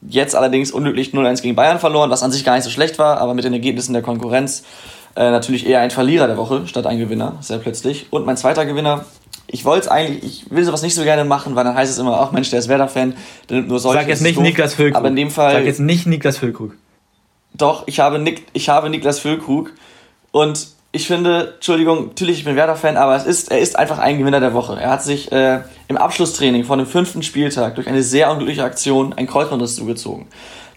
Jetzt 0.00 0.34
allerdings 0.34 0.70
unglücklich 0.70 1.10
0-1 1.10 1.42
gegen 1.42 1.54
Bayern 1.54 1.78
verloren, 1.78 2.10
was 2.10 2.22
an 2.22 2.32
sich 2.32 2.44
gar 2.44 2.54
nicht 2.54 2.64
so 2.64 2.70
schlecht 2.70 2.98
war, 2.98 3.18
aber 3.18 3.34
mit 3.34 3.44
den 3.44 3.52
Ergebnissen 3.52 3.92
der 3.92 4.02
Konkurrenz 4.02 4.64
äh, 5.16 5.30
natürlich 5.30 5.66
eher 5.66 5.80
ein 5.80 5.90
Verlierer 5.90 6.26
der 6.26 6.36
Woche 6.36 6.66
statt 6.66 6.86
ein 6.86 6.98
Gewinner, 6.98 7.34
sehr 7.40 7.58
plötzlich. 7.58 8.06
Und 8.10 8.26
mein 8.26 8.36
zweiter 8.36 8.66
Gewinner, 8.66 9.04
ich 9.46 9.64
wollte 9.64 9.86
es 9.86 9.88
eigentlich, 9.88 10.24
ich 10.24 10.50
will 10.50 10.64
sowas 10.64 10.82
nicht 10.82 10.94
so 10.94 11.04
gerne 11.04 11.24
machen, 11.24 11.54
weil 11.54 11.64
dann 11.64 11.74
heißt 11.74 11.92
es 11.92 11.98
immer, 11.98 12.20
ach 12.20 12.32
Mensch, 12.32 12.50
der 12.50 12.58
ist 12.58 12.68
Werder-Fan, 12.68 13.14
der 13.48 13.56
nimmt 13.58 13.68
nur 13.68 13.78
solche. 13.78 14.00
Sag 14.00 14.08
jetzt 14.08 14.22
nicht 14.22 14.40
Niklas 14.40 14.74
Füllkrug. 14.74 14.98
Aber 14.98 15.08
in 15.08 15.16
dem 15.16 15.30
Fall. 15.30 15.52
Sag 15.52 15.64
jetzt 15.64 15.80
nicht 15.80 16.06
Niklas 16.06 16.38
Füllkrug. 16.38 16.74
Doch, 17.54 17.84
ich 17.86 18.00
habe, 18.00 18.18
Nick, 18.18 18.46
ich 18.52 18.68
habe 18.68 18.90
Niklas 18.90 19.20
Füllkrug. 19.20 19.72
Und 20.32 20.66
ich 20.90 21.06
finde, 21.06 21.54
Entschuldigung, 21.54 22.06
natürlich, 22.06 22.38
ich 22.38 22.44
bin 22.44 22.56
Werder-Fan, 22.56 22.96
aber 22.96 23.16
es 23.16 23.24
ist, 23.24 23.50
er 23.50 23.58
ist 23.58 23.76
einfach 23.76 23.98
ein 23.98 24.18
Gewinner 24.18 24.40
der 24.40 24.54
Woche. 24.54 24.80
Er 24.80 24.90
hat 24.90 25.02
sich 25.02 25.30
äh, 25.32 25.60
im 25.88 25.96
Abschlusstraining 25.96 26.64
von 26.64 26.78
dem 26.78 26.86
fünften 26.86 27.22
Spieltag 27.22 27.76
durch 27.76 27.88
eine 27.88 28.02
sehr 28.02 28.30
unglückliche 28.30 28.64
Aktion 28.64 29.12
ein 29.12 29.26
Kreuzbandriss 29.26 29.76
zugezogen. 29.76 30.26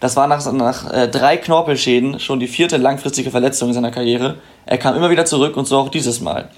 Das 0.00 0.16
war 0.16 0.28
nach, 0.28 0.52
nach 0.52 0.92
äh, 0.92 1.08
drei 1.08 1.36
Knorpelschäden 1.36 2.20
schon 2.20 2.40
die 2.40 2.46
vierte 2.46 2.76
langfristige 2.76 3.30
Verletzung 3.30 3.68
in 3.68 3.74
seiner 3.74 3.90
Karriere. 3.90 4.36
Er 4.66 4.78
kam 4.78 4.96
immer 4.96 5.10
wieder 5.10 5.24
zurück 5.24 5.56
und 5.56 5.66
so 5.66 5.76
auch 5.78 5.88
dieses 5.88 6.20
Mal. 6.20 6.48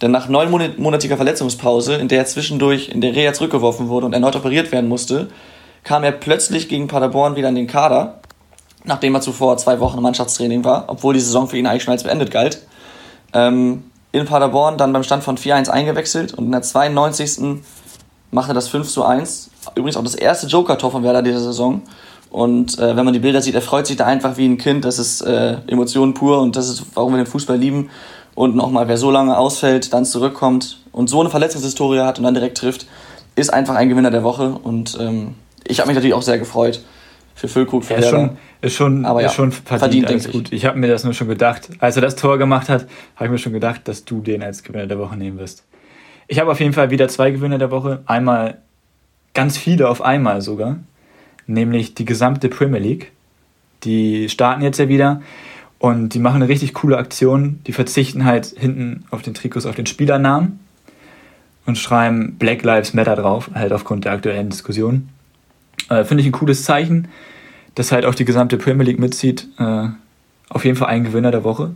Denn 0.00 0.10
nach 0.10 0.28
neunmonatiger 0.28 1.16
Verletzungspause, 1.16 1.94
in 1.94 2.08
der 2.08 2.18
er 2.18 2.26
zwischendurch 2.26 2.90
in 2.90 3.00
der 3.00 3.14
Reha 3.14 3.32
zurückgeworfen 3.32 3.88
wurde 3.88 4.06
und 4.06 4.12
erneut 4.12 4.36
operiert 4.36 4.72
werden 4.72 4.88
musste, 4.88 5.28
kam 5.84 6.04
er 6.04 6.12
plötzlich 6.12 6.68
gegen 6.68 6.88
Paderborn 6.88 7.36
wieder 7.36 7.48
in 7.48 7.54
den 7.54 7.66
Kader 7.66 8.20
nachdem 8.86 9.14
er 9.14 9.20
zuvor 9.20 9.56
zwei 9.58 9.80
Wochen 9.80 9.98
im 9.98 10.02
Mannschaftstraining 10.02 10.64
war, 10.64 10.84
obwohl 10.86 11.14
die 11.14 11.20
Saison 11.20 11.48
für 11.48 11.58
ihn 11.58 11.66
eigentlich 11.66 11.82
schon 11.82 11.92
als 11.92 12.04
beendet 12.04 12.30
galt. 12.30 12.62
Ähm, 13.32 13.84
in 14.12 14.24
Paderborn 14.24 14.78
dann 14.78 14.92
beim 14.92 15.02
Stand 15.02 15.24
von 15.24 15.36
4-1 15.36 15.68
eingewechselt 15.68 16.32
und 16.32 16.46
in 16.46 16.52
der 16.52 16.62
92. 16.62 17.62
machte 18.30 18.54
das 18.54 18.68
5 18.68 18.88
zu 18.88 19.04
1. 19.04 19.50
Übrigens 19.74 19.96
auch 19.96 20.04
das 20.04 20.14
erste 20.14 20.46
Joker-Tor 20.46 20.90
von 20.90 21.02
Werder 21.02 21.22
dieser 21.22 21.40
Saison. 21.40 21.82
Und 22.30 22.78
äh, 22.78 22.96
wenn 22.96 23.04
man 23.04 23.12
die 23.12 23.20
Bilder 23.20 23.42
sieht, 23.42 23.54
er 23.54 23.62
freut 23.62 23.86
sich 23.86 23.96
da 23.96 24.06
einfach 24.06 24.36
wie 24.36 24.46
ein 24.46 24.58
Kind. 24.58 24.84
Das 24.84 24.98
ist 24.98 25.20
äh, 25.22 25.56
Emotionen 25.66 26.14
pur 26.14 26.40
und 26.40 26.56
das 26.56 26.68
ist, 26.68 26.84
warum 26.94 27.12
wir 27.12 27.18
den 27.18 27.26
Fußball 27.26 27.58
lieben. 27.58 27.90
Und 28.34 28.54
nochmal, 28.54 28.88
wer 28.88 28.96
so 28.96 29.10
lange 29.10 29.36
ausfällt, 29.36 29.92
dann 29.92 30.04
zurückkommt 30.04 30.78
und 30.92 31.08
so 31.08 31.20
eine 31.20 31.30
Verletzungshistorie 31.30 32.00
hat 32.00 32.18
und 32.18 32.24
dann 32.24 32.34
direkt 32.34 32.58
trifft, 32.58 32.86
ist 33.34 33.52
einfach 33.52 33.74
ein 33.74 33.88
Gewinner 33.88 34.10
der 34.10 34.22
Woche. 34.22 34.58
Und 34.62 34.96
ähm, 35.00 35.34
ich 35.64 35.80
habe 35.80 35.88
mich 35.88 35.94
natürlich 35.94 36.14
auch 36.14 36.22
sehr 36.22 36.38
gefreut 36.38 36.80
für 37.36 37.48
Füllkrug. 37.48 37.88
Ja, 37.88 37.96
ist 37.96 38.08
schon, 38.08 38.30
ist 38.62 38.74
schon, 38.74 39.04
Aber 39.04 39.20
ja, 39.20 39.26
ist 39.26 39.34
schon 39.34 39.52
verdient, 39.52 40.08
verdient 40.08 40.32
gut. 40.32 40.52
Ich 40.52 40.64
habe 40.64 40.78
mir 40.78 40.88
das 40.88 41.04
nur 41.04 41.12
schon 41.12 41.28
gedacht. 41.28 41.68
Als 41.78 41.94
er 41.96 42.02
das 42.02 42.16
Tor 42.16 42.38
gemacht 42.38 42.68
hat, 42.68 42.86
habe 43.14 43.26
ich 43.26 43.30
mir 43.30 43.38
schon 43.38 43.52
gedacht, 43.52 43.82
dass 43.84 44.04
du 44.04 44.20
den 44.22 44.42
als 44.42 44.62
Gewinner 44.62 44.86
der 44.86 44.98
Woche 44.98 45.16
nehmen 45.16 45.38
wirst. 45.38 45.64
Ich 46.28 46.40
habe 46.40 46.50
auf 46.50 46.58
jeden 46.58 46.72
Fall 46.72 46.90
wieder 46.90 47.08
zwei 47.08 47.30
Gewinner 47.30 47.58
der 47.58 47.70
Woche. 47.70 48.02
Einmal 48.06 48.58
ganz 49.34 49.58
viele 49.58 49.88
auf 49.88 50.00
einmal 50.00 50.40
sogar. 50.40 50.78
Nämlich 51.46 51.94
die 51.94 52.06
gesamte 52.06 52.48
Premier 52.48 52.80
League. 52.80 53.12
Die 53.84 54.30
starten 54.30 54.62
jetzt 54.62 54.78
ja 54.78 54.88
wieder. 54.88 55.20
Und 55.78 56.14
die 56.14 56.18
machen 56.18 56.36
eine 56.36 56.48
richtig 56.48 56.72
coole 56.72 56.96
Aktion. 56.96 57.60
Die 57.66 57.72
verzichten 57.72 58.24
halt 58.24 58.46
hinten 58.46 59.04
auf 59.10 59.20
den 59.20 59.34
Trikots 59.34 59.66
auf 59.66 59.76
den 59.76 59.84
Spielernamen 59.84 60.58
und 61.66 61.76
schreiben 61.76 62.36
Black 62.38 62.62
Lives 62.62 62.94
Matter 62.94 63.14
drauf, 63.14 63.50
halt 63.54 63.72
aufgrund 63.72 64.06
der 64.06 64.12
aktuellen 64.12 64.48
Diskussion. 64.48 65.10
Äh, 65.88 66.04
Finde 66.04 66.22
ich 66.22 66.28
ein 66.28 66.32
cooles 66.32 66.64
Zeichen, 66.64 67.08
dass 67.74 67.92
halt 67.92 68.04
auch 68.04 68.14
die 68.14 68.24
gesamte 68.24 68.56
Premier 68.56 68.84
League 68.84 68.98
mitzieht. 68.98 69.48
Äh, 69.58 69.88
auf 70.48 70.64
jeden 70.64 70.76
Fall 70.76 70.88
ein 70.88 71.04
Gewinner 71.04 71.30
der 71.30 71.44
Woche. 71.44 71.74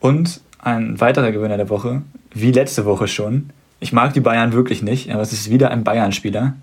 Und 0.00 0.40
ein 0.58 1.00
weiterer 1.00 1.32
Gewinner 1.32 1.56
der 1.56 1.70
Woche, 1.70 2.02
wie 2.32 2.52
letzte 2.52 2.84
Woche 2.84 3.08
schon. 3.08 3.50
Ich 3.80 3.92
mag 3.92 4.12
die 4.14 4.20
Bayern 4.20 4.52
wirklich 4.52 4.82
nicht, 4.82 5.10
aber 5.10 5.22
es 5.22 5.32
ist 5.32 5.50
wieder 5.50 5.70
ein 5.70 5.84
Bayern-Spieler. 5.84 6.54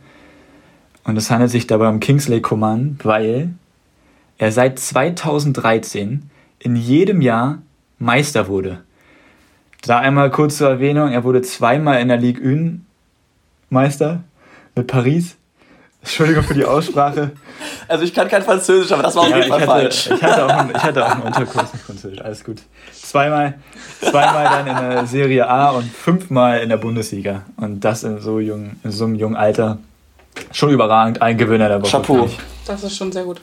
Und 1.03 1.17
es 1.17 1.29
handelt 1.29 1.51
sich 1.51 1.67
dabei 1.67 1.89
um 1.89 1.99
Kingsley 1.99 2.41
Coman, 2.41 2.97
weil 3.03 3.53
er 4.38 4.51
seit 4.51 4.79
2013 4.79 6.29
in 6.60 6.75
jedem 6.75 7.21
Jahr 7.21 7.62
Meister 7.99 8.47
wurde. 8.47 8.84
Da 9.82 9.99
einmal 9.99 10.32
kurz 10.32 10.58
zur 10.58 10.69
Erwähnung, 10.69 11.12
er 11.12 11.23
wurde 11.23 11.41
zweimal 11.41 12.01
in 12.01 12.08
der 12.08 12.17
Ligue 12.17 12.43
1 12.43 12.79
Meister 13.69 14.23
mit 14.75 14.88
Paris 14.88 15.36
Entschuldigung 16.04 16.44
für 16.44 16.54
die 16.54 16.66
Aussprache. 16.66 17.32
Also 17.88 18.04
ich 18.04 18.13
kann 18.13 18.28
kein 18.28 18.44
Französisch, 18.44 18.92
aber 18.92 19.04
das 19.04 19.16
war 19.16 19.24
auf 19.24 19.30
ja, 19.30 19.38
jeden 19.38 19.50
Fall 19.50 19.62
hatte, 19.62 19.72
falsch. 19.72 20.10
Ich 20.13 20.22
hatte, 20.22 20.46
auch 20.46 20.50
einen, 20.50 20.72
ich 20.76 20.84
hatte 20.84 21.06
auch 21.06 21.12
einen 21.12 21.22
Unterkurs 21.22 21.74
in 21.74 21.80
Französisch, 21.80 22.22
alles 22.22 22.44
gut. 22.44 22.58
Zweimal, 22.92 23.54
zweimal 24.02 24.44
dann 24.44 24.68
in 24.68 24.89
der 24.89 25.06
Serie 25.08 25.48
A 25.48 25.70
und 25.70 25.89
fünfmal 25.89 26.60
in 26.60 26.70
der 26.70 26.78
Bundesliga. 26.78 27.44
Und 27.56 27.80
das 27.80 28.04
in 28.04 28.20
so, 28.20 28.39
jung, 28.39 28.76
in 28.84 28.92
so 28.92 29.06
einem 29.06 29.16
jungen 29.16 29.38
Alter. 29.38 29.78
Schon 30.52 30.72
überragend, 30.72 31.22
ein 31.22 31.38
Gewinner 31.38 31.70
der 31.70 31.82
Woche. 31.82 31.92
Chapeau. 31.92 32.30
Das 32.66 32.84
ist 32.84 32.98
schon 32.98 33.12
sehr 33.12 33.24
gut. 33.24 33.39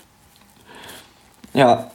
Ja, 1.54 1.90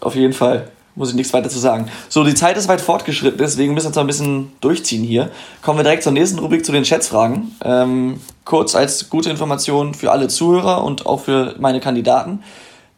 auf 0.00 0.16
jeden 0.16 0.32
Fall 0.32 0.68
muss 0.98 1.10
ich 1.10 1.14
nichts 1.14 1.32
weiter 1.32 1.48
zu 1.48 1.58
sagen. 1.58 1.88
So, 2.08 2.24
die 2.24 2.34
Zeit 2.34 2.56
ist 2.56 2.68
weit 2.68 2.80
fortgeschritten, 2.80 3.38
deswegen 3.38 3.72
müssen 3.72 3.86
wir 3.86 3.92
zwar 3.92 4.04
ein 4.04 4.08
bisschen 4.08 4.52
durchziehen 4.60 5.04
hier. 5.04 5.30
Kommen 5.62 5.78
wir 5.78 5.84
direkt 5.84 6.02
zur 6.02 6.12
nächsten 6.12 6.38
Rubrik, 6.40 6.66
zu 6.66 6.72
den 6.72 6.84
Schätzfragen. 6.84 7.56
Ähm, 7.64 8.20
kurz 8.44 8.74
als 8.74 9.08
gute 9.08 9.30
Information 9.30 9.94
für 9.94 10.10
alle 10.10 10.28
Zuhörer 10.28 10.84
und 10.84 11.06
auch 11.06 11.20
für 11.20 11.54
meine 11.58 11.80
Kandidaten. 11.80 12.42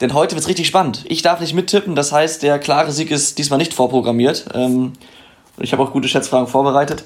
Denn 0.00 0.14
heute 0.14 0.34
wird 0.34 0.42
es 0.42 0.48
richtig 0.48 0.66
spannend. 0.66 1.04
Ich 1.08 1.20
darf 1.20 1.40
nicht 1.40 1.54
mittippen, 1.54 1.94
das 1.94 2.10
heißt, 2.10 2.42
der 2.42 2.58
klare 2.58 2.90
Sieg 2.90 3.10
ist 3.10 3.36
diesmal 3.36 3.58
nicht 3.58 3.74
vorprogrammiert. 3.74 4.46
Ähm, 4.54 4.94
ich 5.58 5.72
habe 5.72 5.82
auch 5.82 5.92
gute 5.92 6.08
Schätzfragen 6.08 6.46
vorbereitet. 6.46 7.04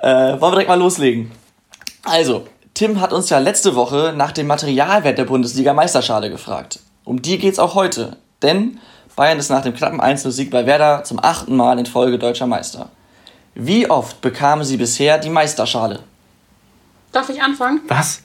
Äh, 0.00 0.08
wollen 0.08 0.40
wir 0.40 0.50
direkt 0.52 0.68
mal 0.68 0.78
loslegen? 0.78 1.30
Also, 2.04 2.46
Tim 2.72 3.02
hat 3.02 3.12
uns 3.12 3.28
ja 3.28 3.38
letzte 3.38 3.74
Woche 3.74 4.14
nach 4.16 4.32
dem 4.32 4.46
Materialwert 4.46 5.18
der 5.18 5.26
Bundesliga-Meisterschale 5.26 6.30
gefragt. 6.30 6.80
Um 7.04 7.20
die 7.20 7.36
geht 7.36 7.52
es 7.52 7.58
auch 7.58 7.74
heute. 7.74 8.16
Denn 8.42 8.78
Bayern 9.16 9.38
ist 9.38 9.50
nach 9.50 9.62
dem 9.62 9.74
knappen 9.74 10.00
1-0-Sieg 10.00 10.50
bei 10.50 10.66
Werder 10.66 11.04
zum 11.04 11.22
achten 11.22 11.56
Mal 11.56 11.78
in 11.78 11.86
Folge 11.86 12.18
deutscher 12.18 12.46
Meister. 12.46 12.88
Wie 13.54 13.90
oft 13.90 14.20
bekamen 14.20 14.64
sie 14.64 14.78
bisher 14.78 15.18
die 15.18 15.28
Meisterschale? 15.28 16.00
Darf 17.12 17.28
ich 17.28 17.42
anfangen? 17.42 17.82
Was? 17.88 18.22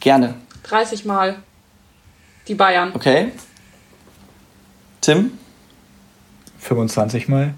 Gerne. 0.00 0.34
30 0.64 1.04
Mal. 1.04 1.36
Die 2.48 2.54
Bayern. 2.54 2.92
Okay. 2.94 3.32
Tim? 5.02 5.38
25 6.60 7.28
Mal. 7.28 7.54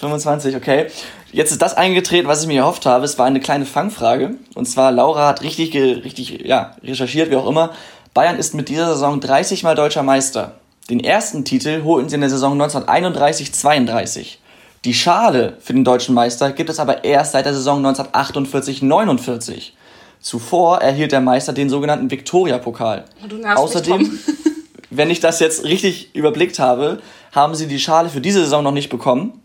25, 0.00 0.56
okay. 0.56 0.86
Jetzt 1.32 1.50
ist 1.50 1.60
das 1.60 1.74
eingetreten, 1.74 2.28
was 2.28 2.42
ich 2.42 2.48
mir 2.48 2.60
erhofft 2.60 2.86
habe. 2.86 3.04
Es 3.04 3.18
war 3.18 3.26
eine 3.26 3.40
kleine 3.40 3.66
Fangfrage. 3.66 4.36
Und 4.54 4.66
zwar, 4.66 4.92
Laura 4.92 5.26
hat 5.26 5.42
richtig, 5.42 5.74
richtig 5.74 6.46
ja, 6.46 6.76
recherchiert, 6.82 7.30
wie 7.30 7.36
auch 7.36 7.48
immer. 7.48 7.72
Bayern 8.14 8.38
ist 8.38 8.54
mit 8.54 8.68
dieser 8.68 8.86
Saison 8.88 9.20
30 9.20 9.62
Mal 9.64 9.74
deutscher 9.74 10.02
Meister. 10.02 10.57
Den 10.90 11.00
ersten 11.00 11.44
Titel 11.44 11.82
holten 11.84 12.08
sie 12.08 12.14
in 12.14 12.22
der 12.22 12.30
Saison 12.30 12.60
1931-32. 12.60 14.36
Die 14.84 14.94
Schale 14.94 15.58
für 15.60 15.74
den 15.74 15.84
deutschen 15.84 16.14
Meister 16.14 16.52
gibt 16.52 16.70
es 16.70 16.80
aber 16.80 17.04
erst 17.04 17.32
seit 17.32 17.44
der 17.44 17.52
Saison 17.52 17.84
1948-49. 17.84 19.72
Zuvor 20.20 20.78
erhielt 20.78 21.12
der 21.12 21.20
Meister 21.20 21.52
den 21.52 21.68
sogenannten 21.68 22.10
Viktoria-Pokal. 22.10 23.04
Außerdem, 23.54 24.18
wenn 24.90 25.10
ich 25.10 25.20
das 25.20 25.40
jetzt 25.40 25.64
richtig 25.64 26.14
überblickt 26.14 26.58
habe, 26.58 27.02
haben 27.32 27.54
sie 27.54 27.66
die 27.66 27.78
Schale 27.78 28.08
für 28.08 28.22
diese 28.22 28.40
Saison 28.40 28.64
noch 28.64 28.72
nicht 28.72 28.88
bekommen. 28.88 29.42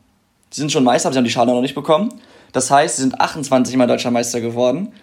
Sie 0.50 0.62
sind 0.62 0.72
schon 0.72 0.86
Meister, 0.86 1.10
aber 1.10 1.14
sie 1.14 1.18
haben 1.18 1.26
die 1.26 1.32
Schale 1.32 1.52
noch 1.52 1.62
nicht 1.62 1.76
bekommen. 1.76 2.22
Das 2.54 2.72
heißt, 2.72 2.96
sie 2.96 3.02
sind 3.02 3.20
28 3.20 3.76
Mal 3.76 3.88
deutscher 3.88 4.12
Meister 4.12 4.40
geworden. 4.40 4.94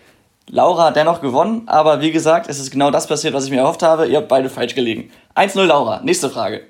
Laura 0.52 0.86
hat 0.86 0.96
dennoch 0.96 1.20
gewonnen, 1.20 1.62
aber 1.66 2.00
wie 2.00 2.10
gesagt, 2.10 2.50
es 2.50 2.58
ist 2.58 2.72
genau 2.72 2.90
das 2.90 3.06
passiert, 3.06 3.34
was 3.34 3.44
ich 3.44 3.50
mir 3.50 3.58
erhofft 3.58 3.84
habe. 3.84 4.06
Ihr 4.08 4.18
habt 4.18 4.28
beide 4.28 4.50
falsch 4.50 4.74
gelegen. 4.74 5.10
1-0 5.36 5.64
Laura. 5.64 6.00
Nächste 6.02 6.28
Frage. 6.28 6.62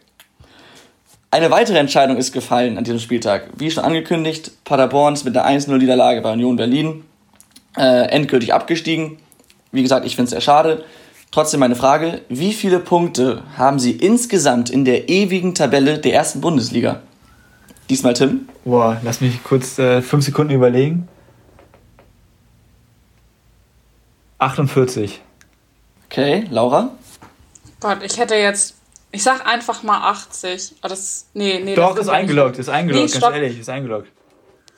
Eine 1.31 1.51
weitere 1.51 1.79
Entscheidung 1.79 2.17
ist 2.19 2.33
gefallen 2.33 2.77
an 2.77 2.85
diesem 2.85 2.99
Spieltag. 2.99 3.49
Wie 3.57 3.71
schon 3.71 3.85
angekündigt, 3.85 4.53
Paderborn 4.65 5.15
ist 5.15 5.25
mit 5.25 5.35
der 5.35 5.47
1-0-Niederlage 5.47 6.21
bei 6.21 6.33
Union 6.33 6.57
Berlin 6.57 7.05
äh, 7.77 8.09
endgültig 8.11 8.53
abgestiegen. 8.53 9.17
Wie 9.73 9.83
gesagt, 9.83 10.05
ich 10.05 10.17
finde 10.17 10.25
es 10.25 10.31
sehr 10.31 10.41
schade. 10.41 10.85
Trotzdem 11.31 11.61
meine 11.61 11.77
Frage, 11.77 12.21
wie 12.29 12.53
viele 12.53 12.81
Punkte 12.81 13.45
haben 13.57 13.79
Sie 13.79 13.93
insgesamt 13.93 14.69
in 14.69 14.85
der 14.85 15.09
ewigen 15.09 15.55
Tabelle 15.55 15.99
der 15.99 16.13
ersten 16.13 16.41
Bundesliga? 16.41 17.01
Diesmal 17.89 18.15
Tim. 18.15 18.49
Boah, 18.65 19.01
lass 19.05 19.21
mich 19.21 19.43
kurz 19.43 19.79
äh, 19.79 20.03
fünf 20.03 20.25
Sekunden 20.25 20.53
überlegen. 20.53 21.09
48. 24.41 25.21
Okay, 26.07 26.47
Laura? 26.51 26.91
Gott, 27.81 27.99
ich 28.03 28.19
hätte 28.19 28.35
jetzt. 28.35 28.75
Ich 29.13 29.23
sag 29.23 29.47
einfach 29.47 29.83
mal 29.83 30.09
80. 30.11 30.77
Aber 30.81 30.91
das. 30.91 31.27
Nee, 31.35 31.61
nee. 31.65 31.75
Doch, 31.75 31.95
das 31.95 32.07
ist 32.07 32.09
eingeloggt, 32.13 32.59
ist 32.59 32.69
eingeloggt, 32.69 33.05
Nee, 33.05 33.11
ganz 33.11 33.17
stopp. 33.17 33.35
ehrlich, 33.35 33.59
ist 33.59 33.69
eingeloggt. 33.69 34.09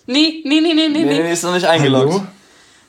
Nee, 0.06 0.42
nee, 0.44 0.60
nee, 0.60 0.74
nee, 0.74 0.88
nee. 0.88 1.04
Nee, 1.04 1.22
nee. 1.22 1.32
ist 1.32 1.44
noch 1.44 1.54
nicht 1.54 1.66
eingeloggt. 1.66 2.22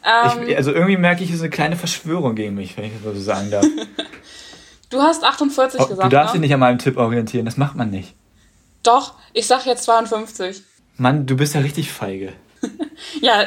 Hallo? 0.03 0.37
Ähm, 0.41 0.47
Ich, 0.49 0.57
also 0.57 0.71
irgendwie 0.73 0.97
merke 0.97 1.23
ich, 1.23 1.29
es 1.29 1.35
ist 1.37 1.41
eine 1.41 1.49
kleine 1.49 1.75
Verschwörung 1.75 2.35
gegen 2.35 2.55
mich, 2.55 2.75
wenn 2.77 2.85
ich 2.85 2.93
das 2.93 3.03
mal 3.03 3.13
so 3.15 3.21
sagen 3.21 3.51
darf. 3.51 3.65
du 4.89 5.01
hast 5.01 5.23
48 5.23 5.79
Oh, 5.79 5.85
gesagt. 5.87 6.05
du 6.05 6.09
darfst 6.09 6.33
ne? 6.33 6.39
dich 6.39 6.47
nicht 6.47 6.53
an 6.53 6.59
meinem 6.59 6.79
Tipp 6.79 6.97
orientieren, 6.97 7.45
das 7.45 7.57
macht 7.57 7.75
man 7.75 7.89
nicht. 7.89 8.15
Doch, 8.81 9.13
ich 9.33 9.47
sag 9.47 9.65
jetzt 9.65 9.83
52. 9.83 10.61
Mann, 10.97 11.25
du 11.25 11.37
bist 11.37 11.53
ja 11.55 11.61
richtig 11.61 11.91
feige. 11.91 12.33
Ja. 13.21 13.45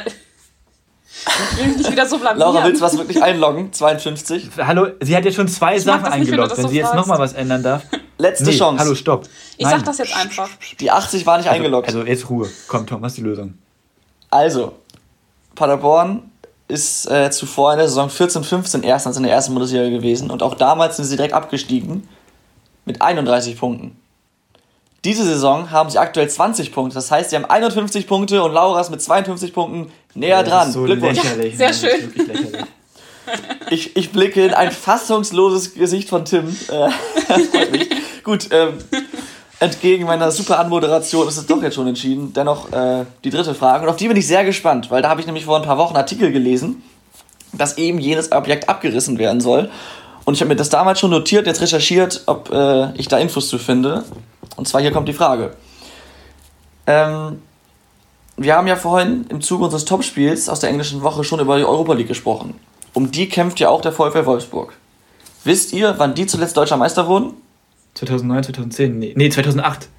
Ich 1.25 1.57
will 1.57 1.67
mich 1.67 1.77
nicht 1.77 1.91
wieder 1.91 2.05
so 2.05 2.17
blamieren. 2.17 2.53
Laura, 2.53 2.63
willst 2.65 2.81
du 2.81 2.85
was 2.85 2.97
wirklich 2.97 3.21
einloggen? 3.21 3.71
52. 3.73 4.49
Hallo, 4.57 4.87
sie 5.01 5.15
hat 5.15 5.25
jetzt 5.25 5.35
schon 5.35 5.47
zwei 5.47 5.73
mag 5.73 5.81
Sachen 5.81 6.01
nicht, 6.03 6.05
wenn 6.05 6.21
eingeloggt. 6.21 6.57
Wenn 6.57 6.63
so 6.63 6.69
sie 6.69 6.77
jetzt 6.77 6.93
nochmal 6.93 7.19
was 7.19 7.33
ändern 7.33 7.63
darf. 7.63 7.83
Letzte 8.17 8.45
Nee, 8.45 8.57
Chance. 8.57 8.83
hallo, 8.83 8.95
stopp. 8.95 9.27
Ich 9.57 9.65
Nein. 9.65 9.75
sag 9.77 9.85
das 9.85 9.97
jetzt 9.99 10.15
einfach. 10.15 10.49
Die 10.79 10.89
80 10.91 11.25
war 11.25 11.37
nicht 11.37 11.49
eingeloggt. 11.49 11.87
Also 11.87 12.03
jetzt 12.03 12.29
Ruhe. 12.29 12.49
Komm, 12.67 12.85
Tom, 12.87 13.01
was 13.01 13.13
ist 13.13 13.17
die 13.17 13.21
Lösung? 13.21 13.55
Also, 14.29 14.73
Paderborn 15.55 16.31
ist 16.67 17.09
äh, 17.09 17.31
zuvor 17.31 17.73
in 17.73 17.79
der 17.79 17.87
Saison 17.87 18.09
14-15 18.09 18.83
erstens 18.83 19.17
in 19.17 19.23
der 19.23 19.31
ersten 19.31 19.53
Bundesliga 19.53 19.89
gewesen 19.89 20.29
und 20.29 20.43
auch 20.43 20.55
damals 20.55 20.97
sind 20.97 21.05
sie 21.05 21.15
direkt 21.15 21.33
abgestiegen 21.33 22.07
mit 22.85 23.01
31 23.01 23.57
Punkten. 23.57 23.97
Diese 25.05 25.23
Saison 25.23 25.71
haben 25.71 25.89
sie 25.89 25.97
aktuell 25.99 26.29
20 26.29 26.73
Punkte, 26.73 26.95
das 26.95 27.09
heißt, 27.09 27.29
sie 27.29 27.37
haben 27.37 27.45
51 27.45 28.07
Punkte 28.07 28.43
und 28.43 28.51
Laura 28.51 28.81
ist 28.81 28.89
mit 28.89 29.01
52 29.01 29.53
Punkten 29.53 29.91
näher 30.17 30.43
Das 30.43 30.49
dran. 30.51 30.67
ist 30.67 30.73
so 30.73 30.83
Glückwunsch. 30.83 31.17
lächerlich. 31.23 31.57
sehr 31.57 31.67
Mann, 31.69 31.75
das 31.81 31.83
ist 31.83 31.89
schön. 31.91 32.01
wirklich 32.15 32.27
lächerlich. 32.27 32.61
Ich, 33.69 33.97
ich 33.97 34.11
blicke 34.13 34.45
in 34.45 34.53
ein 34.53 34.71
fassungsloses 34.71 35.73
Gesicht 35.73 36.07
von 36.07 36.23
Tim. 36.23 36.47
Äh, 36.47 36.89
freut 37.51 37.71
mich. 37.73 37.89
Gut, 38.23 38.47
ähm, 38.51 38.75
entgegen 39.59 40.05
meiner 40.05 40.31
super 40.31 40.59
Anmoderation 40.59 41.27
ist 41.27 41.35
es 41.35 41.45
doch 41.45 41.61
jetzt 41.61 41.75
schon 41.75 41.87
entschieden. 41.87 42.31
Dennoch 42.31 42.71
äh, 42.71 43.03
die 43.25 43.29
dritte 43.29 43.53
Frage. 43.53 43.83
Und 43.83 43.89
auf 43.89 43.97
die 43.97 44.07
bin 44.07 44.15
ich 44.15 44.25
sehr 44.25 44.45
gespannt, 44.45 44.89
weil 44.91 45.01
da 45.01 45.09
habe 45.09 45.19
ich 45.19 45.25
nämlich 45.27 45.43
vor 45.43 45.57
ein 45.57 45.63
paar 45.63 45.77
Wochen 45.77 45.89
einen 45.95 46.03
Artikel 46.03 46.31
gelesen, 46.31 46.81
dass 47.51 47.77
eben 47.77 47.99
jenes 47.99 48.31
Objekt 48.31 48.69
abgerissen 48.69 49.17
werden 49.19 49.41
soll. 49.41 49.69
Und 50.23 50.35
ich 50.35 50.39
habe 50.39 50.47
mir 50.47 50.55
das 50.55 50.69
damals 50.69 51.01
schon 51.01 51.11
notiert, 51.11 51.47
jetzt 51.47 51.59
recherchiert, 51.59 52.23
ob 52.27 52.49
äh, 52.53 52.93
ich 52.93 53.09
da 53.09 53.17
Infos 53.17 53.49
zu 53.49 53.57
finde. 53.57 54.05
Und 54.55 54.69
zwar 54.69 54.79
hier 54.79 54.91
kommt 54.91 55.09
die 55.09 55.13
Frage. 55.13 55.51
Ähm, 56.85 57.41
wir 58.37 58.55
haben 58.55 58.67
ja 58.67 58.75
vorhin 58.75 59.25
im 59.29 59.41
Zuge 59.41 59.63
unseres 59.65 59.85
Topspiels 59.85 60.47
aus 60.49 60.59
der 60.59 60.69
englischen 60.69 61.01
Woche 61.01 61.23
schon 61.23 61.39
über 61.39 61.57
die 61.57 61.63
Europa 61.65 61.93
League 61.93 62.07
gesprochen. 62.07 62.55
Um 62.93 63.11
die 63.11 63.27
kämpft 63.29 63.59
ja 63.59 63.69
auch 63.69 63.81
der 63.81 63.91
VfL 63.91 64.25
Wolfsburg. 64.25 64.73
Wisst 65.43 65.73
ihr, 65.73 65.95
wann 65.97 66.13
die 66.13 66.25
zuletzt 66.25 66.57
deutscher 66.57 66.77
Meister 66.77 67.07
wurden? 67.07 67.33
2009, 67.95 68.43
2010, 68.43 68.99
nee, 68.99 69.13
nee 69.15 69.29
2008. 69.29 69.89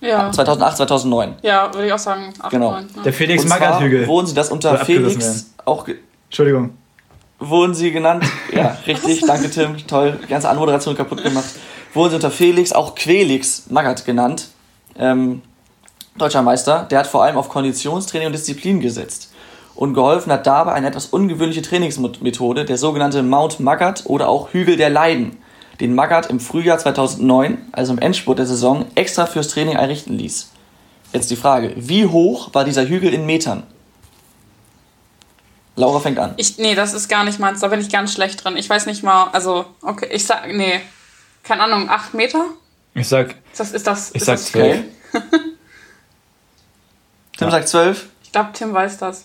Ja. 0.00 0.30
2008, 0.30 0.76
2009. 0.76 1.34
Ja, 1.42 1.72
würde 1.74 1.86
ich 1.88 1.92
auch 1.92 1.98
sagen. 1.98 2.32
8, 2.40 2.50
Genau. 2.50 2.70
9, 2.72 2.88
ja. 2.96 3.02
Der 3.02 3.12
Felix 3.12 3.44
Magath-Hügel. 3.46 4.06
wurden 4.06 4.26
sie 4.26 4.34
das 4.34 4.50
unter 4.50 4.76
Felix 4.78 5.18
werden. 5.18 5.44
auch 5.64 5.86
Entschuldigung. 6.28 6.70
wurden 7.40 7.74
sie 7.74 7.90
genannt. 7.90 8.24
Ja, 8.52 8.76
richtig, 8.86 9.22
danke 9.26 9.50
Tim, 9.50 9.76
toll, 9.88 10.18
die 10.22 10.28
ganze 10.28 10.48
Anmoderation 10.48 10.94
kaputt 10.96 11.22
gemacht. 11.22 11.48
Wurden 11.94 12.10
sie 12.10 12.16
unter 12.16 12.30
Felix 12.30 12.72
auch 12.72 12.94
Quelix 12.94 13.64
Magath 13.70 14.04
genannt. 14.04 14.48
Ähm, 14.98 15.42
deutscher 16.18 16.42
Meister, 16.42 16.86
der 16.90 17.00
hat 17.00 17.06
vor 17.06 17.22
allem 17.22 17.36
auf 17.36 17.48
Konditionstraining 17.48 18.26
und 18.26 18.32
Disziplin 18.32 18.80
gesetzt. 18.80 19.32
Und 19.74 19.94
geholfen 19.94 20.32
hat 20.32 20.46
dabei 20.46 20.72
eine 20.72 20.88
etwas 20.88 21.06
ungewöhnliche 21.06 21.62
Trainingsmethode, 21.62 22.64
der 22.64 22.78
sogenannte 22.78 23.22
Mount 23.22 23.60
Magath 23.60 24.06
oder 24.06 24.28
auch 24.28 24.52
Hügel 24.52 24.76
der 24.76 24.90
Leiden, 24.90 25.38
den 25.80 25.94
Magath 25.94 26.30
im 26.30 26.40
Frühjahr 26.40 26.78
2009, 26.78 27.58
also 27.72 27.92
im 27.92 28.00
Endspurt 28.00 28.38
der 28.38 28.46
Saison, 28.46 28.86
extra 28.96 29.26
fürs 29.26 29.48
Training 29.48 29.76
errichten 29.76 30.14
ließ. 30.14 30.50
Jetzt 31.12 31.30
die 31.30 31.36
Frage, 31.36 31.72
wie 31.76 32.06
hoch 32.06 32.52
war 32.54 32.64
dieser 32.64 32.88
Hügel 32.88 33.14
in 33.14 33.24
Metern? 33.24 33.62
Laura 35.76 36.00
fängt 36.00 36.18
an. 36.18 36.34
Ich, 36.36 36.58
nee, 36.58 36.74
das 36.74 36.92
ist 36.92 37.08
gar 37.08 37.24
nicht 37.24 37.38
meins. 37.38 37.60
Da 37.60 37.68
bin 37.68 37.80
ich 37.80 37.88
ganz 37.88 38.12
schlecht 38.12 38.42
drin. 38.42 38.56
Ich 38.56 38.68
weiß 38.68 38.86
nicht 38.86 39.04
mal, 39.04 39.28
also, 39.32 39.64
okay, 39.80 40.08
ich 40.10 40.26
sag, 40.26 40.52
nee. 40.52 40.80
Keine 41.44 41.62
Ahnung, 41.62 41.88
8 41.88 42.14
Meter? 42.14 42.44
Ich 42.94 43.08
sag, 43.08 43.36
Ist 43.52 43.60
das, 43.60 43.72
ist 43.72 43.86
das, 43.86 44.10
ich 44.10 44.16
ist 44.16 44.24
sag 44.26 44.34
das 44.34 44.46
12. 44.46 44.84
Okay. 45.14 45.22
Tim 47.38 47.50
sagt 47.50 47.68
12. 47.68 48.06
Ich 48.24 48.32
glaube, 48.32 48.50
Tim 48.52 48.74
weiß 48.74 48.98
das. 48.98 49.24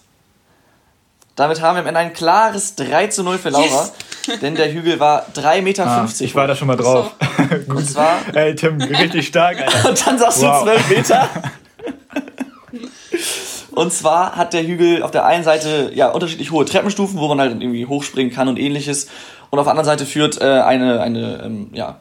Damit 1.36 1.62
haben 1.62 1.76
wir 1.76 1.82
am 1.82 1.88
Ende 1.88 2.00
ein 2.00 2.14
klares 2.14 2.76
3 2.76 3.08
zu 3.08 3.24
0 3.24 3.40
für 3.40 3.50
Laura. 3.50 3.90
Denn 4.42 4.56
der 4.56 4.72
Hügel 4.72 5.00
war 5.00 5.26
3,50 5.36 5.62
Meter. 5.64 5.88
Ah, 5.88 6.08
ich 6.20 6.36
war 6.36 6.48
da 6.48 6.56
schon 6.56 6.68
mal 6.68 6.78
drauf. 6.78 7.12
Und 7.68 7.90
zwar, 7.90 8.20
Ey, 8.34 8.56
Tim, 8.56 8.80
richtig 8.80 9.28
stark, 9.28 9.60
Alter. 9.60 9.90
und 9.90 10.08
dann 10.08 10.18
sagst 10.20 10.42
Wow. 10.42 10.64
du 10.64 10.72
12 10.72 10.90
Meter. 10.90 11.30
Und 13.72 13.92
zwar 13.92 14.36
hat 14.36 14.54
der 14.54 14.64
Hügel 14.66 15.02
auf 15.04 15.12
der 15.12 15.26
einen 15.26 15.44
Seite 15.44 15.92
ja 15.94 16.10
unterschiedlich 16.10 16.52
hohe 16.52 16.66
Treppenstufen, 16.66 17.20
wo 17.20 17.28
man 17.28 17.40
halt 17.40 17.52
irgendwie 17.52 17.86
hochspringen 17.88 18.32
kann 18.32 18.48
und 18.48 18.58
ähnliches. 18.58 19.08
Und 19.50 19.60
auf 19.60 19.66
der 19.66 19.72
anderen 19.72 19.86
Seite 19.86 20.06
führt 20.06 20.40
äh, 20.40 20.46
eine, 20.62 21.02
eine 21.02 21.44
ähm, 21.44 21.70
ja, 21.74 21.98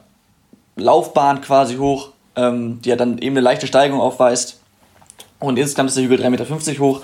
Laufbahn 0.75 1.41
quasi 1.41 1.77
hoch, 1.77 2.09
ähm, 2.35 2.81
die 2.83 2.89
ja 2.89 2.95
dann 2.95 3.17
eben 3.17 3.35
eine 3.35 3.41
leichte 3.41 3.67
Steigung 3.67 3.99
aufweist. 3.99 4.59
Und 5.43 5.59
insgesamt 5.59 5.89
ist 5.89 5.97
der 5.97 6.05
Hügel 6.05 6.21
3,50 6.21 6.29
Meter 6.29 6.79
hoch. 6.79 7.01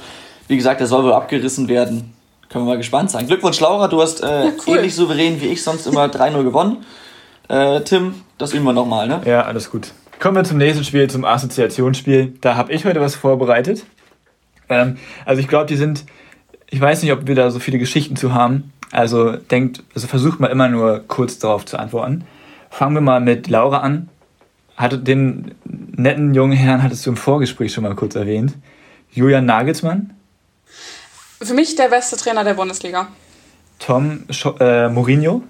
Wie 0.47 0.55
gesagt, 0.55 0.79
der 0.79 0.87
soll 0.87 1.03
wohl 1.03 1.13
abgerissen 1.13 1.67
werden. 1.67 2.13
Können 2.49 2.65
wir 2.65 2.71
mal 2.71 2.77
gespannt 2.77 3.11
sein. 3.11 3.27
Glückwunsch, 3.27 3.59
Laura, 3.59 3.87
du 3.89 4.01
hast 4.01 4.23
äh, 4.23 4.51
cool. 4.65 4.77
ähnlich 4.77 4.95
souverän 4.95 5.41
wie 5.41 5.47
ich 5.47 5.61
sonst 5.61 5.85
immer 5.85 6.05
3-0 6.05 6.43
gewonnen. 6.43 6.77
Äh, 7.49 7.81
Tim, 7.81 8.15
das 8.37 8.53
üben 8.53 8.63
wir 8.63 8.73
nochmal, 8.73 9.07
ne? 9.07 9.21
Ja, 9.25 9.41
alles 9.43 9.69
gut. 9.69 9.91
Kommen 10.19 10.37
wir 10.37 10.43
zum 10.45 10.57
nächsten 10.57 10.83
Spiel, 10.85 11.09
zum 11.09 11.25
Assoziationsspiel. 11.25 12.33
Da 12.39 12.55
habe 12.55 12.71
ich 12.71 12.85
heute 12.85 13.01
was 13.01 13.15
vorbereitet. 13.15 13.83
Ähm, 14.69 14.97
also 15.25 15.41
ich 15.41 15.47
glaube, 15.49 15.65
die 15.65 15.75
sind, 15.75 16.05
ich 16.69 16.79
weiß 16.79 17.03
nicht, 17.03 17.11
ob 17.11 17.27
wir 17.27 17.35
da 17.35 17.51
so 17.51 17.59
viele 17.59 17.77
Geschichten 17.77 18.15
zu 18.15 18.33
haben. 18.33 18.71
Also 18.91 19.33
denkt, 19.33 19.83
also 19.93 20.07
versucht 20.07 20.39
mal 20.39 20.47
immer 20.47 20.69
nur 20.69 21.03
kurz 21.07 21.39
darauf 21.39 21.65
zu 21.65 21.77
antworten. 21.77 22.23
Fangen 22.69 22.95
wir 22.95 23.01
mal 23.01 23.19
mit 23.19 23.49
Laura 23.49 23.79
an. 23.79 24.09
Hatte 24.79 24.97
den 24.97 25.53
netten 25.65 26.33
jungen 26.33 26.57
Herrn 26.57 26.81
hattest 26.81 27.05
du 27.05 27.09
im 27.09 27.17
Vorgespräch 27.17 27.73
schon 27.73 27.83
mal 27.83 27.95
kurz 27.95 28.15
erwähnt. 28.15 28.53
Julian 29.11 29.45
Nagelsmann, 29.45 30.15
Für 31.41 31.53
mich 31.53 31.75
der 31.75 31.89
beste 31.89 32.15
Trainer 32.15 32.43
der 32.45 32.53
Bundesliga. 32.53 33.07
Tom 33.77 34.23
Scho 34.29 34.55
äh, 34.59 34.87
Mourinho, 34.87 35.43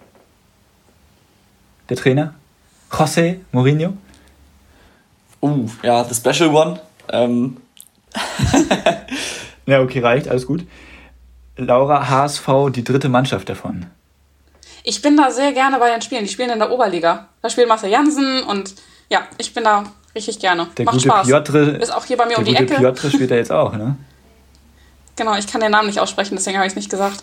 der 1.89 1.97
Trainer, 1.97 2.33
José 2.91 3.37
Mourinho, 3.51 3.93
Uh, 5.41 5.69
ja, 5.83 6.03
The 6.03 6.15
Special 6.15 6.49
One. 6.53 6.81
Ähm, 7.09 7.57
Ja, 9.65 9.81
okay, 9.81 9.99
reicht, 9.99 10.27
alles 10.27 10.47
gut. 10.47 10.65
Laura 11.55 12.09
HSV, 12.09 12.47
die 12.71 12.83
dritte 12.83 13.07
Mannschaft 13.07 13.47
davon. 13.49 13.85
Ich 14.83 15.01
bin 15.03 15.15
da 15.15 15.29
sehr 15.29 15.53
gerne 15.53 15.77
bei 15.77 15.91
den 15.91 16.01
Spielen. 16.01 16.23
Die 16.23 16.29
spielen 16.29 16.49
in 16.49 16.57
der 16.57 16.71
Oberliga. 16.71 17.29
Da 17.43 17.49
spielt 17.51 17.67
Marcel 17.67 17.91
Jansen 17.91 18.41
und 18.43 18.73
ja, 19.09 19.21
ich 19.37 19.53
bin 19.53 19.63
da 19.63 19.83
richtig 20.15 20.39
gerne. 20.39 20.67
Der 20.77 20.85
Macht 20.85 20.95
gute 20.95 21.09
Spaß. 21.09 21.27
Piotr, 21.27 21.79
Ist 21.81 21.93
auch 21.93 22.05
hier 22.05 22.17
bei 22.17 22.25
mir 22.25 22.31
der 22.31 22.39
um 22.39 22.45
die 22.45 22.51
gute 22.51 22.63
Ecke. 22.63 22.75
Piotr 22.75 23.09
spielt 23.09 23.31
da 23.31 23.35
jetzt 23.35 23.51
auch, 23.51 23.73
ne? 23.73 23.97
Genau, 25.15 25.35
ich 25.35 25.47
kann 25.47 25.59
den 25.59 25.71
Namen 25.71 25.87
nicht 25.87 25.99
aussprechen, 25.99 26.37
deswegen 26.37 26.55
habe 26.55 26.65
ich 26.65 26.71
es 26.71 26.77
nicht 26.77 26.89
gesagt. 26.89 27.21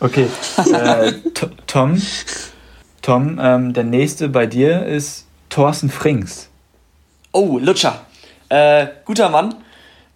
Okay. 0.00 0.28
Äh, 0.72 1.12
Tom, 1.68 2.02
Tom 3.00 3.38
ähm, 3.40 3.72
der 3.72 3.84
nächste 3.84 4.28
bei 4.28 4.46
dir 4.46 4.84
ist 4.84 5.26
Thorsten 5.50 5.88
Frings. 5.88 6.48
Oh, 7.30 7.58
Lutscher. 7.58 8.00
Äh, 8.48 8.88
guter 9.04 9.28
Mann. 9.28 9.54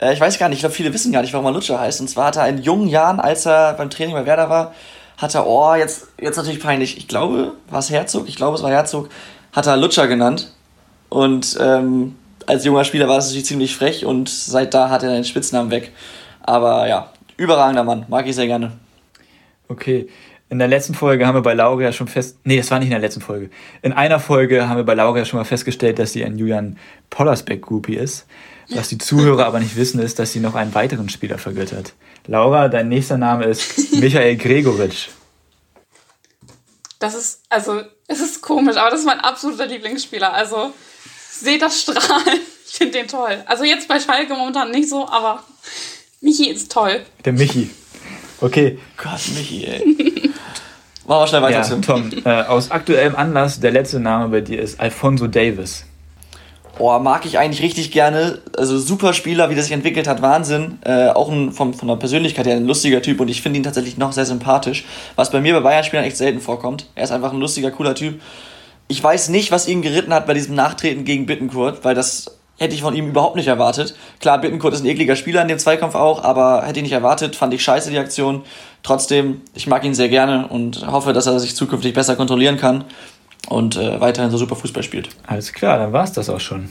Äh, 0.01 0.14
ich 0.14 0.20
weiß 0.20 0.38
gar 0.38 0.49
nicht, 0.49 0.57
ich 0.59 0.62
glaube, 0.62 0.74
viele 0.74 0.92
wissen 0.92 1.12
gar 1.12 1.22
nicht, 1.22 1.32
warum 1.32 1.46
er 1.46 1.53
Lutscher 1.53 1.78
heißt. 1.78 2.01
Und 2.01 2.09
zwar 2.09 2.26
hat 2.26 2.36
er 2.36 2.49
in 2.49 2.59
jungen 2.59 2.88
Jahren, 2.88 3.20
als 3.20 3.46
er 3.46 3.74
beim 3.74 3.90
Training 3.90 4.14
bei 4.14 4.26
Werder 4.26 4.51
war, 4.51 4.74
hat 5.16 5.34
er, 5.34 5.46
oh, 5.46 5.74
jetzt, 5.74 6.09
jetzt 6.20 6.36
natürlich 6.36 6.61
peinlich, 6.61 6.96
ich 6.96 7.09
glaube, 7.09 7.53
war 7.68 7.80
es 7.80 7.90
Herzog? 7.90 8.28
Ich 8.28 8.36
glaube, 8.36 8.57
es 8.57 8.62
war 8.62 8.70
Herzog, 8.70 9.09
hat 9.53 9.66
er 9.66 9.76
Lutscher 9.76 10.07
genannt. 10.09 10.53
Und 11.09 11.57
ähm, 11.61 12.16
als 12.46 12.64
junger 12.64 12.84
Spieler 12.84 13.09
war 13.09 13.16
das 13.16 13.26
natürlich 13.26 13.46
ziemlich 13.46 13.76
frech 13.76 14.05
und 14.05 14.28
seit 14.28 14.74
da 14.74 14.90
hat 14.90 15.03
er 15.03 15.12
den 15.12 15.24
Spitznamen 15.24 15.70
weg. 15.70 15.92
Aber 16.42 16.88
ja, 16.88 17.12
überragender 17.36 17.84
Mann, 17.84 18.07
mag 18.09 18.26
ich 18.26 18.34
sehr 18.34 18.46
gerne. 18.46 18.72
Okay. 19.68 20.09
In 20.51 20.59
der 20.59 20.68
letzten 20.68 20.94
Folge 20.94 21.26
haben 21.26 21.34
wir 21.34 21.42
bei 21.42 21.53
Laura 21.53 21.82
ja 21.82 21.92
schon 21.92 22.09
fest. 22.09 22.38
Nee, 22.44 22.57
das 22.57 22.70
war 22.70 22.78
nicht 22.78 22.88
in 22.88 22.92
der 22.92 23.01
letzten 23.01 23.20
Folge. 23.20 23.51
In 23.82 23.92
einer 23.92 24.18
Folge 24.18 24.66
haben 24.66 24.78
wir 24.78 24.84
bei 24.84 24.94
Laura 24.94 25.18
ja 25.18 25.24
schon 25.26 25.38
mal 25.38 25.44
festgestellt, 25.44 25.99
dass 25.99 26.12
sie 26.12 26.24
ein 26.24 26.38
Julian 26.38 26.78
Pollersbeck-Groupie 27.11 27.96
ist. 27.96 28.26
Was 28.70 28.88
die 28.88 28.96
Zuhörer 28.96 29.46
aber 29.46 29.61
nicht 29.61 29.76
wissen, 29.76 30.01
ist, 30.01 30.18
dass 30.18 30.32
sie 30.32 30.40
noch 30.40 30.55
einen 30.55 30.74
weiteren 30.74 31.11
Spieler 31.11 31.36
vergöttert. 31.36 31.92
Laura, 32.26 32.68
dein 32.68 32.88
nächster 32.88 33.18
Name 33.18 33.44
ist 33.44 33.92
Michael 34.01 34.36
Gregoritsch. 34.36 35.09
Das 36.99 37.14
ist, 37.14 37.42
also, 37.49 37.82
es 38.07 38.20
ist 38.20 38.40
komisch, 38.40 38.76
aber 38.76 38.90
das 38.90 39.01
ist 39.01 39.07
mein 39.07 39.20
absoluter 39.20 39.66
Lieblingsspieler. 39.66 40.32
Also, 40.32 40.72
seht 41.30 41.62
das 41.62 41.80
Strahlen. 41.80 42.40
Ich 42.70 42.74
finde 42.74 42.99
den 42.99 43.09
toll. 43.09 43.42
Also, 43.46 43.64
jetzt 43.64 43.88
bei 43.88 43.99
Schalke 43.99 44.34
momentan 44.34 44.70
nicht 44.70 44.90
so, 44.90 45.09
aber 45.09 45.42
Michi 46.20 46.51
ist 46.51 46.70
toll. 46.70 47.01
Der 47.24 47.32
Michi. 47.32 47.70
Okay. 48.42 48.78
Gott, 48.99 49.20
Michi, 49.34 49.64
ey. 49.64 50.32
Machen 51.07 51.22
wir 51.22 51.26
schnell 51.26 51.42
weiter, 51.42 51.62
ja, 51.62 51.64
Tim. 51.64 51.80
Tom, 51.80 52.12
äh, 52.26 52.42
aus 52.42 52.70
aktuellem 52.70 53.16
Anlass, 53.16 53.59
der 53.59 53.70
letzte 53.70 54.01
Name 54.01 54.28
bei 54.28 54.42
dir 54.42 54.61
ist 54.61 54.78
Alfonso 54.78 55.26
Davis. 55.26 55.86
Boah, 56.79 57.01
mag 57.01 57.26
ich 57.26 57.39
eigentlich 57.39 57.61
richtig 57.61 57.91
gerne. 57.91 58.39
Also 58.57 58.79
super 58.79 59.12
Spieler, 59.12 59.51
wie 59.51 59.57
das 59.57 59.64
sich 59.64 59.74
entwickelt 59.74 60.07
hat, 60.07 60.22
Wahnsinn. 60.22 60.79
Äh, 60.85 61.09
auch 61.09 61.29
ein, 61.29 61.51
von, 61.51 61.74
von 61.74 61.89
der 61.89 61.97
Persönlichkeit 61.97 62.47
her 62.47 62.55
ein 62.55 62.66
lustiger 62.66 63.03
Typ 63.03 63.20
und 63.20 63.29
ich 63.29 63.43
finde 63.43 63.59
ihn 63.59 63.64
tatsächlich 63.64 63.99
noch 63.99 64.12
sehr 64.12 64.24
sympathisch. 64.24 64.85
Was 65.16 65.31
bei 65.31 65.41
mir 65.41 65.55
bei 65.55 65.61
Bayern-Spielern 65.61 66.05
echt 66.05 66.16
selten 66.16 66.41
vorkommt. 66.41 66.87
Er 66.95 67.03
ist 67.03 67.11
einfach 67.11 67.33
ein 67.33 67.41
lustiger, 67.41 67.72
cooler 67.72 67.97
Typ. 67.97 68.20
Ich 68.87 69.03
weiß 69.03 69.29
nicht, 69.31 69.51
was 69.51 69.66
ihn 69.66 69.83
geritten 69.83 70.14
hat 70.14 70.26
bei 70.26 70.35
diesem 70.35 70.55
Nachtreten 70.55 71.05
gegen 71.05 71.26
Bittenkurt, 71.26 71.85
weil 71.85 71.97
das 71.97 72.39
hätte 72.59 72.74
ich 72.74 72.83
von 72.83 72.95
ihm 72.95 73.09
überhaupt 73.09 73.35
nicht 73.35 73.49
erwartet. 73.49 73.97
Klar, 74.20 74.41
Bittenkurt 74.41 74.72
ist 74.72 74.85
ein 74.85 74.87
ekliger 74.87 75.16
Spieler 75.16 75.43
in 75.43 75.49
dem 75.49 75.59
Zweikampf 75.59 75.97
auch, 75.97 76.22
aber 76.22 76.62
hätte 76.64 76.79
ich 76.79 76.85
nicht 76.85 76.93
erwartet, 76.93 77.35
fand 77.35 77.55
ich 77.55 77.62
scheiße 77.62 77.91
die 77.91 77.99
Aktion. 77.99 78.43
Trotzdem, 78.85 79.41
ich 79.55 79.66
mag 79.66 79.85
ihn 79.85 79.95
sehr 79.95 80.09
gerne 80.09 80.47
und 80.47 80.87
hoffe, 80.87 81.12
dass 81.12 81.26
er 81.26 81.41
sich 81.41 81.57
zukünftig 81.57 81.93
besser 81.93 82.14
kontrollieren 82.14 82.57
kann 82.57 82.85
und 83.49 83.76
äh, 83.76 84.01
weiterhin 84.01 84.30
so 84.30 84.38
super 84.38 84.57
Fußball 84.57 84.82
spielt. 84.82 85.09
Alles 85.26 85.53
klar, 85.53 85.78
dann 85.78 85.92
war 85.92 86.05
es 86.05 86.12
das 86.12 86.28
auch 86.28 86.40
schon. 86.40 86.68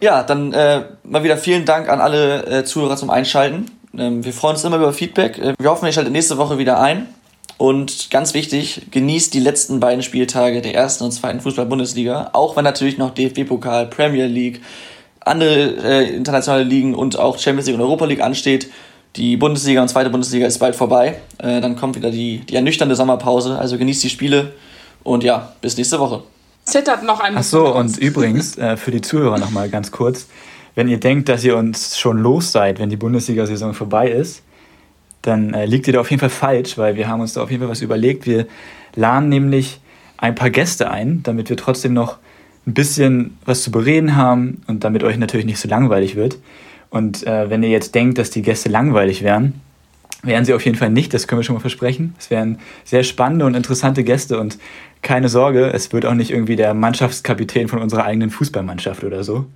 Ja, 0.00 0.22
dann 0.22 0.52
äh, 0.52 0.84
mal 1.02 1.24
wieder 1.24 1.36
vielen 1.36 1.64
Dank 1.64 1.88
an 1.88 2.00
alle 2.00 2.46
äh, 2.46 2.64
Zuhörer 2.64 2.96
zum 2.96 3.10
Einschalten. 3.10 3.70
Ähm, 3.96 4.24
wir 4.24 4.32
freuen 4.32 4.54
uns 4.54 4.64
immer 4.64 4.76
über 4.76 4.92
Feedback. 4.92 5.38
Äh, 5.38 5.54
wir 5.58 5.70
hoffen, 5.70 5.86
ihr 5.86 5.92
schaltet 5.92 6.12
nächste 6.12 6.38
Woche 6.38 6.58
wieder 6.58 6.80
ein. 6.80 7.08
Und 7.56 8.10
ganz 8.10 8.34
wichtig, 8.34 8.82
genießt 8.92 9.34
die 9.34 9.40
letzten 9.40 9.80
beiden 9.80 10.04
Spieltage 10.04 10.62
der 10.62 10.74
ersten 10.74 11.02
und 11.02 11.10
zweiten 11.10 11.40
Fußball-Bundesliga, 11.40 12.30
auch 12.32 12.56
wenn 12.56 12.62
natürlich 12.62 12.98
noch 12.98 13.10
DFB-Pokal, 13.10 13.86
Premier 13.86 14.26
League, 14.26 14.60
andere 15.20 15.74
äh, 15.82 16.14
internationale 16.14 16.62
Ligen 16.62 16.94
und 16.94 17.18
auch 17.18 17.36
Champions 17.38 17.66
League 17.66 17.74
und 17.74 17.82
Europa 17.82 18.04
League 18.04 18.22
ansteht. 18.22 18.70
Die 19.16 19.36
Bundesliga 19.36 19.82
und 19.82 19.88
zweite 19.88 20.10
Bundesliga 20.10 20.46
ist 20.46 20.58
bald 20.60 20.76
vorbei. 20.76 21.20
Äh, 21.38 21.60
dann 21.60 21.74
kommt 21.74 21.96
wieder 21.96 22.12
die, 22.12 22.38
die 22.40 22.54
ernüchternde 22.54 22.94
Sommerpause. 22.94 23.58
Also 23.58 23.76
genießt 23.76 24.04
die 24.04 24.10
Spiele 24.10 24.52
und 25.08 25.24
ja, 25.24 25.52
bis 25.60 25.76
nächste 25.76 25.98
Woche. 25.98 26.22
Zittert 26.64 27.02
noch 27.02 27.20
ein 27.20 27.34
bisschen. 27.34 27.38
Ach 27.38 27.72
so, 27.72 27.74
und 27.74 27.96
übrigens, 27.96 28.58
äh, 28.58 28.76
für 28.76 28.90
die 28.90 29.00
Zuhörer 29.00 29.38
nochmal 29.38 29.70
ganz 29.70 29.90
kurz. 29.90 30.26
Wenn 30.74 30.86
ihr 30.88 31.00
denkt, 31.00 31.28
dass 31.28 31.42
ihr 31.42 31.56
uns 31.56 31.98
schon 31.98 32.18
los 32.18 32.52
seid, 32.52 32.78
wenn 32.78 32.90
die 32.90 32.96
Bundesliga-Saison 32.96 33.72
vorbei 33.74 34.10
ist, 34.10 34.42
dann 35.22 35.54
äh, 35.54 35.64
liegt 35.64 35.86
ihr 35.86 35.94
da 35.94 36.00
auf 36.00 36.10
jeden 36.10 36.20
Fall 36.20 36.30
falsch, 36.30 36.78
weil 36.78 36.94
wir 36.94 37.08
haben 37.08 37.20
uns 37.20 37.32
da 37.32 37.42
auf 37.42 37.50
jeden 37.50 37.62
Fall 37.62 37.70
was 37.70 37.80
überlegt. 37.80 38.26
Wir 38.26 38.46
laden 38.94 39.28
nämlich 39.30 39.80
ein 40.18 40.34
paar 40.34 40.50
Gäste 40.50 40.90
ein, 40.90 41.22
damit 41.22 41.48
wir 41.48 41.56
trotzdem 41.56 41.94
noch 41.94 42.18
ein 42.66 42.74
bisschen 42.74 43.38
was 43.46 43.62
zu 43.62 43.70
bereden 43.70 44.14
haben 44.14 44.62
und 44.66 44.84
damit 44.84 45.02
euch 45.04 45.16
natürlich 45.16 45.46
nicht 45.46 45.58
so 45.58 45.68
langweilig 45.68 46.16
wird. 46.16 46.38
Und 46.90 47.26
äh, 47.26 47.48
wenn 47.48 47.62
ihr 47.62 47.70
jetzt 47.70 47.94
denkt, 47.94 48.18
dass 48.18 48.30
die 48.30 48.42
Gäste 48.42 48.68
langweilig 48.68 49.22
wären, 49.22 49.54
wären 50.22 50.44
sie 50.44 50.54
auf 50.54 50.64
jeden 50.64 50.76
Fall 50.76 50.90
nicht, 50.90 51.14
das 51.14 51.28
können 51.28 51.40
wir 51.40 51.44
schon 51.44 51.54
mal 51.54 51.60
versprechen. 51.60 52.14
Es 52.18 52.30
wären 52.30 52.58
sehr 52.84 53.04
spannende 53.04 53.44
und 53.44 53.54
interessante 53.54 54.04
Gäste 54.04 54.38
und 54.38 54.58
keine 55.02 55.28
Sorge, 55.28 55.72
es 55.72 55.92
wird 55.92 56.06
auch 56.06 56.14
nicht 56.14 56.30
irgendwie 56.30 56.56
der 56.56 56.74
Mannschaftskapitän 56.74 57.68
von 57.68 57.80
unserer 57.80 58.04
eigenen 58.04 58.30
Fußballmannschaft 58.30 59.04
oder 59.04 59.22
so. 59.22 59.46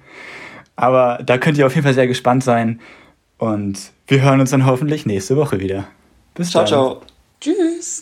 Aber 0.77 1.21
da 1.25 1.39
könnt 1.39 1.59
ihr 1.59 1.67
auf 1.67 1.75
jeden 1.75 1.85
Fall 1.85 1.95
sehr 1.95 2.07
gespannt 2.07 2.45
sein 2.45 2.81
und 3.39 3.91
wir 4.07 4.23
hören 4.23 4.41
uns 4.41 4.51
dann 4.51 4.67
hoffentlich 4.67 5.05
nächste 5.05 5.37
Woche 5.37 5.59
wieder. 5.59 5.89
Bis 6.35 6.51
ciao, 6.51 6.63
dann. 6.63 6.69
Ciao, 6.69 6.91
ciao. 6.95 7.03
Tschüss. 7.41 8.01